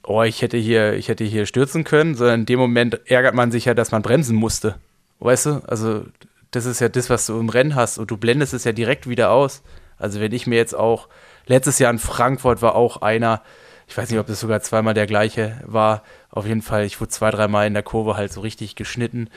oh, 0.04 0.24
ich 0.24 0.42
hätte 0.42 0.58
hier, 0.58 0.94
ich 0.94 1.08
hätte 1.08 1.24
hier 1.24 1.46
stürzen 1.46 1.84
können, 1.84 2.16
sondern 2.16 2.42
in 2.42 2.46
dem 2.48 2.60
Moment 2.60 3.00
ärgert 3.06 3.36
man 3.36 3.52
sich 3.52 3.66
ja, 3.66 3.74
dass 3.74 3.92
man 3.92 4.02
bremsen 4.02 4.36
musste. 4.36 4.76
Weißt 5.20 5.46
du? 5.46 5.62
Also 5.68 6.04
das 6.50 6.66
ist 6.66 6.82
ja 6.82 6.90
das, 6.90 7.10
was 7.10 7.28
du 7.28 7.40
im 7.40 7.50
Rennen 7.50 7.76
hast 7.76 8.00
und 8.00 8.10
du 8.10 8.18
blendest 8.18 8.54
es 8.54 8.64
ja 8.64 8.72
direkt 8.72 9.08
wieder 9.08 9.30
aus. 9.32 9.62
Also 9.98 10.20
wenn 10.20 10.34
ich 10.34 10.48
mir 10.48 10.56
jetzt 10.56 10.76
auch, 10.76 11.08
letztes 11.46 11.78
Jahr 11.78 11.92
in 11.92 12.00
Frankfurt 12.00 12.64
war 12.64 12.76
auch 12.76 13.04
einer, 13.04 13.44
ich 13.92 13.98
weiß 13.98 14.10
nicht, 14.10 14.20
ob 14.20 14.28
das 14.28 14.40
sogar 14.40 14.62
zweimal 14.62 14.94
der 14.94 15.06
gleiche 15.06 15.60
war, 15.66 16.04
auf 16.30 16.46
jeden 16.46 16.62
Fall, 16.62 16.86
ich 16.86 17.02
wurde 17.02 17.10
zwei, 17.10 17.30
dreimal 17.30 17.68
in 17.68 17.74
der 17.74 17.84
Kurve 17.84 18.16
halt 18.16 18.32
so 18.32 18.40
richtig 18.40 18.78
geschnitten. 18.78 19.30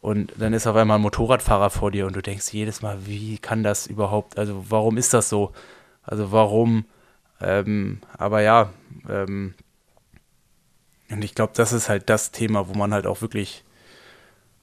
Und 0.00 0.32
dann 0.38 0.54
ist 0.54 0.66
auf 0.66 0.74
einmal 0.74 0.96
ein 0.98 1.02
Motorradfahrer 1.02 1.68
vor 1.68 1.90
dir 1.90 2.06
und 2.06 2.16
du 2.16 2.22
denkst 2.22 2.50
jedes 2.54 2.80
Mal, 2.80 3.04
wie 3.04 3.36
kann 3.36 3.62
das 3.62 3.86
überhaupt, 3.86 4.38
also 4.38 4.64
warum 4.70 4.96
ist 4.96 5.12
das 5.12 5.28
so? 5.28 5.52
Also 6.02 6.32
warum, 6.32 6.86
ähm, 7.42 8.00
aber 8.16 8.40
ja, 8.40 8.70
ähm, 9.06 9.52
und 11.10 11.22
ich 11.22 11.34
glaube, 11.34 11.52
das 11.54 11.74
ist 11.74 11.90
halt 11.90 12.08
das 12.08 12.30
Thema, 12.30 12.68
wo 12.68 12.72
man 12.72 12.94
halt 12.94 13.06
auch 13.06 13.20
wirklich 13.20 13.64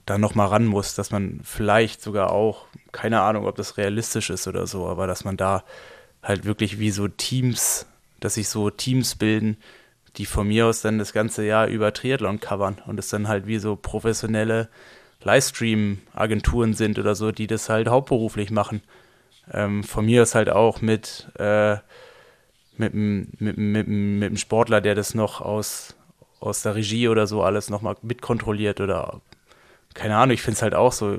da 0.08 0.18
nochmal 0.18 0.48
ran 0.48 0.66
muss, 0.66 0.96
dass 0.96 1.12
man 1.12 1.42
vielleicht 1.44 2.02
sogar 2.02 2.32
auch, 2.32 2.66
keine 2.92 3.22
Ahnung, 3.22 3.46
ob 3.46 3.56
das 3.56 3.78
realistisch 3.78 4.32
ist 4.32 4.48
oder 4.48 4.66
so, 4.66 4.88
aber 4.88 5.06
dass 5.06 5.26
man 5.26 5.38
da 5.38 5.64
halt 6.24 6.46
wirklich 6.46 6.80
wie 6.80 6.90
so 6.90 7.08
Teams, 7.08 7.86
dass 8.20 8.36
sich 8.36 8.50
so 8.50 8.70
Teams 8.70 9.16
bilden, 9.16 9.58
die 10.18 10.26
von 10.26 10.48
mir 10.48 10.68
aus 10.68 10.82
dann 10.82 10.98
das 10.98 11.14
ganze 11.14 11.46
Jahr 11.46 11.68
über 11.68 11.94
Triathlon 11.94 12.40
covern 12.40 12.82
und 12.86 13.00
es 13.00 13.10
dann 13.10 13.28
halt 13.28 13.48
wie 13.48 13.60
so 13.60 13.76
professionelle 13.76 14.70
Livestream-Agenturen 15.24 16.74
sind 16.74 17.00
oder 17.00 17.16
so, 17.16 17.32
die 17.32 17.48
das 17.48 17.70
halt 17.70 17.88
hauptberuflich 17.88 18.52
machen. 18.52 18.82
Ähm, 19.52 19.84
von 19.84 20.06
mir 20.06 20.22
aus 20.22 20.36
halt 20.36 20.50
auch 20.50 20.82
mit, 20.82 21.28
äh, 21.38 21.78
mit, 22.78 22.94
mit, 22.94 23.42
mit, 23.42 23.58
mit, 23.58 23.88
mit 23.88 24.28
einem 24.28 24.38
Sportler, 24.38 24.82
der 24.82 24.96
das 24.96 25.14
noch 25.14 25.42
aus, 25.42 25.96
aus 26.40 26.62
der 26.62 26.76
Regie 26.76 27.08
oder 27.08 27.28
so 27.28 27.44
alles 27.44 27.70
nochmal 27.70 27.96
mitkontrolliert 28.02 28.82
oder 28.82 29.22
keine 29.98 30.16
Ahnung, 30.16 30.34
ich 30.34 30.42
finde 30.42 30.58
es 30.58 30.62
halt 30.62 30.76
auch 30.76 30.92
so. 30.92 31.18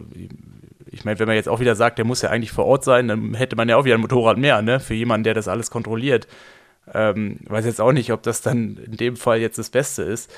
Ich 0.91 1.05
meine, 1.05 1.19
wenn 1.19 1.27
man 1.27 1.37
jetzt 1.37 1.49
auch 1.49 1.61
wieder 1.61 1.75
sagt, 1.75 1.99
der 1.99 2.05
muss 2.05 2.23
ja 2.23 2.31
eigentlich 2.31 2.53
vor 2.53 2.65
Ort 2.65 2.85
sein, 2.85 3.09
dann 3.09 3.35
hätte 3.35 3.57
man 3.57 3.69
ja 3.69 3.77
auch 3.77 3.85
wieder 3.85 3.97
ein 3.97 4.01
Motorrad 4.01 4.39
mehr, 4.39 4.63
ne? 4.63 4.81
Für 4.81 4.95
jemanden, 4.95 5.25
der 5.25 5.35
das 5.35 5.49
alles 5.49 5.71
kontrolliert. 5.71 6.27
Ähm, 6.95 7.41
weiß 7.45 7.65
jetzt 7.65 7.81
auch 7.81 7.93
nicht, 7.93 8.13
ob 8.13 8.23
das 8.23 8.41
dann 8.43 8.77
in 8.79 8.97
dem 8.97 9.17
Fall 9.17 9.39
jetzt 9.41 9.59
das 9.59 9.71
Beste 9.71 10.03
ist. 10.03 10.31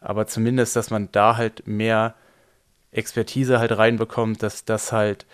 aber 0.00 0.26
zumindest, 0.26 0.76
dass 0.76 0.90
man 0.90 1.08
da 1.12 1.36
halt 1.36 1.66
mehr 1.66 2.14
Expertise 2.92 3.58
halt 3.58 3.76
reinbekommt, 3.76 4.42
dass 4.42 4.64
das 4.64 4.92
halt 4.92 5.26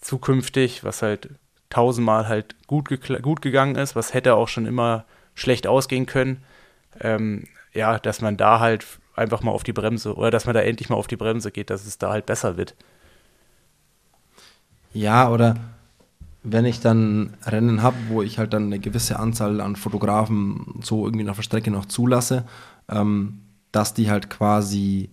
zukünftig, 0.00 0.82
was 0.82 1.02
halt 1.02 1.28
tausendmal 1.70 2.28
halt 2.28 2.56
gut, 2.66 2.88
gut 3.22 3.42
gegangen 3.42 3.76
ist, 3.76 3.96
was 3.96 4.14
hätte 4.14 4.34
auch 4.34 4.48
schon 4.48 4.66
immer 4.66 5.04
schlecht 5.34 5.66
ausgehen 5.66 6.06
können, 6.06 6.42
ähm, 7.00 7.44
ja, 7.72 7.98
dass 7.98 8.20
man 8.22 8.36
da 8.36 8.60
halt 8.60 8.86
einfach 9.14 9.42
mal 9.42 9.50
auf 9.52 9.64
die 9.64 9.72
Bremse 9.72 10.14
oder 10.14 10.30
dass 10.30 10.46
man 10.46 10.54
da 10.54 10.60
endlich 10.62 10.88
mal 10.88 10.96
auf 10.96 11.06
die 11.06 11.16
Bremse 11.16 11.50
geht, 11.50 11.70
dass 11.70 11.86
es 11.86 11.98
da 11.98 12.10
halt 12.10 12.26
besser 12.26 12.56
wird. 12.56 12.74
Ja, 14.92 15.28
oder 15.30 15.56
wenn 16.44 16.66
ich 16.66 16.80
dann 16.80 17.34
Rennen 17.44 17.82
habe, 17.82 17.96
wo 18.08 18.22
ich 18.22 18.38
halt 18.38 18.52
dann 18.52 18.66
eine 18.66 18.78
gewisse 18.78 19.18
Anzahl 19.18 19.60
an 19.62 19.76
Fotografen 19.76 20.78
so 20.82 21.06
irgendwie 21.06 21.28
auf 21.28 21.36
der 21.36 21.42
Strecke 21.42 21.70
noch 21.70 21.86
zulasse, 21.86 22.44
ähm, 22.88 23.40
dass 23.72 23.94
die 23.94 24.10
halt 24.10 24.28
quasi 24.28 25.10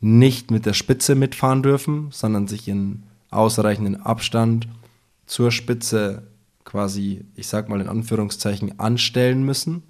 nicht 0.00 0.50
mit 0.50 0.66
der 0.66 0.74
Spitze 0.74 1.14
mitfahren 1.14 1.62
dürfen, 1.62 2.08
sondern 2.12 2.46
sich 2.46 2.68
in 2.68 3.02
ausreichenden 3.30 4.00
Abstand 4.00 4.68
zur 5.26 5.50
Spitze 5.50 6.28
quasi, 6.64 7.24
ich 7.34 7.48
sag 7.48 7.70
mal 7.70 7.80
in 7.80 7.88
Anführungszeichen, 7.88 8.78
anstellen 8.78 9.42
müssen. 9.42 9.82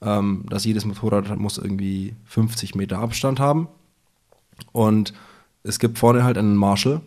Ähm, 0.00 0.46
dass 0.48 0.64
jedes 0.64 0.84
Motorrad 0.84 1.38
muss 1.38 1.58
irgendwie 1.58 2.16
50 2.24 2.74
Meter 2.74 2.98
Abstand 2.98 3.38
haben. 3.38 3.68
Und 4.72 5.12
es 5.62 5.78
gibt 5.78 5.98
vorne 5.98 6.24
halt 6.24 6.38
einen 6.38 6.56
Marshall 6.56 7.02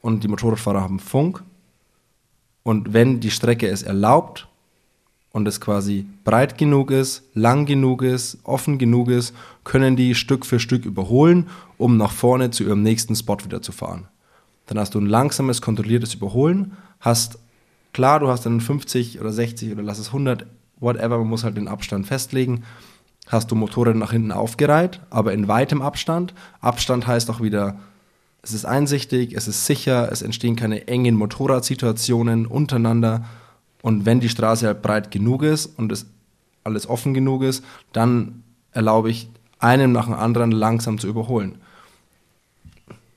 und 0.00 0.24
die 0.24 0.28
Motorradfahrer 0.28 0.80
haben 0.80 0.98
Funk. 0.98 1.44
Und 2.64 2.92
wenn 2.92 3.20
die 3.20 3.30
Strecke 3.30 3.68
es 3.68 3.82
erlaubt 3.82 4.48
und 5.30 5.46
es 5.46 5.60
quasi 5.60 6.06
breit 6.24 6.58
genug 6.58 6.90
ist, 6.90 7.22
lang 7.34 7.66
genug 7.66 8.02
ist, 8.02 8.38
offen 8.42 8.78
genug 8.78 9.10
ist, 9.10 9.34
können 9.62 9.96
die 9.96 10.14
Stück 10.14 10.44
für 10.46 10.58
Stück 10.58 10.84
überholen, 10.84 11.48
um 11.76 11.96
nach 11.96 12.10
vorne 12.10 12.50
zu 12.50 12.64
ihrem 12.64 12.82
nächsten 12.82 13.14
Spot 13.14 13.36
wieder 13.44 13.60
zu 13.62 13.70
fahren. 13.70 14.08
Dann 14.66 14.78
hast 14.78 14.94
du 14.94 15.00
ein 15.00 15.06
langsames, 15.06 15.60
kontrolliertes 15.60 16.14
Überholen, 16.14 16.72
hast, 17.00 17.38
klar, 17.92 18.18
du 18.18 18.28
hast 18.28 18.46
dann 18.46 18.62
50 18.62 19.20
oder 19.20 19.30
60 19.30 19.70
oder 19.70 19.82
lass 19.82 19.98
es 19.98 20.08
100, 20.08 20.46
whatever, 20.80 21.18
man 21.18 21.28
muss 21.28 21.44
halt 21.44 21.58
den 21.58 21.68
Abstand 21.68 22.06
festlegen. 22.06 22.64
Hast 23.26 23.50
du 23.50 23.54
Motorräder 23.56 23.98
nach 23.98 24.12
hinten 24.12 24.32
aufgereiht, 24.32 25.00
aber 25.10 25.34
in 25.34 25.48
weitem 25.48 25.82
Abstand. 25.82 26.32
Abstand 26.60 27.06
heißt 27.06 27.30
auch 27.30 27.42
wieder, 27.42 27.76
es 28.44 28.52
ist 28.52 28.66
einsichtig, 28.66 29.32
es 29.32 29.48
ist 29.48 29.64
sicher, 29.64 30.12
es 30.12 30.20
entstehen 30.20 30.54
keine 30.54 30.86
engen 30.86 31.14
Motorradsituationen 31.16 32.44
untereinander. 32.44 33.24
Und 33.80 34.04
wenn 34.04 34.20
die 34.20 34.28
Straße 34.28 34.66
halt 34.66 34.82
breit 34.82 35.10
genug 35.10 35.42
ist 35.42 35.66
und 35.78 35.90
es 35.90 36.06
alles 36.62 36.86
offen 36.86 37.14
genug 37.14 37.42
ist, 37.42 37.64
dann 37.94 38.42
erlaube 38.72 39.08
ich 39.08 39.30
einem 39.58 39.92
nach 39.92 40.04
dem 40.04 40.14
anderen 40.14 40.52
langsam 40.52 40.98
zu 40.98 41.08
überholen. 41.08 41.56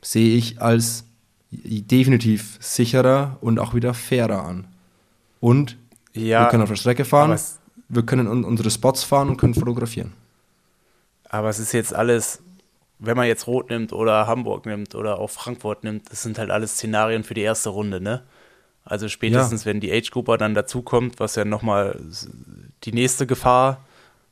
Sehe 0.01 0.37
ich 0.37 0.61
als 0.61 1.03
definitiv 1.51 2.57
sicherer 2.61 3.35
und 3.41 3.59
auch 3.59 3.73
wieder 3.73 3.93
fairer 3.93 4.45
an. 4.45 4.65
Und 5.41 5.75
ja, 6.13 6.43
wir 6.43 6.49
können 6.49 6.63
auf 6.63 6.69
der 6.69 6.77
Strecke 6.77 7.03
fahren, 7.03 7.37
wir 7.89 8.03
können 8.03 8.27
unsere 8.45 8.71
Spots 8.71 9.03
fahren 9.03 9.27
und 9.27 9.37
können 9.37 9.53
fotografieren. 9.53 10.13
Aber 11.29 11.49
es 11.49 11.59
ist 11.59 11.73
jetzt 11.73 11.93
alles, 11.93 12.39
wenn 12.99 13.17
man 13.17 13.27
jetzt 13.27 13.47
Rot 13.47 13.69
nimmt 13.69 13.93
oder 13.93 14.27
Hamburg 14.27 14.65
nimmt 14.65 14.95
oder 14.95 15.19
auch 15.19 15.29
Frankfurt 15.29 15.83
nimmt, 15.83 16.11
das 16.11 16.23
sind 16.23 16.39
halt 16.39 16.49
alles 16.49 16.73
Szenarien 16.73 17.23
für 17.23 17.33
die 17.33 17.41
erste 17.41 17.69
Runde, 17.69 18.01
ne? 18.01 18.23
Also 18.83 19.09
spätestens, 19.09 19.65
ja. 19.65 19.71
wenn 19.71 19.81
die 19.81 19.91
Age-Grupper 19.91 20.37
dann 20.37 20.53
dazukommt, 20.53 21.19
was 21.19 21.35
ja 21.35 21.43
nochmal 21.43 21.99
die 22.85 22.93
nächste 22.93 23.27
Gefahr 23.27 23.85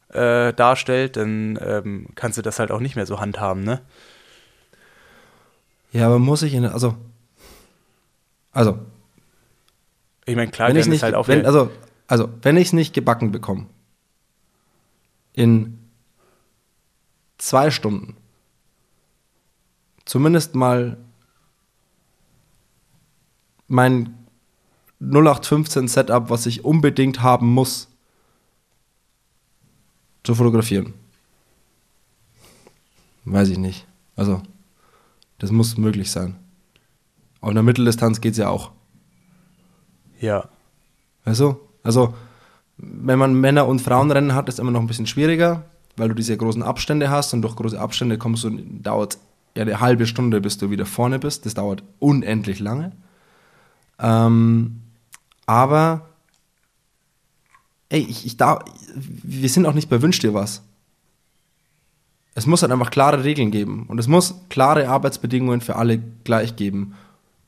äh, 0.09 0.53
darstellt, 0.53 1.17
dann 1.17 1.59
ähm, 1.61 2.07
kannst 2.15 2.37
du 2.37 2.41
das 2.41 2.59
halt 2.59 2.71
auch 2.71 2.79
nicht 2.79 2.95
mehr 2.95 3.05
so 3.05 3.19
handhaben, 3.19 3.63
ne? 3.63 3.81
Ja, 5.91 6.07
aber 6.07 6.19
muss 6.19 6.41
ich 6.41 6.53
in, 6.53 6.65
also, 6.65 6.95
also. 8.51 8.79
Ich 10.25 10.35
meine, 10.35 10.51
klar, 10.51 10.69
wenn 10.69 10.77
ich 10.77 10.87
nicht, 10.87 11.03
halt 11.03 11.15
auch 11.15 11.27
wenn, 11.27 11.45
also, 11.45 11.69
also, 12.07 12.29
wenn 12.41 12.57
ich 12.57 12.67
es 12.67 12.73
nicht 12.73 12.93
gebacken 12.93 13.31
bekomme, 13.31 13.67
in 15.33 15.79
zwei 17.37 17.71
Stunden, 17.71 18.15
zumindest 20.05 20.55
mal 20.55 20.97
mein 23.67 24.15
0815 24.99 25.87
Setup, 25.87 26.29
was 26.29 26.45
ich 26.45 26.63
unbedingt 26.63 27.21
haben 27.21 27.47
muss, 27.47 27.89
zu 30.23 30.35
fotografieren. 30.35 30.93
Weiß 33.25 33.49
ich 33.49 33.57
nicht. 33.57 33.87
Also, 34.15 34.41
das 35.39 35.51
muss 35.51 35.77
möglich 35.77 36.11
sein. 36.11 36.35
Auf 37.41 37.49
einer 37.49 37.63
Mitteldistanz 37.63 38.21
geht 38.21 38.33
es 38.33 38.37
ja 38.37 38.49
auch. 38.49 38.71
Ja. 40.19 40.49
Weißt 41.25 41.41
du? 41.41 41.59
Also, 41.83 42.15
wenn 42.77 43.19
man 43.19 43.39
Männer- 43.39 43.67
und 43.67 43.81
Frauenrennen 43.81 44.33
hat, 44.33 44.47
ist 44.47 44.55
es 44.55 44.59
immer 44.59 44.71
noch 44.71 44.79
ein 44.79 44.87
bisschen 44.87 45.07
schwieriger, 45.07 45.65
weil 45.97 46.09
du 46.09 46.15
diese 46.15 46.37
großen 46.37 46.63
Abstände 46.63 47.09
hast 47.09 47.33
und 47.33 47.41
durch 47.41 47.55
große 47.55 47.79
Abstände 47.79 48.17
kommst 48.17 48.43
du, 48.43 48.49
dauert 48.49 49.17
ja 49.55 49.63
eine 49.63 49.79
halbe 49.79 50.05
Stunde, 50.05 50.41
bis 50.41 50.57
du 50.57 50.69
wieder 50.69 50.85
vorne 50.85 51.19
bist. 51.19 51.45
Das 51.45 51.53
dauert 51.53 51.83
unendlich 51.99 52.59
lange. 52.59 52.91
Ähm, 53.99 54.81
aber, 55.45 56.09
ey, 57.89 58.01
ich, 58.01 58.25
ich 58.25 58.37
da, 58.37 58.59
wir 58.95 59.49
sind 59.49 59.65
auch 59.65 59.73
nicht 59.73 59.89
bei 59.89 60.01
Wünsch 60.01 60.19
dir 60.19 60.33
was. 60.33 60.61
Es 62.33 62.45
muss 62.45 62.61
halt 62.61 62.71
einfach 62.71 62.91
klare 62.91 63.23
Regeln 63.23 63.49
geben 63.51 63.85
und 63.87 63.97
es 63.97 64.07
muss 64.07 64.35
klare 64.49 64.89
Arbeitsbedingungen 64.89 65.61
für 65.61 65.77
alle 65.77 65.99
gleich 66.25 66.57
geben. 66.57 66.95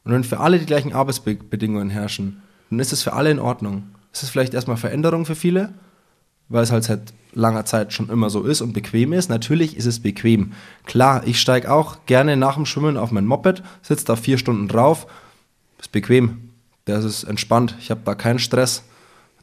Und 0.06 0.14
wenn 0.14 0.24
für 0.24 0.40
alle 0.40 0.60
die 0.60 0.66
gleichen 0.66 0.94
Arbeitsbedingungen 0.94 1.90
herrschen, 1.90 2.42
dann 2.70 2.80
ist 2.80 2.94
es 2.94 3.04
für 3.04 3.12
alle 3.12 3.30
in 3.30 3.40
Ordnung. 3.40 3.84
Es 4.14 4.24
ist 4.24 4.30
vielleicht 4.30 4.54
erstmal 4.54 4.78
Veränderung 4.78 5.26
für 5.26 5.36
viele, 5.36 5.74
weil 6.48 6.64
es 6.64 6.72
halt 6.72 6.86
seit 6.86 7.14
langer 7.38 7.66
Zeit 7.66 7.94
schon 7.94 8.10
immer 8.10 8.30
so 8.30 8.44
ist 8.44 8.62
und 8.62 8.74
bequem 8.74 9.14
ist. 9.14 9.30
Natürlich 9.30 9.78
ist 9.78 9.86
es 9.86 10.00
bequem. 10.00 10.54
Klar, 10.86 11.26
ich 11.26 11.40
steige 11.40 11.72
auch 11.72 12.06
gerne 12.06 12.36
nach 12.36 12.56
dem 12.56 12.66
Schwimmen 12.66 12.98
auf 12.98 13.12
mein 13.12 13.26
Moped, 13.26 13.64
sitze 13.82 14.06
da 14.06 14.16
vier 14.16 14.38
Stunden 14.38 14.68
drauf. 14.68 15.08
Ist 15.80 15.92
bequem. 15.92 16.50
Das 16.86 17.06
ist 17.06 17.24
entspannt. 17.24 17.76
Ich 17.80 17.92
habe 17.92 18.02
da 18.04 18.16
keinen 18.16 18.40
Stress. 18.40 18.84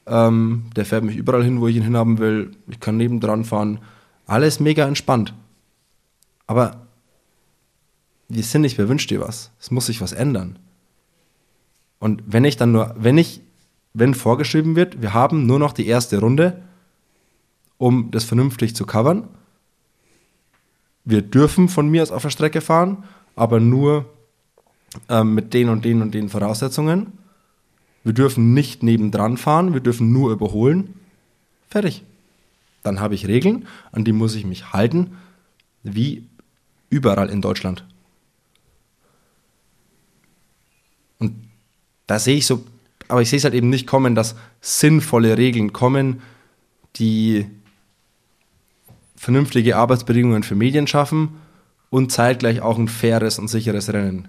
Ähm, 0.06 0.64
der 0.76 0.84
fährt 0.84 1.04
mich 1.04 1.16
überall 1.16 1.44
hin, 1.44 1.60
wo 1.60 1.68
ich 1.68 1.76
ihn 1.76 1.82
hinhaben 1.82 2.18
will. 2.18 2.50
Ich 2.66 2.80
kann 2.80 2.96
nebendran 2.96 3.44
fahren. 3.44 3.78
Alles 4.26 4.60
mega 4.60 4.86
entspannt. 4.86 5.32
Aber 6.46 6.86
wir 8.28 8.42
sind 8.42 8.62
nicht, 8.62 8.78
wer 8.78 8.88
wünscht 8.88 9.10
dir 9.10 9.20
was? 9.20 9.50
Es 9.60 9.70
muss 9.70 9.86
sich 9.86 10.00
was 10.00 10.12
ändern. 10.12 10.58
Und 11.98 12.22
wenn 12.26 12.44
ich 12.44 12.56
dann 12.56 12.72
nur, 12.72 12.94
wenn 12.98 13.16
ich, 13.18 13.40
wenn 13.92 14.14
vorgeschrieben 14.14 14.76
wird, 14.76 15.00
wir 15.00 15.14
haben 15.14 15.46
nur 15.46 15.58
noch 15.58 15.72
die 15.72 15.86
erste 15.86 16.18
Runde, 16.18 16.62
um 17.84 18.10
das 18.10 18.24
vernünftig 18.24 18.74
zu 18.74 18.86
covern. 18.86 19.28
Wir 21.04 21.20
dürfen 21.20 21.68
von 21.68 21.86
mir 21.90 22.02
aus 22.02 22.12
auf 22.12 22.22
der 22.22 22.30
Strecke 22.30 22.62
fahren, 22.62 23.04
aber 23.36 23.60
nur 23.60 24.06
ähm, 25.10 25.34
mit 25.34 25.52
den 25.52 25.68
und 25.68 25.84
den 25.84 26.00
und 26.00 26.14
den 26.14 26.30
Voraussetzungen. 26.30 27.12
Wir 28.02 28.14
dürfen 28.14 28.54
nicht 28.54 28.82
nebendran 28.82 29.36
fahren, 29.36 29.74
wir 29.74 29.82
dürfen 29.82 30.12
nur 30.12 30.32
überholen. 30.32 30.94
Fertig. 31.68 32.04
Dann 32.82 33.00
habe 33.00 33.16
ich 33.16 33.28
Regeln, 33.28 33.68
an 33.92 34.02
die 34.02 34.12
muss 34.12 34.34
ich 34.34 34.46
mich 34.46 34.72
halten, 34.72 35.18
wie 35.82 36.26
überall 36.88 37.28
in 37.28 37.42
Deutschland. 37.42 37.84
Und 41.18 41.34
da 42.06 42.18
sehe 42.18 42.38
ich 42.38 42.46
so, 42.46 42.64
aber 43.08 43.20
ich 43.20 43.28
sehe 43.28 43.36
es 43.36 43.44
halt 43.44 43.52
eben 43.52 43.68
nicht 43.68 43.86
kommen, 43.86 44.14
dass 44.14 44.36
sinnvolle 44.62 45.36
Regeln 45.36 45.74
kommen, 45.74 46.22
die 46.96 47.44
vernünftige 49.16 49.76
Arbeitsbedingungen 49.76 50.42
für 50.42 50.54
Medien 50.54 50.86
schaffen 50.86 51.36
und 51.90 52.12
zeitgleich 52.12 52.60
auch 52.60 52.78
ein 52.78 52.88
faires 52.88 53.38
und 53.38 53.48
sicheres 53.48 53.92
Rennen 53.92 54.28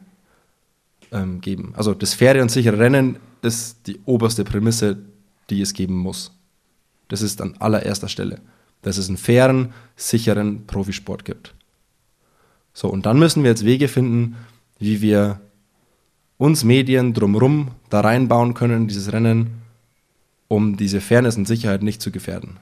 ähm, 1.11 1.41
geben. 1.41 1.73
Also 1.75 1.93
das 1.93 2.13
faire 2.13 2.41
und 2.41 2.51
sichere 2.51 2.77
Rennen 2.77 3.17
ist 3.41 3.87
die 3.87 3.99
oberste 4.05 4.43
Prämisse, 4.43 4.97
die 5.49 5.61
es 5.61 5.73
geben 5.73 5.97
muss. 5.97 6.31
Das 7.07 7.21
ist 7.21 7.41
an 7.41 7.55
allererster 7.59 8.07
Stelle, 8.07 8.41
dass 8.81 8.97
es 8.97 9.07
einen 9.07 9.17
fairen, 9.17 9.73
sicheren 9.95 10.65
Profisport 10.65 11.25
gibt. 11.25 11.53
So, 12.73 12.89
und 12.89 13.05
dann 13.05 13.19
müssen 13.19 13.43
wir 13.43 13.51
jetzt 13.51 13.65
Wege 13.65 13.87
finden, 13.87 14.35
wie 14.79 15.01
wir 15.01 15.39
uns 16.37 16.63
Medien 16.63 17.13
drumherum 17.13 17.71
da 17.89 18.01
reinbauen 18.01 18.53
können, 18.53 18.87
dieses 18.87 19.13
Rennen, 19.13 19.61
um 20.47 20.75
diese 20.75 20.99
Fairness 21.01 21.37
und 21.37 21.47
Sicherheit 21.47 21.83
nicht 21.83 22.01
zu 22.01 22.11
gefährden. 22.11 22.57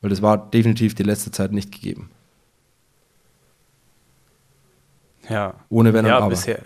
Weil 0.00 0.10
das 0.10 0.22
war 0.22 0.38
definitiv 0.38 0.94
die 0.94 1.02
letzte 1.02 1.30
Zeit 1.30 1.52
nicht 1.52 1.72
gegeben. 1.72 2.10
Ja. 5.28 5.54
Ohne 5.68 5.92
Wenn 5.92 6.04
und 6.04 6.10
ja, 6.10 6.18
Aber. 6.18 6.30
Bisher, 6.30 6.60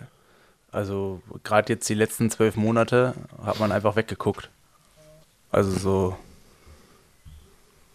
also 0.72 1.20
gerade 1.42 1.72
jetzt 1.72 1.88
die 1.88 1.94
letzten 1.94 2.30
zwölf 2.30 2.56
Monate 2.56 3.14
hat 3.44 3.60
man 3.60 3.72
einfach 3.72 3.96
weggeguckt. 3.96 4.50
Also 5.50 5.70
so. 5.70 6.16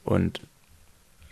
Und 0.04 0.42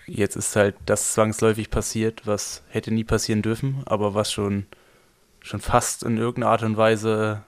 jetzt 0.08 0.36
ist 0.36 0.56
halt 0.56 0.76
das 0.86 1.14
zwangsläufig 1.14 1.70
passiert, 1.70 2.26
was 2.26 2.64
hätte 2.70 2.94
nie 2.94 3.04
passieren 3.04 3.42
dürfen, 3.42 3.84
aber 3.86 4.14
was 4.14 4.32
schon, 4.32 4.66
schon 5.42 5.60
fast 5.60 6.04
in 6.04 6.18
irgendeiner 6.18 6.52
Art 6.52 6.64
und 6.64 6.78
Weise, 6.78 7.44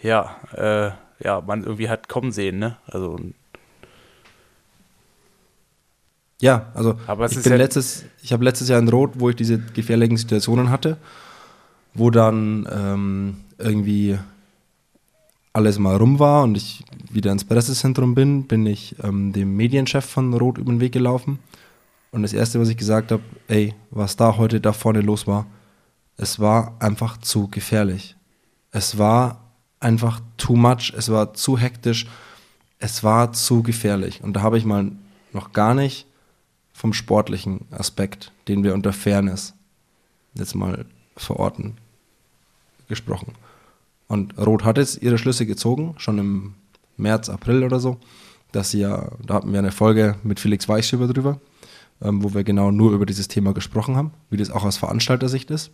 ja, 0.00 0.36
äh, 0.52 0.90
ja, 1.24 1.40
man 1.40 1.62
irgendwie 1.62 1.88
hat 1.88 2.08
kommen 2.08 2.32
sehen, 2.32 2.58
ne? 2.58 2.78
Also 2.86 3.18
Ja, 6.42 6.66
also 6.74 6.96
Aber 7.06 7.26
ich 7.30 7.40
bin 7.40 7.52
ja- 7.52 7.56
letztes, 7.56 8.04
ich 8.20 8.32
habe 8.32 8.42
letztes 8.44 8.68
Jahr 8.68 8.80
in 8.80 8.88
Rot, 8.88 9.12
wo 9.14 9.30
ich 9.30 9.36
diese 9.36 9.58
gefährlichen 9.60 10.16
Situationen 10.16 10.70
hatte, 10.70 10.96
wo 11.94 12.10
dann 12.10 12.68
ähm, 12.68 13.36
irgendwie 13.58 14.18
alles 15.52 15.78
mal 15.78 15.96
rum 15.96 16.18
war 16.18 16.42
und 16.42 16.56
ich 16.56 16.82
wieder 17.12 17.30
ins 17.30 17.44
Pressezentrum 17.44 18.16
bin, 18.16 18.48
bin 18.48 18.66
ich 18.66 18.96
ähm, 19.04 19.32
dem 19.32 19.54
Medienchef 19.56 20.04
von 20.04 20.34
Rot 20.34 20.58
über 20.58 20.72
den 20.72 20.80
Weg 20.80 20.90
gelaufen. 20.92 21.38
Und 22.10 22.22
das 22.22 22.32
Erste, 22.32 22.58
was 22.58 22.68
ich 22.70 22.76
gesagt 22.76 23.12
habe, 23.12 23.22
ey, 23.46 23.74
was 23.90 24.16
da 24.16 24.36
heute 24.36 24.60
da 24.60 24.72
vorne 24.72 25.00
los 25.00 25.28
war, 25.28 25.46
es 26.16 26.40
war 26.40 26.74
einfach 26.80 27.18
zu 27.18 27.46
gefährlich. 27.48 28.16
Es 28.72 28.98
war 28.98 29.52
einfach 29.78 30.20
too 30.38 30.56
much, 30.56 30.92
es 30.96 31.08
war 31.08 31.34
zu 31.34 31.56
hektisch, 31.56 32.08
es 32.80 33.04
war 33.04 33.32
zu 33.32 33.62
gefährlich. 33.62 34.24
Und 34.24 34.32
da 34.34 34.42
habe 34.42 34.58
ich 34.58 34.64
mal 34.64 34.90
noch 35.32 35.52
gar 35.52 35.74
nicht 35.74 36.06
vom 36.72 36.92
sportlichen 36.92 37.66
Aspekt, 37.70 38.32
den 38.48 38.64
wir 38.64 38.74
unter 38.74 38.92
Fairness 38.92 39.54
jetzt 40.34 40.54
mal 40.54 40.86
verorten, 41.16 41.76
gesprochen. 42.88 43.34
Und 44.08 44.36
Rot 44.38 44.64
hat 44.64 44.78
jetzt 44.78 45.02
ihre 45.02 45.18
Schlüsse 45.18 45.46
gezogen, 45.46 45.94
schon 45.98 46.18
im 46.18 46.54
März, 46.96 47.28
April 47.28 47.64
oder 47.64 47.80
so, 47.80 47.98
dass 48.52 48.70
sie 48.70 48.80
ja, 48.80 49.10
da 49.24 49.34
hatten 49.34 49.52
wir 49.52 49.58
eine 49.58 49.72
Folge 49.72 50.16
mit 50.22 50.40
Felix 50.40 50.68
Weichschüber 50.68 51.08
drüber, 51.08 51.40
ähm, 52.02 52.22
wo 52.22 52.34
wir 52.34 52.44
genau 52.44 52.70
nur 52.70 52.92
über 52.92 53.06
dieses 53.06 53.28
Thema 53.28 53.54
gesprochen 53.54 53.96
haben, 53.96 54.12
wie 54.30 54.36
das 54.36 54.50
auch 54.50 54.64
aus 54.64 54.76
Veranstaltersicht 54.76 55.50
ist. 55.50 55.70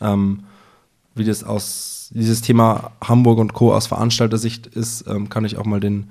Ähm, 0.00 0.44
wie 1.14 1.24
das 1.24 1.42
aus 1.42 2.10
dieses 2.14 2.40
Thema 2.42 2.92
Hamburg 3.02 3.38
und 3.38 3.52
Co. 3.52 3.74
aus 3.74 3.88
Veranstaltersicht 3.88 4.66
ist, 4.68 5.06
ähm, 5.08 5.28
kann 5.28 5.44
ich 5.44 5.56
auch 5.56 5.64
mal 5.64 5.80
den 5.80 6.10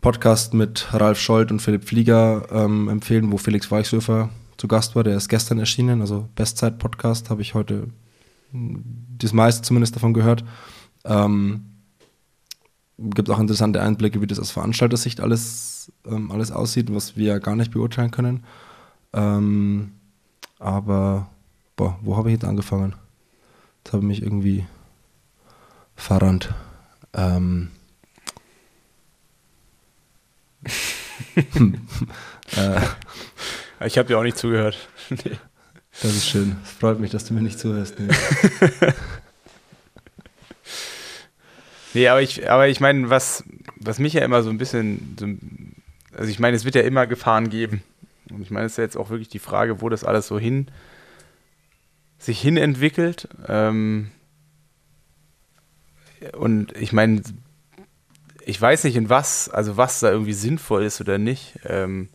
Podcast 0.00 0.54
mit 0.54 0.88
Ralf 0.92 1.18
Scholz 1.20 1.50
und 1.50 1.60
Philipp 1.60 1.84
Flieger 1.84 2.46
ähm, 2.50 2.88
empfehlen, 2.88 3.30
wo 3.30 3.36
Felix 3.36 3.70
Weichsöfer 3.70 4.30
zu 4.56 4.68
Gast 4.68 4.96
war. 4.96 5.04
Der 5.04 5.16
ist 5.16 5.28
gestern 5.28 5.58
erschienen, 5.58 6.00
also 6.00 6.28
Bestzeit-Podcast, 6.34 7.30
habe 7.30 7.42
ich 7.42 7.54
heute 7.54 7.88
mh, 8.52 8.80
das 9.18 9.32
meiste 9.32 9.62
zumindest 9.62 9.96
davon 9.96 10.14
gehört. 10.14 10.44
Ähm, 11.04 11.66
gibt 12.98 13.30
auch 13.30 13.38
interessante 13.38 13.82
Einblicke, 13.82 14.20
wie 14.20 14.26
das 14.26 14.38
aus 14.38 14.50
Veranstaltersicht 14.50 15.20
alles, 15.20 15.92
ähm, 16.06 16.30
alles 16.30 16.52
aussieht, 16.52 16.94
was 16.94 17.16
wir 17.16 17.40
gar 17.40 17.56
nicht 17.56 17.70
beurteilen 17.70 18.10
können. 18.10 18.44
Ähm, 19.12 19.92
aber, 20.58 21.28
boah, 21.76 21.98
wo 22.02 22.16
habe 22.16 22.28
ich 22.28 22.34
jetzt 22.34 22.44
angefangen? 22.44 22.94
Jetzt 23.82 23.92
habe 23.92 24.02
ich 24.02 24.08
mich 24.08 24.22
irgendwie 24.22 24.66
verrannt. 25.96 26.54
Ähm, 27.14 27.70
äh, 32.56 33.86
ich 33.86 33.98
habe 33.98 34.08
dir 34.08 34.18
auch 34.18 34.22
nicht 34.22 34.38
zugehört. 34.38 34.88
nee. 35.10 35.38
das 36.02 36.12
ist 36.12 36.28
schön. 36.28 36.56
Es 36.64 36.70
freut 36.72 37.00
mich, 37.00 37.10
dass 37.10 37.24
du 37.24 37.34
mir 37.34 37.42
nicht 37.42 37.58
zuhörst. 37.58 37.98
Nee. 37.98 38.08
Nee, 41.92 42.08
aber 42.08 42.22
ich, 42.22 42.48
aber 42.48 42.68
ich 42.68 42.80
meine, 42.80 43.10
was, 43.10 43.44
was 43.76 43.98
mich 43.98 44.12
ja 44.12 44.24
immer 44.24 44.42
so 44.42 44.50
ein 44.50 44.58
bisschen, 44.58 45.16
so, 45.18 45.26
also 46.16 46.30
ich 46.30 46.38
meine, 46.38 46.56
es 46.56 46.64
wird 46.64 46.74
ja 46.74 46.82
immer 46.82 47.06
Gefahren 47.06 47.50
geben. 47.50 47.82
Und 48.30 48.42
ich 48.42 48.50
meine, 48.50 48.66
es 48.66 48.72
ist 48.72 48.78
ja 48.78 48.84
jetzt 48.84 48.96
auch 48.96 49.10
wirklich 49.10 49.28
die 49.28 49.40
Frage, 49.40 49.80
wo 49.80 49.88
das 49.88 50.04
alles 50.04 50.28
so 50.28 50.38
hin, 50.38 50.68
sich 52.18 52.40
hin 52.40 52.56
entwickelt. 52.56 53.28
Ähm, 53.48 54.10
und 56.36 56.76
ich 56.76 56.92
meine, 56.92 57.22
ich 58.44 58.60
weiß 58.60 58.84
nicht, 58.84 58.96
in 58.96 59.08
was, 59.08 59.48
also 59.48 59.76
was 59.76 60.00
da 60.00 60.10
irgendwie 60.10 60.32
sinnvoll 60.32 60.84
ist 60.84 61.00
oder 61.00 61.18
nicht. 61.18 61.58
Ähm, 61.64 62.08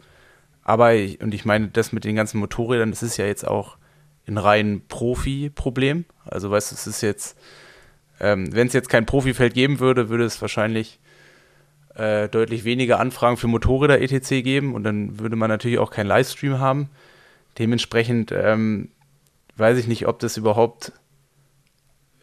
aber, 0.63 0.93
ich, 0.95 1.21
und 1.21 1.33
ich 1.33 1.45
meine, 1.45 1.67
das 1.67 1.91
mit 1.91 2.03
den 2.03 2.15
ganzen 2.15 2.39
Motorrädern, 2.39 2.91
das 2.91 3.03
ist 3.03 3.17
ja 3.17 3.25
jetzt 3.25 3.47
auch 3.47 3.77
ein 4.27 4.37
rein 4.37 4.81
Profi-Problem. 4.87 6.05
Also, 6.25 6.49
weißt 6.49 6.71
du, 6.71 6.75
es 6.75 6.87
ist 6.87 7.01
jetzt, 7.01 7.37
ähm, 8.19 8.53
wenn 8.53 8.67
es 8.67 8.73
jetzt 8.73 8.89
kein 8.89 9.05
Profifeld 9.05 9.53
geben 9.53 9.79
würde, 9.79 10.09
würde 10.09 10.25
es 10.25 10.41
wahrscheinlich 10.41 10.99
äh, 11.95 12.27
deutlich 12.29 12.63
weniger 12.63 12.99
Anfragen 12.99 13.37
für 13.37 13.47
Motorräder 13.47 14.01
etc. 14.01 14.43
geben 14.43 14.73
und 14.73 14.83
dann 14.83 15.19
würde 15.19 15.35
man 15.35 15.49
natürlich 15.49 15.79
auch 15.79 15.91
keinen 15.91 16.07
Livestream 16.07 16.59
haben. 16.59 16.89
Dementsprechend 17.57 18.31
ähm, 18.31 18.89
weiß 19.55 19.77
ich 19.77 19.87
nicht, 19.87 20.07
ob 20.07 20.19
das 20.19 20.37
überhaupt 20.37 20.91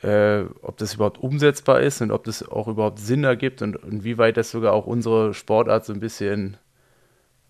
äh, 0.03 0.45
ob 0.63 0.77
das 0.79 0.95
überhaupt 0.95 1.19
umsetzbar 1.23 1.81
ist 1.81 2.01
und 2.01 2.11
ob 2.11 2.25
das 2.25 2.47
auch 2.49 2.69
überhaupt 2.69 2.99
Sinn 2.99 3.25
ergibt 3.25 3.63
und 3.63 3.77
inwieweit 3.77 4.37
das 4.37 4.51
sogar 4.51 4.73
auch 4.73 4.87
unsere 4.87 5.35
Sportart 5.35 5.85
so 5.85 5.93
ein 5.93 6.01
bisschen 6.01 6.57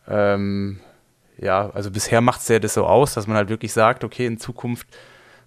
ähm, 0.09 0.81
ja, 1.39 1.71
also 1.71 1.91
bisher 1.91 2.21
macht 2.21 2.41
es 2.41 2.49
ja 2.49 2.59
das 2.59 2.75
so 2.75 2.87
aus, 2.87 3.15
dass 3.15 3.27
man 3.27 3.37
halt 3.37 3.49
wirklich 3.49 3.73
sagt, 3.73 4.05
okay, 4.05 4.27
in 4.27 4.39
Zukunft, 4.39 4.87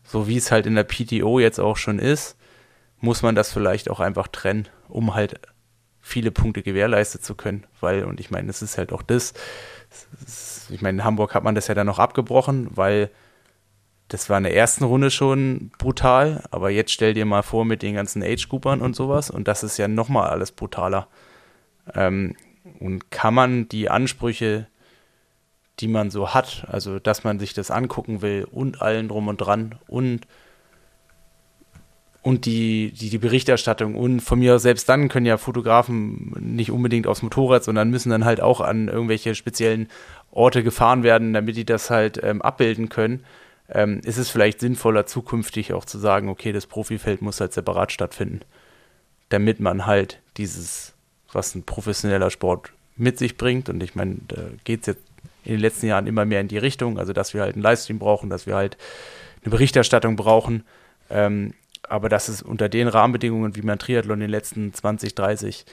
so 0.03 0.27
wie 0.27 0.37
es 0.37 0.51
halt 0.51 0.65
in 0.65 0.75
der 0.75 0.83
PTO 0.83 1.39
jetzt 1.39 1.59
auch 1.59 1.77
schon 1.77 1.99
ist, 1.99 2.37
muss 2.99 3.21
man 3.21 3.35
das 3.35 3.51
vielleicht 3.51 3.89
auch 3.89 3.99
einfach 3.99 4.27
trennen, 4.27 4.67
um 4.87 5.13
halt 5.13 5.39
viele 6.01 6.31
Punkte 6.31 6.63
gewährleistet 6.63 7.23
zu 7.23 7.35
können. 7.35 7.65
Weil, 7.79 8.03
und 8.03 8.19
ich 8.19 8.31
meine, 8.31 8.49
es 8.49 8.61
ist 8.61 8.77
halt 8.77 8.93
auch 8.93 9.01
das, 9.01 9.33
ist, 10.25 10.69
ich 10.69 10.81
meine, 10.81 10.99
in 10.99 11.03
Hamburg 11.03 11.33
hat 11.33 11.43
man 11.43 11.55
das 11.55 11.67
ja 11.67 11.75
dann 11.75 11.87
noch 11.87 11.99
abgebrochen, 11.99 12.67
weil 12.71 13.09
das 14.07 14.29
war 14.29 14.37
in 14.37 14.43
der 14.43 14.55
ersten 14.55 14.83
Runde 14.83 15.09
schon 15.09 15.71
brutal, 15.77 16.43
aber 16.51 16.69
jetzt 16.69 16.91
stell 16.91 17.13
dir 17.13 17.25
mal 17.25 17.41
vor 17.41 17.65
mit 17.65 17.81
den 17.81 17.95
ganzen 17.95 18.21
Age-Groupern 18.21 18.81
und 18.81 18.95
sowas 18.95 19.29
und 19.29 19.47
das 19.47 19.63
ist 19.63 19.77
ja 19.77 19.87
nochmal 19.87 20.29
alles 20.29 20.51
brutaler. 20.51 21.07
Ähm, 21.93 22.35
und 22.79 23.11
kann 23.11 23.33
man 23.33 23.67
die 23.67 23.89
Ansprüche, 23.89 24.67
die 25.79 25.87
man 25.87 26.09
so 26.09 26.33
hat, 26.33 26.65
also 26.69 26.99
dass 26.99 27.23
man 27.23 27.39
sich 27.39 27.53
das 27.53 27.71
angucken 27.71 28.21
will 28.21 28.47
und 28.49 28.81
allen 28.81 29.07
drum 29.07 29.27
und 29.27 29.37
dran 29.37 29.75
und 29.87 30.27
und 32.21 32.47
die, 32.47 32.91
die, 32.91 33.11
die 33.11 33.19
Berichterstattung 33.19 33.93
und 33.93 34.19
von 34.19 34.39
mir 34.39 34.55
aus 34.55 34.63
selbst 34.63 34.89
dann 34.89 35.09
können 35.09 35.27
ja 35.27 35.37
Fotografen 35.37 36.33
nicht 36.39 36.71
unbedingt 36.71 37.05
aufs 37.05 37.21
Motorrad, 37.21 37.63
sondern 37.63 37.91
müssen 37.91 38.09
dann 38.09 38.25
halt 38.25 38.41
auch 38.41 38.61
an 38.61 38.87
irgendwelche 38.87 39.35
speziellen 39.35 39.89
Orte 40.31 40.63
gefahren 40.63 41.03
werden, 41.03 41.33
damit 41.33 41.55
die 41.55 41.65
das 41.65 41.91
halt 41.91 42.19
ähm, 42.23 42.41
abbilden 42.41 42.89
können. 42.89 43.23
Ähm, 43.69 43.99
ist 44.03 44.17
es 44.17 44.29
vielleicht 44.29 44.59
sinnvoller, 44.59 45.05
zukünftig 45.05 45.73
auch 45.73 45.85
zu 45.85 45.97
sagen, 45.97 46.29
okay, 46.29 46.51
das 46.51 46.67
Profifeld 46.67 47.21
muss 47.21 47.41
halt 47.41 47.53
separat 47.53 47.91
stattfinden, 47.91 48.41
damit 49.29 49.59
man 49.59 49.85
halt 49.85 50.21
dieses, 50.37 50.93
was 51.31 51.55
ein 51.55 51.63
professioneller 51.63 52.29
Sport 52.29 52.71
mit 52.95 53.17
sich 53.17 53.37
bringt, 53.37 53.69
und 53.69 53.81
ich 53.81 53.95
meine, 53.95 54.17
da 54.27 54.37
geht 54.63 54.81
es 54.81 54.87
jetzt 54.87 55.03
in 55.43 55.53
den 55.53 55.61
letzten 55.61 55.87
Jahren 55.87 56.07
immer 56.07 56.25
mehr 56.25 56.41
in 56.41 56.47
die 56.47 56.57
Richtung, 56.57 56.99
also 56.99 57.13
dass 57.13 57.33
wir 57.33 57.41
halt 57.41 57.55
einen 57.55 57.63
Livestream 57.63 57.99
brauchen, 57.99 58.29
dass 58.29 58.47
wir 58.47 58.55
halt 58.55 58.77
eine 59.43 59.51
Berichterstattung 59.51 60.15
brauchen, 60.15 60.63
ähm, 61.09 61.53
aber 61.87 62.09
dass 62.09 62.29
es 62.29 62.41
unter 62.41 62.69
den 62.69 62.87
Rahmenbedingungen, 62.87 63.55
wie 63.55 63.61
man 63.61 63.77
Triathlon 63.77 64.15
in 64.15 64.21
den 64.21 64.31
letzten 64.31 64.73
20, 64.73 65.13
30, 65.13 65.65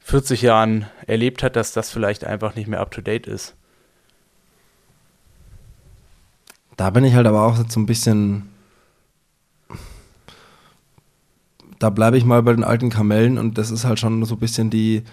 40 0.00 0.42
Jahren 0.42 0.86
erlebt 1.06 1.42
hat, 1.42 1.54
dass 1.56 1.72
das 1.72 1.90
vielleicht 1.90 2.24
einfach 2.24 2.56
nicht 2.56 2.66
mehr 2.66 2.80
up-to-date 2.80 3.28
ist. 3.28 3.54
Da 6.82 6.90
bin 6.90 7.04
ich 7.04 7.14
halt 7.14 7.28
aber 7.28 7.46
auch 7.46 7.56
so 7.68 7.78
ein 7.78 7.86
bisschen. 7.86 8.48
Da 11.78 11.90
bleibe 11.90 12.18
ich 12.18 12.24
mal 12.24 12.42
bei 12.42 12.52
den 12.52 12.64
alten 12.64 12.90
Kamellen 12.90 13.38
und 13.38 13.56
das 13.56 13.70
ist 13.70 13.84
halt 13.84 14.00
schon 14.00 14.24
so 14.24 14.34
ein 14.34 14.40
bisschen 14.40 14.68
die 14.68 15.04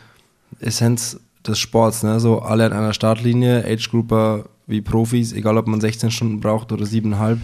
Essenz 0.59 1.19
des 1.45 1.59
Sports, 1.59 2.01
ne? 2.01 2.19
So 2.19 2.39
alle 2.41 2.65
an 2.65 2.73
einer 2.73 2.93
Startlinie, 2.93 3.65
Age-Grouper 3.67 4.45
wie 4.65 4.81
Profis, 4.81 5.31
egal 5.31 5.57
ob 5.57 5.67
man 5.67 5.79
16 5.79 6.09
Stunden 6.09 6.39
braucht 6.39 6.71
oder 6.71 6.85
7,5, 6.85 7.37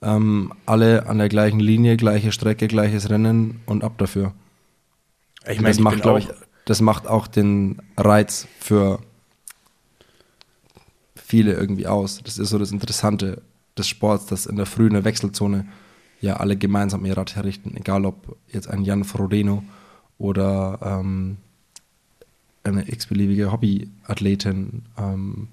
ähm, 0.00 0.50
alle 0.64 1.06
an 1.06 1.18
der 1.18 1.28
gleichen 1.28 1.60
Linie, 1.60 1.98
gleiche 1.98 2.32
Strecke, 2.32 2.68
gleiches 2.68 3.10
Rennen 3.10 3.60
und 3.66 3.84
ab 3.84 3.98
dafür. 3.98 4.32
Ich 5.46 5.60
meine, 5.60 5.74
das 5.74 5.80
macht, 5.80 6.00
glaube 6.00 6.20
ich, 6.20 6.28
das 6.64 6.80
macht 6.80 7.06
auch 7.06 7.26
den 7.26 7.82
Reiz 7.98 8.48
für 8.60 9.00
viele 11.16 11.52
irgendwie 11.52 11.86
aus. 11.86 12.22
Das 12.24 12.38
ist 12.38 12.48
so 12.48 12.58
das 12.58 12.72
Interessante 12.72 13.42
des 13.78 13.88
Sports, 13.88 14.26
dass 14.26 14.46
in 14.46 14.56
der 14.56 14.66
frühen 14.66 15.04
Wechselzone 15.04 15.66
ja 16.20 16.36
alle 16.36 16.56
gemeinsam 16.56 17.04
ihr 17.06 17.16
Rad 17.16 17.36
herrichten, 17.36 17.76
egal 17.76 18.04
ob 18.04 18.36
jetzt 18.48 18.68
ein 18.68 18.82
Jan 18.82 19.04
Frodeno 19.04 19.62
oder 20.18 20.78
ähm, 20.82 21.38
eine 22.64 22.88
x-beliebige 22.88 23.52
Hobbyathletin, 23.52 24.82
ähm, 24.98 25.48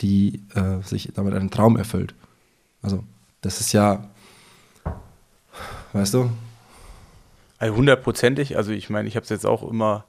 die 0.00 0.42
äh, 0.54 0.82
sich 0.82 1.10
damit 1.14 1.34
einen 1.34 1.50
Traum 1.50 1.76
erfüllt. 1.76 2.14
Also 2.82 3.04
das 3.42 3.60
ist 3.60 3.72
ja, 3.72 4.08
weißt 5.92 6.14
du, 6.14 6.30
hundertprozentig. 7.60 8.56
Also 8.56 8.72
ich 8.72 8.88
meine, 8.90 9.08
ich 9.08 9.16
habe 9.16 9.24
es 9.24 9.30
jetzt 9.30 9.46
auch 9.46 9.68
immer 9.68 10.04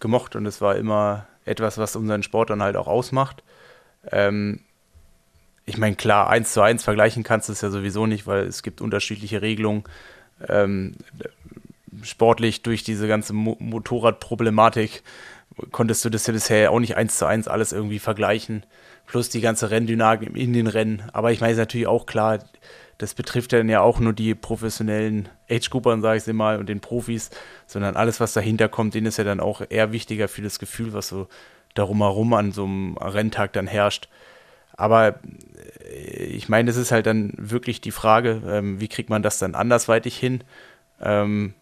gemocht 0.00 0.36
und 0.36 0.46
es 0.46 0.60
war 0.60 0.76
immer 0.76 1.26
etwas, 1.44 1.78
was 1.78 1.96
unseren 1.96 2.22
Sport 2.22 2.50
dann 2.50 2.62
halt 2.62 2.76
auch 2.76 2.86
ausmacht. 2.88 3.42
Ähm, 4.10 4.60
ich 5.68 5.76
meine, 5.76 5.96
klar, 5.96 6.30
eins 6.30 6.52
zu 6.52 6.62
eins 6.62 6.82
vergleichen 6.82 7.22
kannst 7.22 7.48
du 7.48 7.52
es 7.52 7.60
ja 7.60 7.70
sowieso 7.70 8.06
nicht, 8.06 8.26
weil 8.26 8.46
es 8.46 8.62
gibt 8.62 8.80
unterschiedliche 8.80 9.42
Regelungen. 9.42 9.84
Ähm, 10.48 10.94
sportlich 12.02 12.62
durch 12.62 12.84
diese 12.84 13.06
ganze 13.06 13.32
Mo 13.32 13.56
Motorradproblematik 13.58 15.02
konntest 15.70 16.04
du 16.04 16.10
das 16.10 16.26
ja 16.26 16.32
bisher 16.32 16.70
auch 16.70 16.80
nicht 16.80 16.96
eins 16.96 17.18
zu 17.18 17.26
eins 17.26 17.48
alles 17.48 17.72
irgendwie 17.72 17.98
vergleichen. 17.98 18.64
Plus 19.06 19.28
die 19.28 19.40
ganze 19.40 19.70
Renndynamik 19.70 20.34
in 20.36 20.52
den 20.52 20.66
Rennen. 20.66 21.02
Aber 21.12 21.32
ich 21.32 21.40
meine, 21.40 21.52
ist 21.52 21.58
natürlich 21.58 21.86
auch 21.86 22.06
klar, 22.06 22.38
das 22.98 23.14
betrifft 23.14 23.52
dann 23.52 23.68
ja 23.68 23.80
auch 23.80 24.00
nur 24.00 24.12
die 24.12 24.34
professionellen 24.34 25.28
Age-Groupern, 25.50 26.02
sage 26.02 26.18
ich 26.18 26.24
sie 26.24 26.32
mal, 26.32 26.58
und 26.58 26.68
den 26.68 26.80
Profis, 26.80 27.30
sondern 27.66 27.96
alles, 27.96 28.20
was 28.20 28.32
dahinter 28.32 28.68
kommt, 28.68 28.94
denen 28.94 29.06
ist 29.06 29.18
ja 29.18 29.24
dann 29.24 29.40
auch 29.40 29.62
eher 29.68 29.92
wichtiger 29.92 30.28
für 30.28 30.42
das 30.42 30.58
Gefühl, 30.58 30.92
was 30.92 31.08
so 31.08 31.28
darum 31.74 31.98
herum 31.98 32.32
an 32.34 32.52
so 32.52 32.64
einem 32.64 32.96
Renntag 32.96 33.52
dann 33.52 33.66
herrscht. 33.66 34.08
Aber 34.78 35.16
äh, 35.84 36.24
ich 36.24 36.48
meine, 36.48 36.70
es 36.70 36.78
ist 36.78 36.92
halt 36.92 37.04
dann 37.04 37.34
wirklich 37.36 37.82
die 37.82 37.90
Frage, 37.90 38.40
ähm, 38.48 38.80
wie 38.80 38.88
kriegt 38.88 39.10
man 39.10 39.22
das 39.22 39.38
dann 39.38 39.54
andersweitig 39.54 40.16
hin? 40.16 40.42
Ähm, 41.02 41.52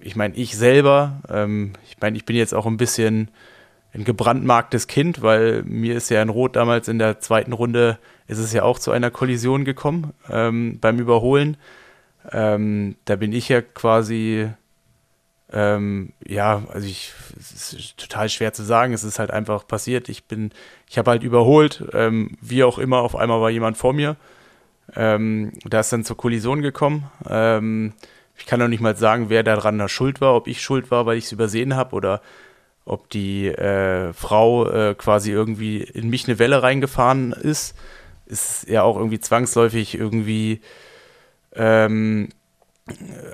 ich 0.00 0.16
meine, 0.16 0.34
ich 0.34 0.56
selber, 0.56 1.20
ähm, 1.28 1.74
ich 1.86 1.98
meine, 2.00 2.16
ich 2.16 2.24
bin 2.24 2.34
jetzt 2.34 2.54
auch 2.54 2.66
ein 2.66 2.78
bisschen 2.78 3.30
ein 3.94 4.04
gebrandmarktes 4.04 4.86
Kind, 4.86 5.22
weil 5.22 5.62
mir 5.64 5.94
ist 5.94 6.08
ja 6.08 6.22
in 6.22 6.30
Rot 6.30 6.56
damals 6.56 6.88
in 6.88 6.98
der 6.98 7.20
zweiten 7.20 7.52
Runde, 7.52 7.98
ist 8.26 8.38
es 8.38 8.52
ja 8.52 8.62
auch 8.62 8.78
zu 8.78 8.90
einer 8.90 9.10
Kollision 9.10 9.64
gekommen 9.66 10.14
ähm, 10.30 10.78
beim 10.80 10.98
Überholen. 10.98 11.58
Ähm, 12.30 12.96
da 13.04 13.16
bin 13.16 13.32
ich 13.32 13.50
ja 13.50 13.60
quasi 13.60 14.48
ähm, 15.52 16.12
ja, 16.26 16.62
also 16.72 16.86
ich, 16.86 17.12
es 17.38 17.72
ist 17.72 17.96
total 17.98 18.28
schwer 18.28 18.52
zu 18.52 18.62
sagen. 18.62 18.94
Es 18.94 19.04
ist 19.04 19.18
halt 19.18 19.30
einfach 19.30 19.66
passiert. 19.66 20.08
Ich 20.08 20.24
bin, 20.24 20.50
ich 20.88 20.98
habe 20.98 21.10
halt 21.10 21.22
überholt, 21.22 21.84
ähm, 21.92 22.36
wie 22.40 22.64
auch 22.64 22.78
immer. 22.78 22.98
Auf 22.98 23.14
einmal 23.14 23.40
war 23.40 23.50
jemand 23.50 23.76
vor 23.76 23.92
mir. 23.92 24.16
Ähm, 24.96 25.52
da 25.64 25.80
ist 25.80 25.92
dann 25.92 26.04
zur 26.04 26.16
Kollision 26.16 26.62
gekommen. 26.62 27.10
Ähm, 27.28 27.92
ich 28.36 28.46
kann 28.46 28.60
noch 28.60 28.68
nicht 28.68 28.80
mal 28.80 28.96
sagen, 28.96 29.28
wer 29.28 29.42
daran 29.42 29.78
da 29.78 29.88
schuld 29.88 30.20
war, 30.20 30.34
ob 30.34 30.48
ich 30.48 30.62
schuld 30.62 30.90
war, 30.90 31.04
weil 31.06 31.18
ich 31.18 31.26
es 31.26 31.32
übersehen 31.32 31.76
habe 31.76 31.94
oder 31.94 32.22
ob 32.84 33.10
die 33.10 33.48
äh, 33.48 34.12
Frau 34.12 34.68
äh, 34.68 34.94
quasi 34.94 35.30
irgendwie 35.30 35.82
in 35.82 36.08
mich 36.08 36.26
eine 36.26 36.38
Welle 36.38 36.62
reingefahren 36.62 37.32
ist. 37.32 37.76
Ist 38.26 38.68
ja 38.68 38.82
auch 38.82 38.96
irgendwie 38.96 39.20
zwangsläufig 39.20 39.94
irgendwie 39.94 40.62
ähm, 41.54 42.30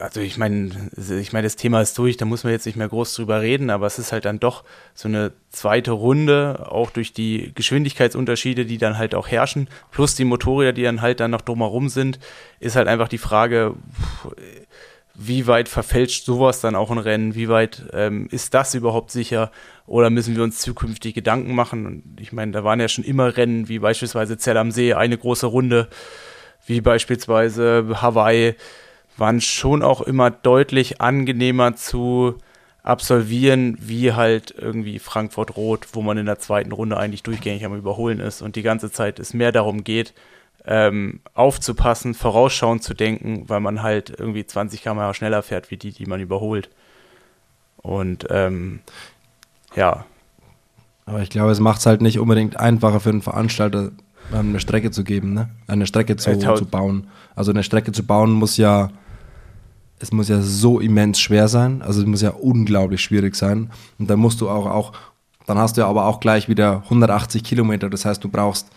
also 0.00 0.20
ich 0.20 0.36
meine, 0.36 0.90
ich 0.96 1.32
meine, 1.32 1.46
das 1.46 1.56
Thema 1.56 1.80
ist 1.80 1.96
durch, 1.96 2.18
da 2.18 2.26
muss 2.26 2.44
man 2.44 2.52
jetzt 2.52 2.66
nicht 2.66 2.76
mehr 2.76 2.88
groß 2.88 3.14
drüber 3.14 3.40
reden, 3.40 3.70
aber 3.70 3.86
es 3.86 3.98
ist 3.98 4.12
halt 4.12 4.26
dann 4.26 4.40
doch 4.40 4.62
so 4.94 5.08
eine 5.08 5.32
zweite 5.48 5.92
Runde, 5.92 6.66
auch 6.70 6.90
durch 6.90 7.14
die 7.14 7.52
Geschwindigkeitsunterschiede, 7.54 8.66
die 8.66 8.76
dann 8.76 8.98
halt 8.98 9.14
auch 9.14 9.28
herrschen, 9.28 9.68
plus 9.90 10.14
die 10.14 10.24
Motorräder, 10.24 10.74
die 10.74 10.82
dann 10.82 11.00
halt 11.00 11.20
dann 11.20 11.30
noch 11.30 11.40
drumherum 11.40 11.88
sind, 11.88 12.18
ist 12.60 12.76
halt 12.76 12.88
einfach 12.88 13.08
die 13.08 13.18
Frage, 13.18 13.74
wie 15.14 15.46
weit 15.46 15.68
verfälscht 15.68 16.26
sowas 16.26 16.60
dann 16.60 16.76
auch 16.76 16.90
ein 16.90 16.98
Rennen, 16.98 17.34
wie 17.34 17.48
weit 17.48 17.84
ähm, 17.92 18.28
ist 18.30 18.54
das 18.54 18.74
überhaupt 18.74 19.10
sicher? 19.10 19.50
Oder 19.86 20.10
müssen 20.10 20.36
wir 20.36 20.44
uns 20.44 20.60
zukünftig 20.60 21.14
Gedanken 21.14 21.54
machen? 21.54 21.86
Und 21.86 22.20
ich 22.20 22.32
meine, 22.32 22.52
da 22.52 22.62
waren 22.62 22.78
ja 22.78 22.88
schon 22.88 23.02
immer 23.02 23.36
Rennen, 23.36 23.68
wie 23.68 23.80
beispielsweise 23.80 24.38
Zell 24.38 24.58
am 24.58 24.70
See, 24.70 24.94
eine 24.94 25.18
große 25.18 25.46
Runde, 25.46 25.88
wie 26.66 26.80
beispielsweise 26.80 27.84
Hawaii, 28.00 28.54
waren 29.18 29.40
schon 29.40 29.82
auch 29.82 30.00
immer 30.00 30.30
deutlich 30.30 31.00
angenehmer 31.00 31.74
zu 31.76 32.34
absolvieren, 32.82 33.76
wie 33.80 34.12
halt 34.12 34.54
irgendwie 34.56 34.98
Frankfurt 34.98 35.56
Rot, 35.56 35.88
wo 35.92 36.02
man 36.02 36.16
in 36.16 36.26
der 36.26 36.38
zweiten 36.38 36.72
Runde 36.72 36.96
eigentlich 36.96 37.22
durchgängig 37.22 37.64
am 37.64 37.76
Überholen 37.76 38.20
ist 38.20 38.40
und 38.40 38.56
die 38.56 38.62
ganze 38.62 38.90
Zeit 38.90 39.18
es 39.18 39.34
mehr 39.34 39.52
darum 39.52 39.84
geht, 39.84 40.14
ähm, 40.64 41.20
aufzupassen, 41.34 42.14
vorausschauend 42.14 42.82
zu 42.82 42.94
denken, 42.94 43.44
weil 43.48 43.60
man 43.60 43.82
halt 43.82 44.10
irgendwie 44.18 44.46
20 44.46 44.82
km 44.82 45.12
schneller 45.12 45.42
fährt 45.42 45.70
wie 45.70 45.76
die, 45.76 45.92
die 45.92 46.06
man 46.06 46.20
überholt. 46.20 46.70
Und 47.76 48.26
ähm, 48.30 48.80
ja. 49.76 50.04
Aber 51.06 51.20
ich 51.20 51.30
glaube, 51.30 51.52
es 51.52 51.60
macht 51.60 51.80
es 51.80 51.86
halt 51.86 52.00
nicht 52.00 52.18
unbedingt 52.18 52.58
einfacher 52.58 53.00
für 53.00 53.10
einen 53.10 53.22
Veranstalter, 53.22 53.92
eine 54.32 54.60
Strecke 54.60 54.90
zu 54.90 55.04
geben, 55.04 55.32
ne? 55.32 55.48
Eine 55.66 55.86
Strecke 55.86 56.16
zu, 56.16 56.38
zu 56.38 56.66
bauen. 56.66 57.08
Also 57.34 57.50
eine 57.50 57.62
Strecke 57.62 57.92
zu 57.92 58.04
bauen 58.04 58.32
muss 58.32 58.58
ja 58.58 58.90
es 60.00 60.12
muss 60.12 60.28
ja 60.28 60.40
so 60.40 60.80
immens 60.80 61.20
schwer 61.20 61.48
sein, 61.48 61.82
also 61.82 62.00
es 62.00 62.06
muss 62.06 62.22
ja 62.22 62.30
unglaublich 62.30 63.02
schwierig 63.02 63.34
sein. 63.34 63.70
Und 63.98 64.08
dann 64.08 64.18
musst 64.18 64.40
du 64.40 64.48
auch, 64.48 64.66
auch, 64.66 64.92
dann 65.46 65.58
hast 65.58 65.76
du 65.76 65.82
ja 65.82 65.88
aber 65.88 66.06
auch 66.06 66.20
gleich 66.20 66.48
wieder 66.48 66.82
180 66.84 67.42
Kilometer, 67.42 67.90
das 67.90 68.04
heißt, 68.04 68.22
du 68.22 68.28
brauchst 68.28 68.68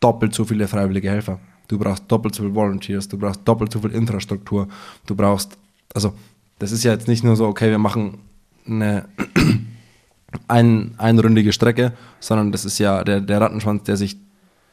doppelt 0.00 0.34
so 0.34 0.44
viele 0.44 0.68
freiwillige 0.68 1.10
Helfer. 1.10 1.38
Du 1.68 1.78
brauchst 1.78 2.04
doppelt 2.08 2.34
so 2.34 2.42
viele 2.42 2.54
Volunteers, 2.54 3.08
du 3.08 3.18
brauchst 3.18 3.40
doppelt 3.44 3.72
so 3.72 3.80
viel 3.80 3.90
Infrastruktur, 3.90 4.68
du 5.06 5.14
brauchst, 5.14 5.56
also 5.94 6.14
das 6.58 6.72
ist 6.72 6.84
ja 6.84 6.92
jetzt 6.92 7.08
nicht 7.08 7.22
nur 7.22 7.36
so, 7.36 7.46
okay, 7.46 7.70
wir 7.70 7.78
machen 7.78 8.18
eine 8.66 9.08
ein, 10.48 10.94
einrundige 10.98 11.52
Strecke, 11.52 11.92
sondern 12.18 12.52
das 12.52 12.64
ist 12.64 12.78
ja 12.78 13.04
der, 13.04 13.20
der 13.20 13.40
Rattenschwanz, 13.40 13.84
der 13.84 13.96
sich 13.96 14.16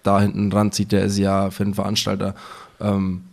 da 0.03 0.21
hinten 0.21 0.51
ranzieht, 0.51 0.91
der 0.91 1.03
ist 1.03 1.17
ja 1.17 1.49
für 1.49 1.65
den 1.65 1.73
Veranstalter 1.73 2.35
ähm, 2.79 3.23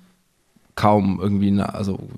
kaum 0.74 1.20
irgendwie, 1.20 1.60
also 1.60 2.08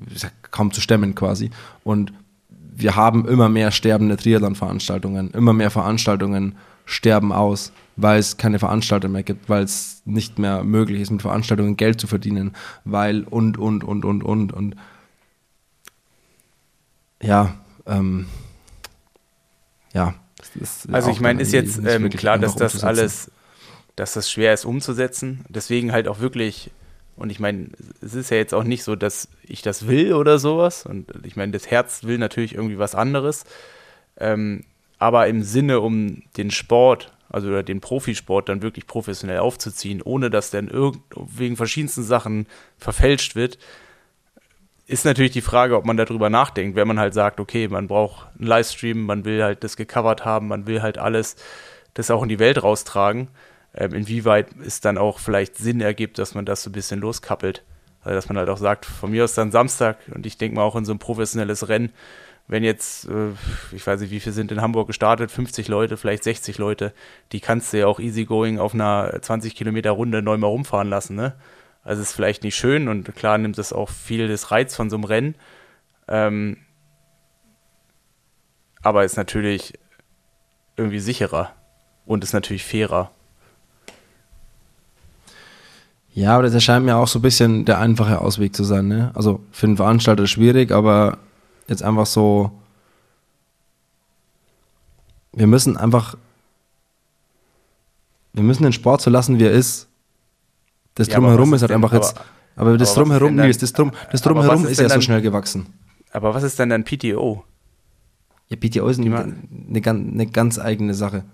kaum 0.51 0.73
zu 0.73 0.81
stemmen 0.81 1.15
quasi. 1.15 1.51
Und 1.85 2.13
wir 2.49 2.95
haben 2.97 3.27
immer 3.27 3.49
mehr 3.49 3.71
sterbende 3.71 4.17
Triathlon-Veranstaltungen, 4.17 5.31
immer 5.31 5.53
mehr 5.53 5.71
Veranstaltungen 5.71 6.57
sterben 6.85 7.33
aus, 7.33 7.73
weil 7.97 8.19
es 8.19 8.37
keine 8.37 8.59
Veranstalter 8.59 9.09
mehr 9.09 9.23
gibt, 9.23 9.49
weil 9.49 9.65
es 9.65 10.03
nicht 10.05 10.39
mehr 10.39 10.63
möglich 10.63 11.01
ist, 11.01 11.11
mit 11.11 11.23
Veranstaltungen 11.23 11.77
Geld 11.77 12.01
zu 12.01 12.07
verdienen, 12.07 12.55
weil 12.85 13.25
und, 13.25 13.59
und, 13.59 13.83
und, 13.83 14.05
und, 14.05 14.23
und, 14.23 14.53
und. 14.53 14.77
Ja, 17.23 17.55
ähm, 17.87 18.27
ja. 19.93 20.15
also 20.93 21.11
ich 21.11 21.21
meine, 21.21 21.41
ist 21.41 21.53
jetzt 21.53 21.81
ähm, 21.85 22.11
klar, 22.11 22.39
dass 22.39 22.55
das 22.55 22.85
alles, 22.85 23.31
dass 23.97 24.13
das 24.13 24.31
schwer 24.31 24.53
ist 24.53 24.65
umzusetzen. 24.67 25.45
Deswegen 25.49 25.93
halt 25.93 26.09
auch 26.09 26.21
wirklich 26.21 26.71
und 27.17 27.31
ich 27.31 27.41
meine, 27.41 27.69
es 28.03 28.14
ist 28.14 28.31
ja 28.31 28.37
jetzt 28.37 28.53
auch 28.53 28.64
nicht 28.64 28.85
so, 28.85 28.95
dass 28.95 29.29
ich 29.43 29.62
das 29.62 29.87
will 29.89 30.12
oder 30.12 30.39
sowas. 30.39 30.85
Und 30.85 31.11
ich 31.25 31.35
meine, 31.35 31.53
das 31.53 31.71
Herz 31.71 32.05
will 32.05 32.19
natürlich 32.19 32.55
irgendwie 32.55 32.79
was 32.79 32.95
anderes. 32.95 33.45
Ähm, 34.19 34.64
aber 34.99 35.27
im 35.27 35.43
Sinne, 35.43 35.81
um 35.81 36.23
den 36.37 36.51
Sport, 36.51 37.12
also 37.31 37.49
oder 37.49 37.62
den 37.62 37.81
Profisport 37.81 38.49
dann 38.49 38.62
wirklich 38.62 38.87
professionell 38.87 39.39
aufzuziehen, 39.39 40.03
ohne 40.03 40.31
dass 40.31 40.51
dann 40.51 40.71
wegen 41.14 41.57
verschiedensten 41.57 42.03
Sachen 42.03 42.47
verfälscht 42.79 43.35
wird, 43.35 43.59
ist 44.87 45.05
natürlich 45.05 45.33
die 45.33 45.41
Frage, 45.41 45.77
ob 45.77 45.85
man 45.85 45.97
darüber 45.97 46.31
nachdenkt, 46.31 46.77
wenn 46.77 46.87
man 46.87 47.01
halt 47.01 47.14
sagt, 47.14 47.41
okay, 47.41 47.67
man 47.67 47.89
braucht 47.89 48.29
einen 48.39 48.47
Livestream, 48.47 49.05
man 49.05 49.25
will 49.25 49.43
halt 49.43 49.64
das 49.64 49.77
gecovert 49.77 50.25
haben, 50.25 50.49
man 50.49 50.67
will 50.67 50.83
halt 50.83 50.99
alles 50.99 51.37
das 51.95 52.11
auch 52.11 52.23
in 52.23 52.29
die 52.29 52.39
Welt 52.39 52.62
raustragen 52.62 53.29
ähm, 53.77 53.95
inwieweit 53.95 54.49
es 54.64 54.81
dann 54.81 54.99
auch 54.99 55.18
vielleicht 55.18 55.57
Sinn 55.57 55.81
ergibt, 55.81 56.18
dass 56.18 56.35
man 56.35 56.47
das 56.47 56.62
so 56.62 56.70
ein 56.70 56.72
bisschen 56.72 57.01
loskappelt. 57.01 57.62
Also, 58.03 58.14
dass 58.14 58.29
man 58.29 58.39
halt 58.39 58.49
auch 58.49 58.59
sagt, 58.59 58.87
von 58.87 59.11
mir 59.11 59.24
aus 59.24 59.35
dann 59.35 59.51
Samstag 59.51 59.99
und 60.14 60.27
ich 60.27 60.39
denke 60.39 60.57
mal 60.57 60.62
auch 60.62 60.77
in 60.77 60.85
so 60.85 60.93
ein 60.93 60.99
professionelles 60.99 61.68
Rennen, 61.68 61.93
wenn 62.49 62.62
jetzt, 62.62 63.07
äh, 63.07 63.33
ich 63.72 63.87
weiß 63.87 64.01
nicht, 64.01 64.11
wie 64.11 64.20
viele 64.20 64.33
sind 64.33 64.53
in 64.53 64.61
Hamburg 64.61 64.87
gestartet, 64.87 65.31
50 65.31 65.68
Leute, 65.68 65.97
vielleicht 65.97 66.22
60 66.22 66.59
Leute, 66.59 66.93
die 67.33 67.41
kannst 67.41 67.72
du 67.72 67.79
ja 67.79 67.87
auch 67.87 67.99
easygoing 67.99 68.59
auf 68.59 68.74
einer 68.74 69.20
20 69.20 69.57
Kilometer 69.57 69.91
Runde 69.91 70.22
neu 70.22 70.37
mal 70.37 70.47
rumfahren 70.47 70.89
lassen, 70.89 71.16
ne? 71.16 71.35
Also 71.83 72.03
ist 72.03 72.12
vielleicht 72.12 72.43
nicht 72.43 72.57
schön 72.57 72.89
und 72.89 73.14
klar 73.14 73.39
nimmt 73.39 73.59
es 73.59 73.72
auch 73.72 73.89
viel 73.91 74.27
des 74.27 74.51
Reiz 74.51 74.74
von 74.74 74.91
so 74.91 74.97
einem 74.97 75.05
Rennen. 75.05 75.35
Ähm, 76.09 76.57
aber 78.83 79.05
ist 79.05 79.16
natürlich 79.16 79.74
irgendwie 80.77 80.99
sicherer 80.99 81.53
und 82.05 82.24
ist 82.24 82.33
natürlich 82.33 82.64
fairer. 82.64 83.11
Ja, 86.17 86.33
aber 86.33 86.45
das 86.45 86.55
erscheint 86.55 86.87
mir 86.87 86.97
auch 86.97 87.09
so 87.09 87.19
ein 87.19 87.23
bisschen 87.23 87.67
der 87.67 87.79
einfache 87.79 88.23
Ausweg 88.23 88.57
zu 88.57 88.64
sein. 88.64 88.89
Ne? 88.89 89.11
Also 89.12 89.41
für 89.53 89.67
einen 89.67 89.77
Veranstalter 89.77 90.27
schwierig, 90.27 90.73
aber 90.73 91.19
jetzt 91.69 91.83
einfach 91.83 92.07
so. 92.07 92.51
Wir 95.35 95.47
müssen 95.47 95.77
einfach. 95.77 96.17
Wir 98.33 98.43
müssen 98.43 98.62
den 98.62 98.73
Sport 98.73 99.03
so 99.03 99.11
lassen, 99.11 99.39
wie 99.39 99.45
er 99.45 99.53
ist. 99.53 99.89
Das 100.95 101.09
ja, 101.09 101.17
Drumherum 101.17 101.53
ist 101.53 101.61
halt 101.61 101.69
denn, 101.69 101.77
einfach 101.77 101.93
aber, 101.93 102.03
jetzt. 102.03 102.19
Aber 102.57 102.79
das 102.79 102.97
aber 102.97 103.05
Drumherum, 103.05 103.37
das, 103.37 103.59
das, 103.59 103.75
Drum, 103.75 103.93
das 104.11 104.23
Drumherum 104.23 104.64
ist, 104.64 104.71
ist 104.71 104.81
ja 104.81 104.89
dann, 104.89 104.97
so 104.97 105.03
schnell 105.03 105.21
gewachsen. 105.21 105.67
Aber 106.12 106.33
was 106.33 106.45
ist 106.45 106.59
denn 106.59 106.71
dann 106.71 106.85
PTO? 106.85 107.45
Ja, 108.49 108.57
PTO 108.57 108.89
ist 108.89 108.99
eine, 108.99 109.19
eine, 109.19 109.83
eine, 109.85 110.27
ganz 110.29 110.59
eigene 110.59 110.95
Sache. 110.95 111.25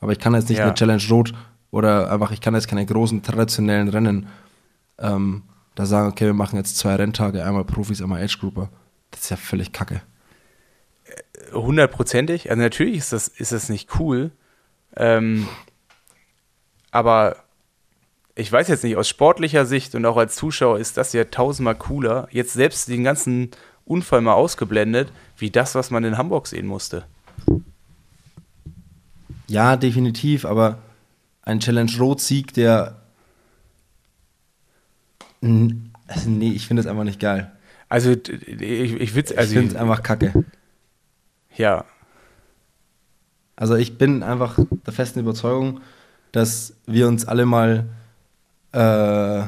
Aber 0.00 0.10
ich 0.10 0.18
kann 0.18 0.34
jetzt 0.34 0.48
nicht 0.48 0.58
ja. 0.58 0.64
eine 0.64 0.74
Challenge 0.74 1.02
Rot 1.10 1.32
oder 1.72 2.12
einfach, 2.12 2.30
ich 2.30 2.40
kann 2.40 2.54
jetzt 2.54 2.68
keine 2.68 2.86
großen 2.86 3.22
traditionellen 3.22 3.88
Rennen 3.88 4.28
ähm, 4.98 5.42
da 5.74 5.86
sagen, 5.86 6.08
okay, 6.08 6.26
wir 6.26 6.34
machen 6.34 6.56
jetzt 6.56 6.76
zwei 6.76 6.94
Renntage, 6.94 7.44
einmal 7.44 7.64
Profis, 7.64 8.02
einmal 8.02 8.22
Age 8.22 8.38
Grouper. 8.38 8.68
Das 9.10 9.22
ist 9.22 9.30
ja 9.30 9.36
völlig 9.36 9.72
kacke. 9.72 10.02
Hundertprozentig. 11.52 12.50
Also 12.50 12.62
natürlich 12.62 12.98
ist 12.98 13.12
das, 13.12 13.26
ist 13.26 13.52
das 13.52 13.70
nicht 13.70 13.98
cool. 13.98 14.30
Ähm, 14.96 15.48
aber 16.90 17.36
ich 18.34 18.52
weiß 18.52 18.68
jetzt 18.68 18.84
nicht, 18.84 18.96
aus 18.96 19.08
sportlicher 19.08 19.64
Sicht 19.64 19.94
und 19.94 20.04
auch 20.04 20.18
als 20.18 20.36
Zuschauer 20.36 20.78
ist 20.78 20.98
das 20.98 21.14
ja 21.14 21.24
tausendmal 21.24 21.74
cooler, 21.74 22.28
jetzt 22.30 22.52
selbst 22.52 22.88
den 22.88 23.04
ganzen 23.04 23.50
Unfall 23.86 24.20
mal 24.20 24.34
ausgeblendet, 24.34 25.10
wie 25.38 25.50
das, 25.50 25.74
was 25.74 25.90
man 25.90 26.04
in 26.04 26.18
Hamburg 26.18 26.46
sehen 26.46 26.66
musste. 26.66 27.04
Ja, 29.48 29.76
definitiv, 29.76 30.44
aber 30.44 30.78
ein 31.42 31.60
Challenge 31.60 31.92
Rot-Sieg, 31.98 32.52
der. 32.54 33.02
Also 35.40 36.30
nee, 36.30 36.52
ich 36.52 36.66
finde 36.66 36.80
es 36.80 36.86
einfach 36.86 37.04
nicht 37.04 37.20
geil. 37.20 37.52
Also, 37.88 38.10
ich, 38.10 38.30
ich, 38.30 39.14
also, 39.14 39.34
ich 39.34 39.58
finde 39.58 39.74
es 39.74 39.76
einfach 39.76 40.02
kacke. 40.02 40.44
Ja. 41.56 41.84
Also, 43.56 43.74
ich 43.74 43.98
bin 43.98 44.22
einfach 44.22 44.58
der 44.86 44.92
festen 44.92 45.20
Überzeugung, 45.20 45.80
dass 46.30 46.74
wir 46.86 47.06
uns 47.08 47.26
alle 47.26 47.44
mal 47.44 47.86
äh, 48.72 49.42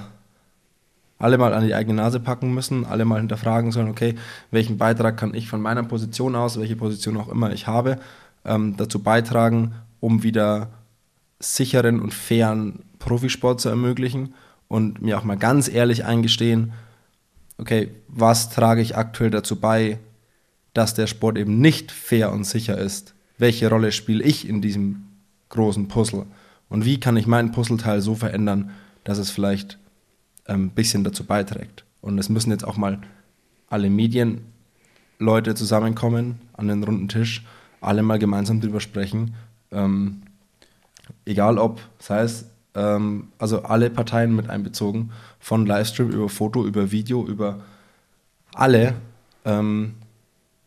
alle 1.18 1.38
mal 1.38 1.54
an 1.54 1.64
die 1.64 1.74
eigene 1.74 2.02
Nase 2.02 2.20
packen 2.20 2.52
müssen, 2.52 2.84
alle 2.84 3.04
mal 3.04 3.18
hinterfragen 3.18 3.72
sollen, 3.72 3.88
okay, 3.88 4.14
welchen 4.50 4.76
Beitrag 4.76 5.16
kann 5.16 5.32
ich 5.32 5.48
von 5.48 5.60
meiner 5.60 5.82
Position 5.82 6.36
aus, 6.36 6.60
welche 6.60 6.76
Position 6.76 7.16
auch 7.16 7.28
immer 7.28 7.52
ich 7.52 7.66
habe, 7.66 7.98
ähm, 8.44 8.76
dazu 8.76 9.02
beitragen, 9.02 9.74
um 10.00 10.22
wieder 10.22 10.68
sicheren 11.44 12.00
und 12.00 12.14
fairen 12.14 12.80
Profisport 12.98 13.60
zu 13.60 13.68
ermöglichen 13.68 14.34
und 14.68 15.02
mir 15.02 15.18
auch 15.18 15.24
mal 15.24 15.36
ganz 15.36 15.68
ehrlich 15.68 16.04
eingestehen, 16.04 16.72
okay, 17.58 17.90
was 18.08 18.50
trage 18.50 18.80
ich 18.80 18.96
aktuell 18.96 19.30
dazu 19.30 19.56
bei, 19.56 19.98
dass 20.72 20.94
der 20.94 21.06
Sport 21.06 21.38
eben 21.38 21.60
nicht 21.60 21.92
fair 21.92 22.32
und 22.32 22.44
sicher 22.44 22.78
ist? 22.78 23.14
Welche 23.38 23.68
Rolle 23.68 23.92
spiele 23.92 24.24
ich 24.24 24.48
in 24.48 24.60
diesem 24.62 25.04
großen 25.50 25.88
Puzzle? 25.88 26.26
Und 26.68 26.84
wie 26.84 26.98
kann 26.98 27.16
ich 27.16 27.26
mein 27.26 27.52
Puzzleteil 27.52 28.00
so 28.00 28.14
verändern, 28.14 28.70
dass 29.04 29.18
es 29.18 29.30
vielleicht 29.30 29.78
ein 30.46 30.54
ähm, 30.54 30.70
bisschen 30.70 31.04
dazu 31.04 31.24
beiträgt. 31.24 31.84
Und 32.00 32.18
es 32.18 32.28
müssen 32.28 32.50
jetzt 32.50 32.66
auch 32.66 32.76
mal 32.76 33.00
alle 33.68 33.90
Medienleute 33.90 35.54
zusammenkommen 35.54 36.40
an 36.52 36.68
den 36.68 36.82
runden 36.82 37.08
Tisch, 37.08 37.44
alle 37.80 38.02
mal 38.02 38.18
gemeinsam 38.18 38.60
drüber 38.60 38.80
sprechen. 38.80 39.34
Ähm, 39.70 40.22
egal 41.24 41.58
ob, 41.58 41.80
sei 41.98 42.20
es, 42.20 42.46
ähm, 42.74 43.28
also 43.38 43.62
alle 43.62 43.90
Parteien 43.90 44.34
mit 44.34 44.50
einbezogen, 44.50 45.12
von 45.38 45.66
Livestream 45.66 46.10
über 46.10 46.28
Foto, 46.28 46.66
über 46.66 46.90
Video, 46.90 47.26
über 47.26 47.60
alle. 48.54 48.94
Ähm, 49.44 49.94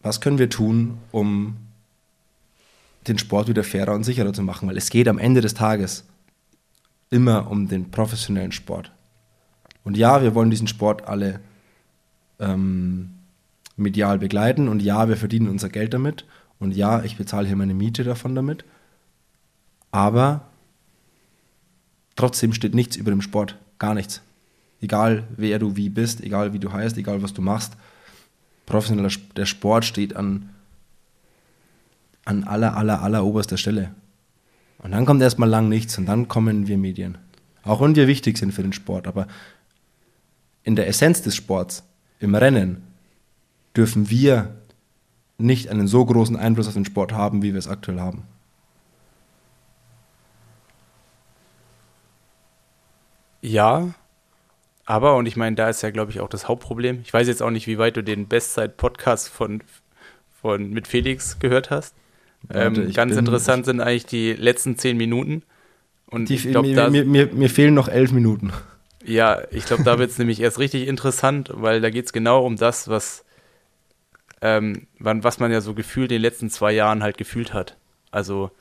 was 0.01 0.21
können 0.21 0.39
wir 0.39 0.49
tun, 0.49 0.97
um 1.11 1.57
den 3.07 3.17
Sport 3.17 3.47
wieder 3.47 3.63
fairer 3.63 3.93
und 3.93 4.03
sicherer 4.03 4.33
zu 4.33 4.43
machen? 4.43 4.69
Weil 4.69 4.77
es 4.77 4.89
geht 4.89 5.07
am 5.07 5.17
Ende 5.17 5.41
des 5.41 5.53
Tages 5.53 6.05
immer 7.09 7.49
um 7.49 7.67
den 7.67 7.89
professionellen 7.91 8.51
Sport. 8.51 8.91
Und 9.83 9.97
ja, 9.97 10.21
wir 10.21 10.35
wollen 10.35 10.49
diesen 10.49 10.67
Sport 10.67 11.07
alle 11.07 11.39
ähm, 12.39 13.13
medial 13.77 14.19
begleiten 14.19 14.67
und 14.67 14.81
ja, 14.81 15.07
wir 15.07 15.17
verdienen 15.17 15.47
unser 15.47 15.69
Geld 15.69 15.93
damit 15.93 16.25
und 16.59 16.75
ja, 16.75 17.03
ich 17.03 17.17
bezahle 17.17 17.47
hier 17.47 17.55
meine 17.55 17.73
Miete 17.73 18.03
davon 18.03 18.35
damit. 18.35 18.65
Aber 19.91 20.41
trotzdem 22.15 22.53
steht 22.53 22.75
nichts 22.75 22.95
über 22.95 23.11
dem 23.11 23.21
Sport, 23.21 23.57
gar 23.79 23.93
nichts. 23.93 24.21
Egal 24.81 25.23
wer 25.35 25.59
du 25.59 25.75
wie 25.75 25.89
bist, 25.89 26.21
egal 26.21 26.53
wie 26.53 26.59
du 26.59 26.71
heißt, 26.71 26.97
egal 26.97 27.23
was 27.23 27.33
du 27.33 27.41
machst, 27.41 27.73
professioneller 28.65 29.11
der 29.35 29.45
Sport 29.45 29.85
steht 29.85 30.15
an, 30.15 30.49
an 32.25 32.43
aller, 32.43 32.75
aller, 32.75 33.01
aller 33.01 33.25
oberster 33.25 33.57
Stelle. 33.57 33.91
Und 34.79 34.91
dann 34.91 35.05
kommt 35.05 35.21
erstmal 35.21 35.49
lang 35.49 35.69
nichts 35.69 35.97
und 35.97 36.05
dann 36.05 36.27
kommen 36.27 36.67
wir 36.67 36.77
Medien. 36.77 37.17
Auch 37.63 37.81
wenn 37.81 37.95
wir 37.95 38.07
wichtig 38.07 38.37
sind 38.37 38.53
für 38.53 38.61
den 38.61 38.73
Sport, 38.73 39.07
aber 39.07 39.27
in 40.63 40.75
der 40.75 40.87
Essenz 40.87 41.21
des 41.21 41.35
Sports, 41.35 41.83
im 42.19 42.35
Rennen, 42.35 42.83
dürfen 43.75 44.09
wir 44.09 44.55
nicht 45.37 45.69
einen 45.69 45.87
so 45.87 46.05
großen 46.05 46.35
Einfluss 46.35 46.67
auf 46.67 46.73
den 46.73 46.85
Sport 46.85 47.13
haben, 47.13 47.41
wie 47.41 47.53
wir 47.53 47.59
es 47.59 47.67
aktuell 47.67 47.99
haben. 47.99 48.23
Ja, 53.47 53.93
aber, 54.85 55.15
und 55.17 55.25
ich 55.25 55.35
meine, 55.35 55.55
da 55.55 55.69
ist 55.69 55.81
ja, 55.81 55.89
glaube 55.89 56.11
ich, 56.11 56.21
auch 56.21 56.29
das 56.29 56.47
Hauptproblem. 56.47 57.01
Ich 57.03 57.13
weiß 57.13 57.27
jetzt 57.27 57.43
auch 57.43 57.49
nicht, 57.49 57.67
wie 57.67 57.77
weit 57.77 57.97
du 57.97 58.03
den 58.03 58.27
Bestzeit-Podcast 58.27 59.27
von, 59.27 59.61
von, 60.41 60.69
mit 60.69 60.87
Felix 60.87 61.39
gehört 61.39 61.71
hast. 61.71 61.93
Warte, 62.43 62.79
ähm, 62.79 62.93
ganz 62.93 63.11
bin, 63.11 63.19
interessant 63.19 63.65
sind 63.65 63.81
eigentlich 63.81 64.05
die 64.05 64.31
letzten 64.31 64.77
zehn 64.77 64.95
Minuten. 64.95 65.43
Und 66.09 66.29
die, 66.29 66.35
ich 66.35 66.43
glaub, 66.43 66.65
mir, 66.65 66.89
mir, 66.89 67.03
mir, 67.03 67.27
mir, 67.33 67.49
fehlen 67.49 67.73
noch 67.73 67.89
elf 67.89 68.13
Minuten. 68.13 68.53
Ja, 69.03 69.41
ich 69.51 69.65
glaube, 69.65 69.83
da 69.83 69.99
wird 69.99 70.11
es 70.11 70.17
nämlich 70.19 70.39
erst 70.39 70.57
richtig 70.57 70.87
interessant, 70.87 71.51
weil 71.53 71.81
da 71.81 71.89
geht 71.89 72.05
es 72.05 72.13
genau 72.13 72.45
um 72.45 72.55
das, 72.55 72.87
was, 72.87 73.25
ähm, 74.41 74.87
was 74.99 75.39
man 75.39 75.51
ja 75.51 75.59
so 75.59 75.73
gefühlt 75.73 76.11
in 76.11 76.15
den 76.15 76.21
letzten 76.21 76.49
zwei 76.49 76.71
Jahren 76.71 77.03
halt 77.03 77.17
gefühlt 77.17 77.53
hat. 77.53 77.75
Also 78.09 78.51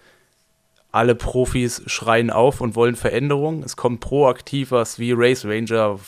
alle 0.93 1.15
Profis 1.15 1.83
schreien 1.87 2.31
auf 2.31 2.61
und 2.61 2.75
wollen 2.75 2.97
Veränderung. 2.97 3.63
Es 3.63 3.77
kommt 3.77 4.01
proaktiv 4.01 4.71
was 4.71 4.99
wie 4.99 5.13
Race 5.13 5.45
Ranger, 5.45 5.99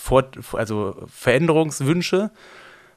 also 0.53 0.97
Veränderungswünsche. 1.07 2.31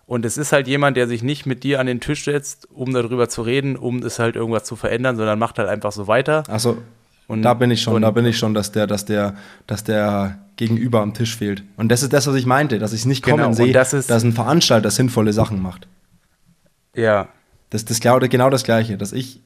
Und 0.06 0.26
es 0.26 0.38
ist 0.38 0.52
halt 0.52 0.68
jemand, 0.68 0.98
der 0.98 1.08
sich 1.08 1.24
nicht 1.24 1.46
mit 1.46 1.64
dir 1.64 1.80
an 1.80 1.88
den 1.88 2.02
Tisch 2.02 2.26
setzt, 2.26 2.68
um 2.72 2.94
darüber 2.94 3.30
zu 3.30 3.42
reden, 3.42 3.76
um 3.78 4.04
es 4.04 4.20
halt 4.20 4.36
irgendwas 4.36 4.64
zu 4.64 4.76
verändern, 4.76 5.16
sondern 5.16 5.40
macht 5.40 5.58
halt 5.58 5.70
einfach 5.70 5.92
so 5.92 6.08
weiter. 6.08 6.44
Also 6.48 6.78
und 7.32 7.44
da 7.44 7.54
bin 7.54 7.72
ich 7.72 7.82
schon, 7.82 8.02
da 8.02 8.12
bin 8.12 8.26
ich 8.26 8.38
schon, 8.38 8.54
dass 8.54 8.74
der, 8.74 8.88
dass 8.88 9.06
der, 9.06 9.36
dass 9.66 9.86
der 9.86 10.40
Gegenüber 10.58 11.00
am 11.00 11.14
Tisch 11.14 11.38
fehlt. 11.38 11.64
Und 11.78 11.90
das 11.90 12.04
ist 12.04 12.12
das, 12.12 12.28
was 12.28 12.36
ich 12.36 12.46
meinte, 12.46 12.78
dass 12.78 12.92
ich 12.92 13.00
es 13.00 13.06
nicht 13.06 13.24
kommen 13.24 13.38
genau, 13.38 13.54
sehe, 13.54 13.72
das 13.72 13.94
ist, 13.94 14.10
dass 14.10 14.24
ein 14.24 14.34
Veranstalter 14.34 14.92
sinnvolle 14.92 15.32
Sachen 15.32 15.62
macht. 15.62 15.88
Ja. 16.94 17.30
Das 17.70 17.84
ist 17.84 18.02
genau 18.02 18.50
das 18.50 18.66
Gleiche, 18.66 18.98
dass 18.98 19.14
ich 19.14 19.40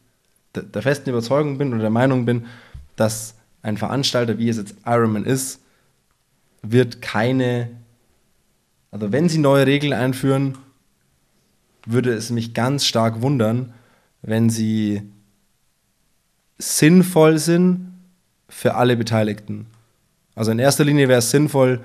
der 0.63 0.81
festen 0.81 1.09
Überzeugung 1.09 1.57
bin 1.57 1.73
oder 1.73 1.81
der 1.81 1.89
Meinung 1.89 2.25
bin, 2.25 2.45
dass 2.95 3.35
ein 3.61 3.77
Veranstalter, 3.77 4.37
wie 4.37 4.49
es 4.49 4.57
jetzt 4.57 4.75
Ironman 4.85 5.25
ist, 5.25 5.61
wird 6.61 7.01
keine 7.01 7.69
also 8.95 9.11
wenn 9.11 9.27
sie 9.27 9.39
neue 9.39 9.67
Regeln 9.67 9.91
einführen, 9.91 10.57
würde 11.85 12.13
es 12.13 12.29
mich 12.29 12.53
ganz 12.53 12.85
stark 12.85 13.21
wundern, 13.21 13.73
wenn 14.21 14.49
sie 14.49 15.01
sinnvoll 16.57 17.37
sind 17.37 17.93
für 18.47 18.75
alle 18.75 18.95
Beteiligten. 18.95 19.67
Also 20.33 20.51
in 20.51 20.59
erster 20.59 20.85
Linie 20.85 21.09
wäre 21.09 21.19
es 21.19 21.29
sinnvoll, 21.29 21.83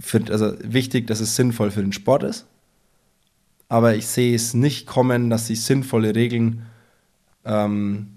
für, 0.00 0.20
also 0.30 0.56
wichtig, 0.64 1.06
dass 1.06 1.20
es 1.20 1.36
sinnvoll 1.36 1.70
für 1.70 1.82
den 1.82 1.92
Sport 1.92 2.24
ist. 2.24 2.44
Aber 3.68 3.96
ich 3.96 4.06
sehe 4.06 4.34
es 4.34 4.54
nicht 4.54 4.86
kommen, 4.86 5.30
dass 5.30 5.46
sie 5.46 5.56
sinnvolle 5.56 6.14
Regeln 6.14 6.66
ähm, 7.44 8.08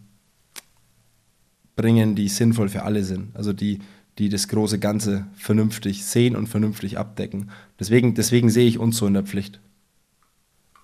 bringen, 1.75 2.15
die 2.15 2.27
sinnvoll 2.27 2.69
für 2.69 2.83
alle 2.83 3.03
sind. 3.03 3.35
Also 3.35 3.53
die, 3.53 3.79
die 4.17 4.29
das 4.29 4.47
große 4.47 4.79
Ganze 4.79 5.25
vernünftig 5.35 6.05
sehen 6.05 6.35
und 6.35 6.47
vernünftig 6.47 6.97
abdecken. 6.97 7.51
Deswegen, 7.79 8.15
deswegen 8.15 8.49
sehe 8.49 8.67
ich 8.67 8.77
uns 8.77 8.97
so 8.97 9.07
in 9.07 9.13
der 9.13 9.23
Pflicht. 9.23 9.59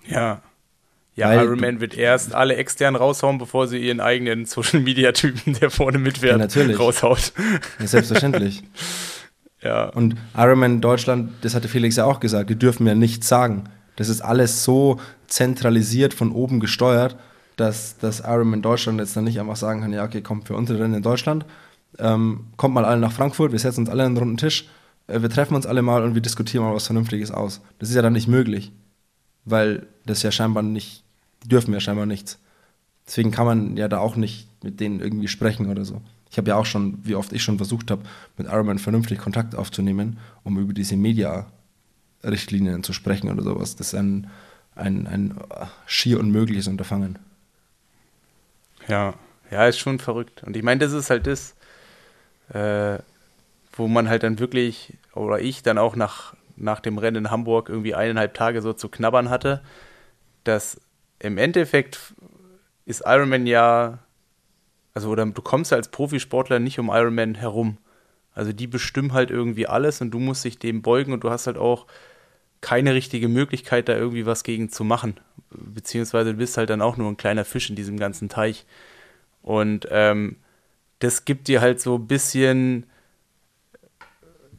Ja. 0.07 0.41
Ja, 1.15 1.29
Weil, 1.29 1.45
Iron 1.45 1.59
Man 1.59 1.79
wird 1.79 1.97
erst 1.97 2.33
alle 2.33 2.55
extern 2.57 2.95
raushauen, 2.95 3.37
bevor 3.37 3.67
sie 3.67 3.77
ihren 3.77 3.99
eigenen 3.99 4.45
Social 4.45 4.81
Media 4.81 5.11
Typen, 5.11 5.53
der 5.53 5.69
vorne 5.69 5.97
mitwählt, 5.97 6.33
ja, 6.33 6.37
natürlich. 6.37 6.77
raushaut. 6.79 7.33
Ja, 7.79 7.87
selbstverständlich. 7.87 8.63
ja. 9.61 9.89
Und 9.89 10.15
Iron 10.37 10.59
Man 10.59 10.81
Deutschland, 10.81 11.31
das 11.41 11.55
hatte 11.55 11.67
Felix 11.67 11.95
ja 11.95 12.05
auch 12.05 12.19
gesagt, 12.19 12.49
die 12.49 12.57
dürfen 12.57 12.85
ja 12.87 12.95
nichts 12.95 13.27
sagen. 13.27 13.65
Das 13.95 14.09
ist 14.09 14.21
alles 14.21 14.63
so 14.63 14.99
zentralisiert 15.27 16.13
von 16.13 16.31
oben 16.31 16.59
gesteuert, 16.59 17.15
dass, 17.55 17.97
dass 17.97 18.19
Iron 18.19 18.49
Man 18.49 18.61
Deutschland 18.61 18.99
jetzt 18.99 19.15
dann 19.15 19.23
nicht 19.23 19.39
einfach 19.39 19.55
sagen 19.55 19.81
kann, 19.81 19.93
ja, 19.93 20.03
okay, 20.03 20.21
kommt 20.21 20.47
für 20.47 20.55
unsere 20.55 20.79
Rennen 20.79 20.95
in 20.95 21.01
Deutschland, 21.01 21.45
ähm, 21.99 22.47
kommt 22.57 22.73
mal 22.73 22.85
alle 22.85 22.99
nach 22.99 23.11
Frankfurt, 23.11 23.51
wir 23.51 23.59
setzen 23.59 23.81
uns 23.81 23.89
alle 23.89 24.03
an 24.03 24.07
einen 24.07 24.17
runden 24.17 24.37
Tisch, 24.37 24.67
äh, 25.07 25.21
wir 25.21 25.29
treffen 25.29 25.55
uns 25.55 25.65
alle 25.65 25.81
mal 25.81 26.03
und 26.03 26.15
wir 26.15 26.21
diskutieren 26.21 26.65
mal 26.65 26.75
was 26.75 26.87
Vernünftiges 26.87 27.31
aus. 27.31 27.61
Das 27.79 27.89
ist 27.89 27.95
ja 27.95 28.01
dann 28.01 28.13
nicht 28.13 28.27
möglich, 28.27 28.71
weil 29.45 29.87
das 30.05 30.21
ja 30.23 30.31
scheinbar 30.31 30.63
nicht, 30.63 31.03
die 31.43 31.47
dürfen 31.47 31.73
ja 31.73 31.79
scheinbar 31.79 32.05
nichts. 32.05 32.39
Deswegen 33.07 33.31
kann 33.31 33.45
man 33.45 33.77
ja 33.77 33.87
da 33.87 33.99
auch 33.99 34.15
nicht 34.15 34.49
mit 34.63 34.79
denen 34.79 34.99
irgendwie 34.99 35.27
sprechen 35.27 35.69
oder 35.69 35.85
so. 35.85 36.01
Ich 36.31 36.37
habe 36.37 36.49
ja 36.49 36.55
auch 36.55 36.65
schon, 36.65 36.97
wie 37.03 37.15
oft 37.15 37.31
ich 37.33 37.43
schon 37.43 37.57
versucht 37.57 37.91
habe, 37.91 38.01
mit 38.37 38.47
Ironman 38.47 38.79
vernünftig 38.79 39.19
Kontakt 39.19 39.55
aufzunehmen, 39.55 40.17
um 40.43 40.57
über 40.57 40.73
diese 40.73 40.97
Media-Richtlinien 42.25 42.83
zu 42.83 42.93
sprechen 42.93 43.29
oder 43.29 43.43
sowas. 43.43 43.75
Das 43.75 43.87
ist 43.87 43.95
ein, 43.95 44.29
ein, 44.75 45.07
ein 45.07 45.37
schier 45.85 46.19
unmögliches 46.19 46.67
Unterfangen. 46.67 47.19
Ja, 48.87 49.13
ja, 49.51 49.67
ist 49.67 49.79
schon 49.79 49.99
verrückt. 49.99 50.43
Und 50.43 50.57
ich 50.57 50.63
meine, 50.63 50.79
das 50.79 50.91
ist 50.91 51.09
halt 51.09 51.27
das, 51.27 51.55
äh, 52.49 52.99
wo 53.73 53.87
man 53.87 54.09
halt 54.09 54.23
dann 54.23 54.39
wirklich, 54.39 54.93
oder 55.13 55.39
ich 55.39 55.63
dann 55.63 55.77
auch 55.77 55.95
nach, 55.95 56.35
nach 56.55 56.79
dem 56.79 56.97
Rennen 56.97 57.25
in 57.25 57.31
Hamburg 57.31 57.69
irgendwie 57.69 57.95
eineinhalb 57.95 58.33
Tage 58.33 58.61
so 58.61 58.73
zu 58.73 58.89
knabbern 58.89 59.29
hatte, 59.29 59.61
dass 60.43 60.79
im 61.19 61.37
Endeffekt 61.37 62.13
ist 62.85 63.03
Ironman 63.05 63.47
ja 63.47 63.99
also 64.95 65.09
oder 65.09 65.25
du 65.25 65.41
kommst 65.41 65.73
als 65.73 65.89
Profisportler 65.89 66.59
nicht 66.59 66.79
um 66.79 66.87
Ironman 66.87 67.35
herum. 67.35 67.77
Also 68.33 68.53
die 68.53 68.67
bestimmen 68.67 69.13
halt 69.13 69.29
irgendwie 69.29 69.67
alles 69.67 70.01
und 70.01 70.11
du 70.11 70.19
musst 70.19 70.45
dich 70.45 70.57
dem 70.57 70.81
beugen 70.81 71.13
und 71.13 71.23
du 71.23 71.29
hast 71.29 71.47
halt 71.47 71.57
auch 71.57 71.85
keine 72.65 72.95
richtige 72.95 73.27
Möglichkeit, 73.27 73.87
da 73.89 73.93
irgendwie 73.93 74.25
was 74.25 74.43
gegen 74.43 74.69
zu 74.69 74.83
machen. 74.83 75.19
Beziehungsweise 75.51 76.31
du 76.31 76.39
bist 76.39 76.57
halt 76.57 76.71
dann 76.71 76.81
auch 76.81 76.97
nur 76.97 77.07
ein 77.07 77.15
kleiner 77.15 77.45
Fisch 77.45 77.69
in 77.69 77.75
diesem 77.75 77.99
ganzen 77.99 78.27
Teich. 78.27 78.65
Und 79.43 79.87
ähm, 79.91 80.37
das 80.97 81.25
gibt 81.25 81.47
dir 81.47 81.61
halt 81.61 81.79
so 81.79 81.97
ein 81.97 82.07
bisschen, 82.07 82.87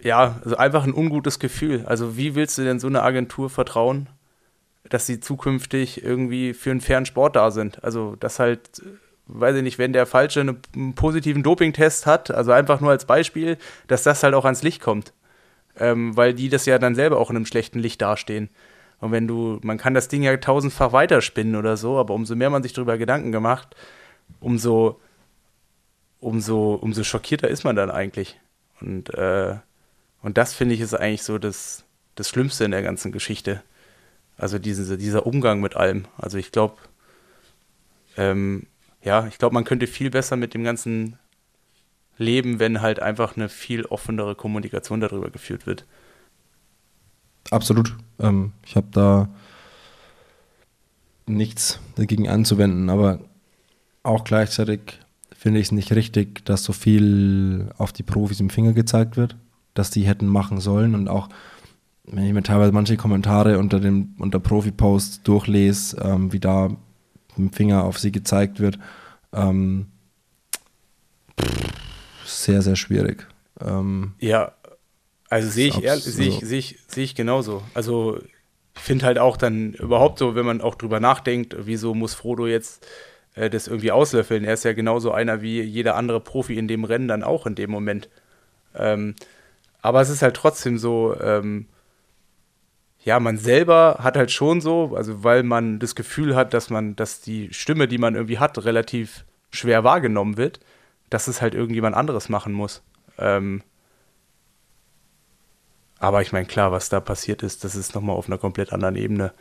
ja, 0.01 0.41
also 0.45 0.57
einfach 0.57 0.85
ein 0.85 0.95
ungutes 0.95 1.41
Gefühl. 1.41 1.85
Also 1.87 2.17
wie 2.17 2.37
willst 2.37 2.57
du 2.59 2.63
denn 2.63 2.79
so 2.79 2.87
eine 2.87 3.03
Agentur 3.03 3.51
vertrauen, 3.51 4.09
dass 4.89 5.07
sie 5.07 5.19
zukünftig 5.19 6.05
irgendwie 6.05 6.55
für 6.55 6.71
einen 6.71 6.81
fairen 6.81 7.07
Sport 7.07 7.35
da 7.35 7.51
sind? 7.51 7.83
Also 7.83 8.15
das 8.21 8.39
halt 8.39 8.83
weiß 9.27 9.57
ich 9.57 9.65
nicht, 9.65 9.79
wenn 9.79 9.93
der 9.93 10.07
Falsche 10.07 10.43
einen 10.43 10.95
positiven 10.95 11.43
Dopingtest 11.43 12.07
hat, 12.07 12.31
also 12.31 12.53
einfach 12.53 12.81
nur 12.81 12.91
als 12.91 13.05
Beispiel, 13.05 13.59
dass 13.89 14.05
das 14.05 14.23
halt 14.23 14.35
auch 14.35 14.45
ans 14.45 14.63
Licht 14.63 14.81
kommt. 14.81 15.13
Ähm, 15.79 16.17
weil 16.17 16.35
die 16.35 16.49
das 16.49 16.67
ja 16.67 16.79
dann 16.79 16.95
selber 16.95 17.19
auch 17.19 17.31
in 17.31 17.37
einem 17.37 17.47
schlechten 17.47 17.79
Licht 17.79 18.01
dastehen. 18.01 18.49
Und 18.99 19.13
wenn 19.13 19.29
du, 19.29 19.59
man 19.63 19.79
kann 19.79 19.95
das 19.95 20.09
Ding 20.09 20.23
ja 20.23 20.37
tausendfach 20.37 20.93
weiterspinnen 20.93 21.57
oder 21.57 21.77
so, 21.77 21.99
aber 21.99 22.15
umso 22.15 22.35
mehr 22.35 22.51
man 22.51 22.63
sich 22.63 22.73
darüber 22.73 22.97
Gedanken 22.97 23.31
gemacht, 23.31 23.77
umso, 24.41 25.01
umso, 26.21 26.75
umso 26.75 27.05
schockierter 27.05 27.49
ist 27.49 27.65
man 27.65 27.77
dann 27.77 27.91
eigentlich. 27.91 28.41
Und, 28.81 29.13
äh, 29.15 29.57
und 30.23 30.39
das 30.39 30.55
finde 30.55 30.75
ich 30.75 30.81
ist 30.81 30.95
eigentlich 30.95 31.23
so 31.23 31.39
das, 31.39 31.85
das 32.15 32.29
Schlimmste 32.29 32.65
in 32.65 32.71
der 32.71 32.83
ganzen 32.83 33.13
Geschichte. 33.13 33.63
Also 34.39 34.59
diese, 34.59 34.97
dieser 34.97 35.27
Umgang 35.27 35.61
mit 35.61 35.77
allem. 35.77 36.07
Also 36.17 36.39
ich 36.39 36.53
glaube, 36.53 36.77
ähm, 38.17 38.67
ja, 39.03 39.27
ich 39.27 39.39
glaube, 39.39 39.55
man 39.55 39.65
könnte 39.65 39.87
viel 39.87 40.11
besser 40.11 40.37
mit 40.37 40.55
dem 40.55 40.65
ganzen 40.65 41.19
leben, 42.19 42.59
wenn 42.59 42.81
halt 42.81 43.01
einfach 43.01 43.37
eine 43.37 43.49
viel 43.49 43.85
offenere 43.85 44.35
Kommunikation 44.35 45.01
darüber 45.01 45.31
geführt 45.31 45.67
wird. 45.67 45.85
Absolut. 47.51 47.95
Ähm, 48.19 48.53
ich 48.65 48.77
habe 48.77 48.89
da 48.91 49.29
nichts 51.27 51.81
dagegen 51.97 52.29
anzuwenden, 52.29 52.91
aber 52.91 53.21
auch 54.03 54.25
gleichzeitig 54.25 55.01
finde 55.37 55.61
ich 55.61 55.67
es 55.67 55.73
nicht 55.73 55.93
richtig, 55.93 56.45
dass 56.45 56.65
so 56.65 56.73
viel 56.73 57.71
auf 57.79 57.93
die 57.93 58.03
Profis 58.03 58.41
im 58.41 58.51
Finger 58.51 58.73
gezeigt 58.73 59.17
wird, 59.17 59.37
dass 59.75 59.91
die 59.91 60.07
hätten 60.07 60.27
machen 60.27 60.61
sollen 60.61 60.95
und 60.95 61.09
auch 61.09 61.29
wenn 62.05 62.25
ich 62.25 62.33
mir 62.33 62.43
teilweise 62.43 62.73
manche 62.73 62.97
Kommentare 62.97 63.59
unter 63.59 63.81
dem 63.81 64.15
unter 64.19 64.39
Profi-Posts 64.39 65.25
durchlese, 65.25 65.97
ähm, 66.01 66.33
wie 66.33 66.39
da 66.39 66.69
mit 66.69 66.79
dem 67.37 67.53
Finger 67.53 67.85
auf 67.85 67.99
sie 67.99 68.13
gezeigt 68.13 68.61
wird. 68.61 68.79
Ähm, 69.33 69.87
sehr, 72.27 72.63
sehr 72.63 72.77
schwierig. 72.77 73.27
Ähm, 73.61 74.15
ja, 74.19 74.53
also 75.29 75.49
sehe 75.49 75.69
ich, 75.69 75.83
ehrlich, 75.83 76.05
sehe 76.05 76.29
ich, 76.29 76.41
sehe 76.41 76.59
ich, 76.59 76.79
sehe 76.89 77.05
ich 77.05 77.15
genauso. 77.15 77.63
Also 77.75 78.19
ich 78.75 78.83
finde 78.83 79.07
halt 79.07 79.19
auch 79.19 79.37
dann 79.37 79.73
überhaupt 79.75 80.19
so, 80.19 80.35
wenn 80.35 80.47
man 80.47 80.61
auch 80.61 80.75
drüber 80.75 81.01
nachdenkt, 81.01 81.57
wieso 81.59 81.95
muss 81.95 82.15
Frodo 82.15 82.47
jetzt 82.47 82.87
äh, 83.35 83.51
das 83.51 83.67
irgendwie 83.67 83.93
auslöffeln? 83.93 84.45
Er 84.45 84.55
ist 84.55 84.65
ja 84.65 84.73
genauso 84.73 85.13
einer 85.13 85.43
wie 85.43 85.63
jeder 85.63 85.97
andere 85.97 86.21
Profi 86.21 86.57
in 86.57 86.69
dem 86.69 86.85
Rennen 86.85 87.09
dann 87.09 87.23
auch 87.23 87.47
in 87.47 87.55
dem 87.55 87.71
Moment. 87.71 88.09
Ähm, 88.75 89.15
aber 89.83 90.01
es 90.01 90.11
ist 90.11 90.23
halt 90.23 90.37
trotzdem 90.37 90.79
so, 90.79 91.17
ähm, 91.21 91.67
ja, 93.03 93.21
man 93.21 93.39
selber 93.39 93.99
hat 94.01 94.17
halt 94.17 94.33
schon 94.33 94.61
so, 94.61 94.95
also 94.97 95.23
weil 95.23 95.45
man 95.45 95.79
das 95.79 95.95
Gefühl 95.95 96.35
hat, 96.35 96.53
dass 96.53 96.71
man, 96.71 96.97
dass 96.97 97.21
die 97.21 97.53
Stimme, 97.53 97.87
die 97.87 97.99
man 97.99 98.17
irgendwie 98.17 98.39
hat, 98.39 98.65
relativ 98.65 99.25
schwer 99.53 99.85
wahrgenommen 99.85 100.37
wird, 100.37 100.61
dass 101.11 101.29
es 101.29 101.41
halt 101.41 101.55
irgendjemand 101.55 101.97
anderes 101.97 102.29
machen 102.29 102.53
muss. 102.53 102.83
Ähm, 103.19 103.63
aber 105.99 106.23
ich 106.23 106.33
meine, 106.33 106.47
klar, 106.47 106.73
was 106.73 106.89
da 106.89 107.01
passiert 107.01 107.43
ist, 107.43 107.65
das 107.65 107.75
ist 107.75 107.95
nochmal 107.95 108.17
auf 108.17 108.27
einer 108.27 108.39
komplett 108.39 108.73
anderen 108.73 108.97
Ebene. 108.97 109.33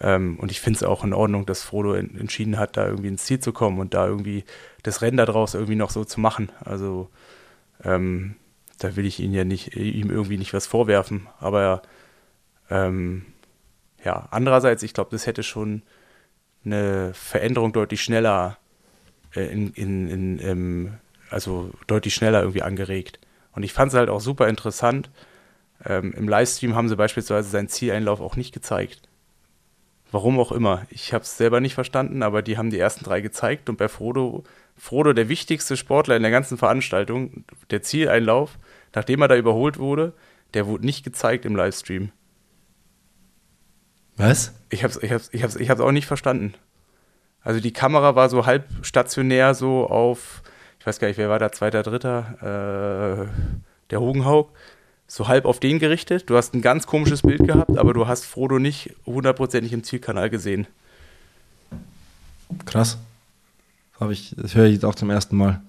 Ähm, 0.00 0.38
und 0.38 0.50
ich 0.50 0.60
finde 0.60 0.78
es 0.78 0.82
auch 0.82 1.04
in 1.04 1.12
Ordnung, 1.12 1.46
dass 1.46 1.62
Frodo 1.62 1.94
in, 1.94 2.18
entschieden 2.18 2.58
hat, 2.58 2.76
da 2.76 2.86
irgendwie 2.86 3.08
ins 3.08 3.24
Ziel 3.24 3.40
zu 3.40 3.52
kommen 3.52 3.78
und 3.78 3.94
da 3.94 4.06
irgendwie 4.06 4.44
das 4.82 5.02
Rennen 5.02 5.16
daraus 5.16 5.54
irgendwie 5.54 5.76
noch 5.76 5.90
so 5.90 6.04
zu 6.04 6.20
machen. 6.20 6.50
Also 6.64 7.08
ähm, 7.82 8.36
da 8.78 8.96
will 8.96 9.06
ich 9.06 9.20
ihn 9.20 9.32
ja 9.32 9.44
nicht, 9.44 9.76
ihm 9.76 10.10
irgendwie 10.10 10.38
nicht 10.38 10.54
was 10.54 10.66
vorwerfen. 10.66 11.28
Aber 11.38 11.82
ähm, 12.70 13.26
ja, 14.04 14.28
andererseits, 14.30 14.82
ich 14.82 14.94
glaube, 14.94 15.10
das 15.12 15.26
hätte 15.26 15.42
schon 15.42 15.82
eine 16.64 17.12
Veränderung 17.14 17.72
deutlich 17.72 18.02
schneller 18.02 18.58
äh, 18.58 18.63
in, 19.34 19.72
in, 19.72 20.08
in, 20.08 20.40
ähm, 20.40 20.94
also 21.30 21.70
deutlich 21.86 22.14
schneller 22.14 22.40
irgendwie 22.40 22.62
angeregt. 22.62 23.18
Und 23.52 23.62
ich 23.62 23.72
fand 23.72 23.92
es 23.92 23.98
halt 23.98 24.08
auch 24.08 24.20
super 24.20 24.48
interessant. 24.48 25.10
Ähm, 25.84 26.12
Im 26.12 26.28
Livestream 26.28 26.74
haben 26.74 26.88
sie 26.88 26.96
beispielsweise 26.96 27.48
seinen 27.48 27.68
Zieleinlauf 27.68 28.20
auch 28.20 28.36
nicht 28.36 28.52
gezeigt. 28.52 29.08
Warum 30.10 30.38
auch 30.38 30.52
immer. 30.52 30.86
Ich 30.90 31.12
habe 31.12 31.24
es 31.24 31.36
selber 31.36 31.60
nicht 31.60 31.74
verstanden, 31.74 32.22
aber 32.22 32.42
die 32.42 32.56
haben 32.56 32.70
die 32.70 32.78
ersten 32.78 33.04
drei 33.04 33.20
gezeigt 33.20 33.68
und 33.68 33.78
bei 33.78 33.88
Frodo, 33.88 34.44
Frodo, 34.76 35.12
der 35.12 35.28
wichtigste 35.28 35.76
Sportler 35.76 36.16
in 36.16 36.22
der 36.22 36.30
ganzen 36.30 36.56
Veranstaltung, 36.56 37.44
der 37.70 37.82
Zieleinlauf, 37.82 38.58
nachdem 38.94 39.22
er 39.22 39.28
da 39.28 39.36
überholt 39.36 39.78
wurde, 39.78 40.12
der 40.54 40.66
wurde 40.66 40.86
nicht 40.86 41.04
gezeigt 41.04 41.44
im 41.44 41.56
Livestream. 41.56 42.12
Was? 44.16 44.54
Ich 44.70 44.84
hab's, 44.84 44.98
ich 45.02 45.10
hab's, 45.10 45.30
ich 45.32 45.42
hab's, 45.42 45.56
ich 45.56 45.70
hab's 45.70 45.80
auch 45.80 45.90
nicht 45.90 46.06
verstanden. 46.06 46.54
Also 47.44 47.60
die 47.60 47.72
Kamera 47.72 48.16
war 48.16 48.30
so 48.30 48.46
halb 48.46 48.66
stationär 48.82 49.54
so 49.54 49.86
auf, 49.86 50.42
ich 50.80 50.86
weiß 50.86 50.98
gar 50.98 51.08
nicht, 51.08 51.18
wer 51.18 51.28
war 51.28 51.38
da, 51.38 51.52
zweiter, 51.52 51.82
dritter, 51.82 53.28
äh, 53.28 53.90
der 53.90 54.00
Hogenhaug, 54.00 54.50
so 55.06 55.28
halb 55.28 55.44
auf 55.44 55.60
den 55.60 55.78
gerichtet. 55.78 56.30
Du 56.30 56.36
hast 56.36 56.54
ein 56.54 56.62
ganz 56.62 56.86
komisches 56.86 57.20
Bild 57.20 57.46
gehabt, 57.46 57.76
aber 57.76 57.92
du 57.92 58.08
hast 58.08 58.24
Frodo 58.24 58.58
nicht 58.58 58.96
hundertprozentig 59.04 59.74
im 59.74 59.84
Zielkanal 59.84 60.30
gesehen. 60.30 60.66
Krass. 62.64 62.98
Das, 63.98 64.10
ich, 64.10 64.34
das 64.36 64.54
höre 64.54 64.64
ich 64.64 64.74
jetzt 64.74 64.84
auch 64.86 64.94
zum 64.94 65.10
ersten 65.10 65.36
Mal. 65.36 65.60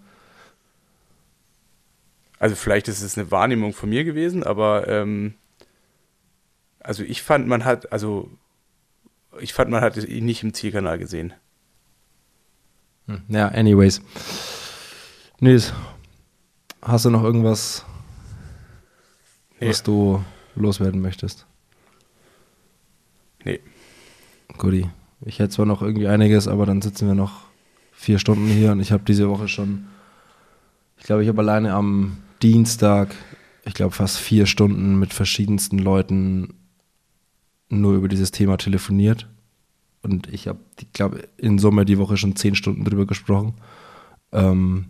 Also 2.39 2.55
vielleicht 2.55 2.87
ist 2.87 3.01
es 3.01 3.17
eine 3.17 3.31
Wahrnehmung 3.31 3.73
von 3.73 3.89
mir 3.89 4.05
gewesen, 4.05 4.43
aber 4.43 4.87
ähm, 4.87 5.35
also 6.79 7.03
ich 7.03 7.21
fand, 7.21 7.47
man 7.47 7.65
hat, 7.65 7.91
also 7.91 8.29
ich 9.41 9.53
fand, 9.53 9.69
man 9.71 9.81
hat 9.81 9.97
ihn 9.97 10.25
nicht 10.25 10.43
im 10.43 10.53
Zielkanal 10.53 10.97
gesehen. 10.97 11.33
Hm, 13.07 13.21
ja, 13.29 13.47
anyways. 13.49 14.01
Nils, 15.39 15.73
hast 16.81 17.05
du 17.05 17.09
noch 17.09 17.23
irgendwas, 17.23 17.85
nee. 19.59 19.69
was 19.69 19.83
du 19.83 20.23
loswerden 20.55 21.01
möchtest? 21.01 21.45
Nee. 23.43 23.59
Guti. 24.57 24.89
Ich 25.25 25.39
hätte 25.39 25.49
zwar 25.49 25.65
noch 25.65 25.81
irgendwie 25.81 26.07
einiges, 26.07 26.47
aber 26.47 26.65
dann 26.65 26.81
sitzen 26.81 27.07
wir 27.07 27.15
noch 27.15 27.45
vier 27.91 28.19
Stunden 28.19 28.47
hier 28.47 28.71
und 28.71 28.79
ich 28.79 28.91
habe 28.91 29.03
diese 29.05 29.29
Woche 29.29 29.47
schon, 29.47 29.87
ich 30.97 31.05
glaube, 31.05 31.23
ich 31.23 31.29
habe 31.29 31.41
alleine 31.41 31.73
am 31.73 32.17
Dienstag, 32.41 33.15
ich 33.65 33.73
glaube, 33.73 33.95
fast 33.95 34.17
vier 34.17 34.45
Stunden 34.45 34.99
mit 34.99 35.13
verschiedensten 35.13 35.79
Leuten 35.79 36.53
nur 37.69 37.95
über 37.95 38.07
dieses 38.07 38.31
Thema 38.31 38.57
telefoniert. 38.57 39.27
Und 40.05 40.27
ich 40.31 40.47
habe, 40.47 40.59
ich 40.79 40.93
glaube, 40.93 41.27
in 41.35 41.57
Sommer 41.57 41.83
die 41.83 41.97
Woche 41.97 42.15
schon 42.15 42.35
zehn 42.35 42.53
Stunden 42.53 42.85
drüber 42.85 43.07
gesprochen. 43.07 43.55
Ähm, 44.31 44.85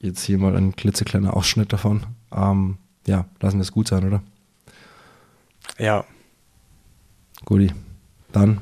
jetzt 0.00 0.24
hier 0.24 0.36
mal 0.36 0.56
ein 0.56 0.74
klitzekleiner 0.74 1.36
Ausschnitt 1.36 1.72
davon. 1.72 2.06
Ähm, 2.34 2.78
ja, 3.06 3.26
lassen 3.40 3.58
wir 3.58 3.62
es 3.62 3.70
gut 3.70 3.86
sein, 3.86 4.04
oder? 4.04 4.20
Ja. 5.78 6.04
Guti. 7.44 7.72
Dann. 8.32 8.60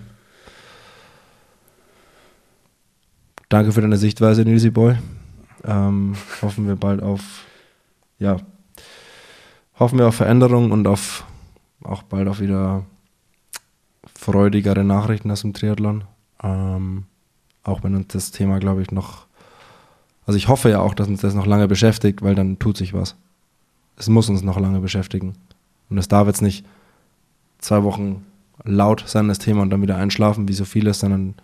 Danke 3.48 3.72
für 3.72 3.80
deine 3.80 3.96
Sichtweise, 3.96 4.42
Nilsi 4.42 4.68
Boy. 4.68 4.98
Ähm, 5.64 6.14
hoffen 6.42 6.66
wir 6.66 6.76
bald 6.76 7.02
auf, 7.02 7.46
ja, 8.18 8.36
hoffen 9.78 9.98
wir 9.98 10.08
auf 10.08 10.16
Veränderung 10.16 10.70
und 10.72 10.86
auf 10.86 11.24
auch 11.82 12.02
bald 12.02 12.28
auch 12.28 12.40
wieder 12.40 12.84
freudigere 14.18 14.82
Nachrichten 14.82 15.30
aus 15.30 15.42
dem 15.42 15.54
Triathlon. 15.54 16.02
Ähm, 16.42 17.04
auch 17.62 17.84
wenn 17.84 17.94
uns 17.94 18.08
das 18.08 18.32
Thema, 18.32 18.58
glaube 18.58 18.82
ich, 18.82 18.90
noch, 18.90 19.26
also 20.26 20.36
ich 20.36 20.48
hoffe 20.48 20.70
ja 20.70 20.80
auch, 20.80 20.94
dass 20.94 21.06
uns 21.06 21.20
das 21.20 21.34
noch 21.34 21.46
lange 21.46 21.68
beschäftigt, 21.68 22.20
weil 22.20 22.34
dann 22.34 22.58
tut 22.58 22.76
sich 22.76 22.92
was. 22.92 23.14
Es 23.96 24.08
muss 24.08 24.28
uns 24.28 24.42
noch 24.42 24.58
lange 24.58 24.80
beschäftigen. 24.80 25.34
Und 25.88 25.98
es 25.98 26.08
darf 26.08 26.26
jetzt 26.26 26.42
nicht 26.42 26.66
zwei 27.58 27.84
Wochen 27.84 28.26
laut 28.64 29.04
sein, 29.06 29.28
das 29.28 29.38
Thema, 29.38 29.62
und 29.62 29.70
dann 29.70 29.82
wieder 29.82 29.96
einschlafen, 29.96 30.48
wie 30.48 30.52
so 30.52 30.64
vieles, 30.64 30.98
sondern 30.98 31.34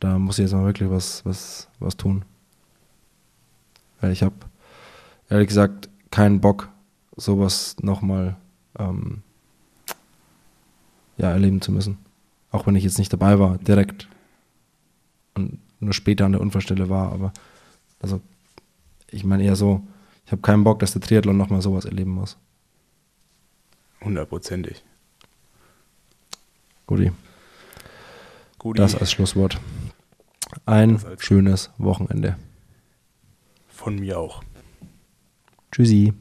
da 0.00 0.18
muss 0.18 0.38
ich 0.38 0.42
jetzt 0.42 0.52
mal 0.52 0.66
wirklich 0.66 0.90
was, 0.90 1.24
was, 1.24 1.68
was 1.78 1.96
tun. 1.96 2.24
Weil 4.00 4.10
ich 4.10 4.24
habe, 4.24 4.34
ehrlich 5.28 5.48
gesagt, 5.48 5.88
keinen 6.10 6.40
Bock, 6.40 6.68
sowas 7.16 7.76
nochmal 7.80 8.36
ähm, 8.76 9.22
ja, 11.16 11.30
erleben 11.30 11.60
zu 11.60 11.72
müssen. 11.72 11.98
Auch 12.50 12.66
wenn 12.66 12.76
ich 12.76 12.84
jetzt 12.84 12.98
nicht 12.98 13.12
dabei 13.12 13.38
war, 13.38 13.58
direkt. 13.58 14.08
Und 15.34 15.58
nur 15.80 15.92
später 15.92 16.24
an 16.24 16.32
der 16.32 16.40
Unfallstelle 16.40 16.88
war. 16.88 17.12
Aber 17.12 17.32
also, 18.00 18.20
ich 19.10 19.24
meine 19.24 19.42
eher 19.44 19.56
so, 19.56 19.82
ich 20.26 20.32
habe 20.32 20.42
keinen 20.42 20.64
Bock, 20.64 20.78
dass 20.78 20.92
der 20.92 21.02
Triathlon 21.02 21.36
nochmal 21.36 21.62
sowas 21.62 21.84
erleben 21.84 22.12
muss. 22.12 22.36
Hundertprozentig. 24.02 24.82
Guti, 26.86 27.12
Gut, 28.58 28.78
das 28.78 28.94
als 28.94 29.10
Schlusswort. 29.12 29.58
Ein 30.66 31.02
als- 31.04 31.22
schönes 31.24 31.70
Wochenende. 31.78 32.36
von 33.68 33.96
mir 33.96 34.18
auch. 34.18 34.42
Tschüssi. 35.72 36.12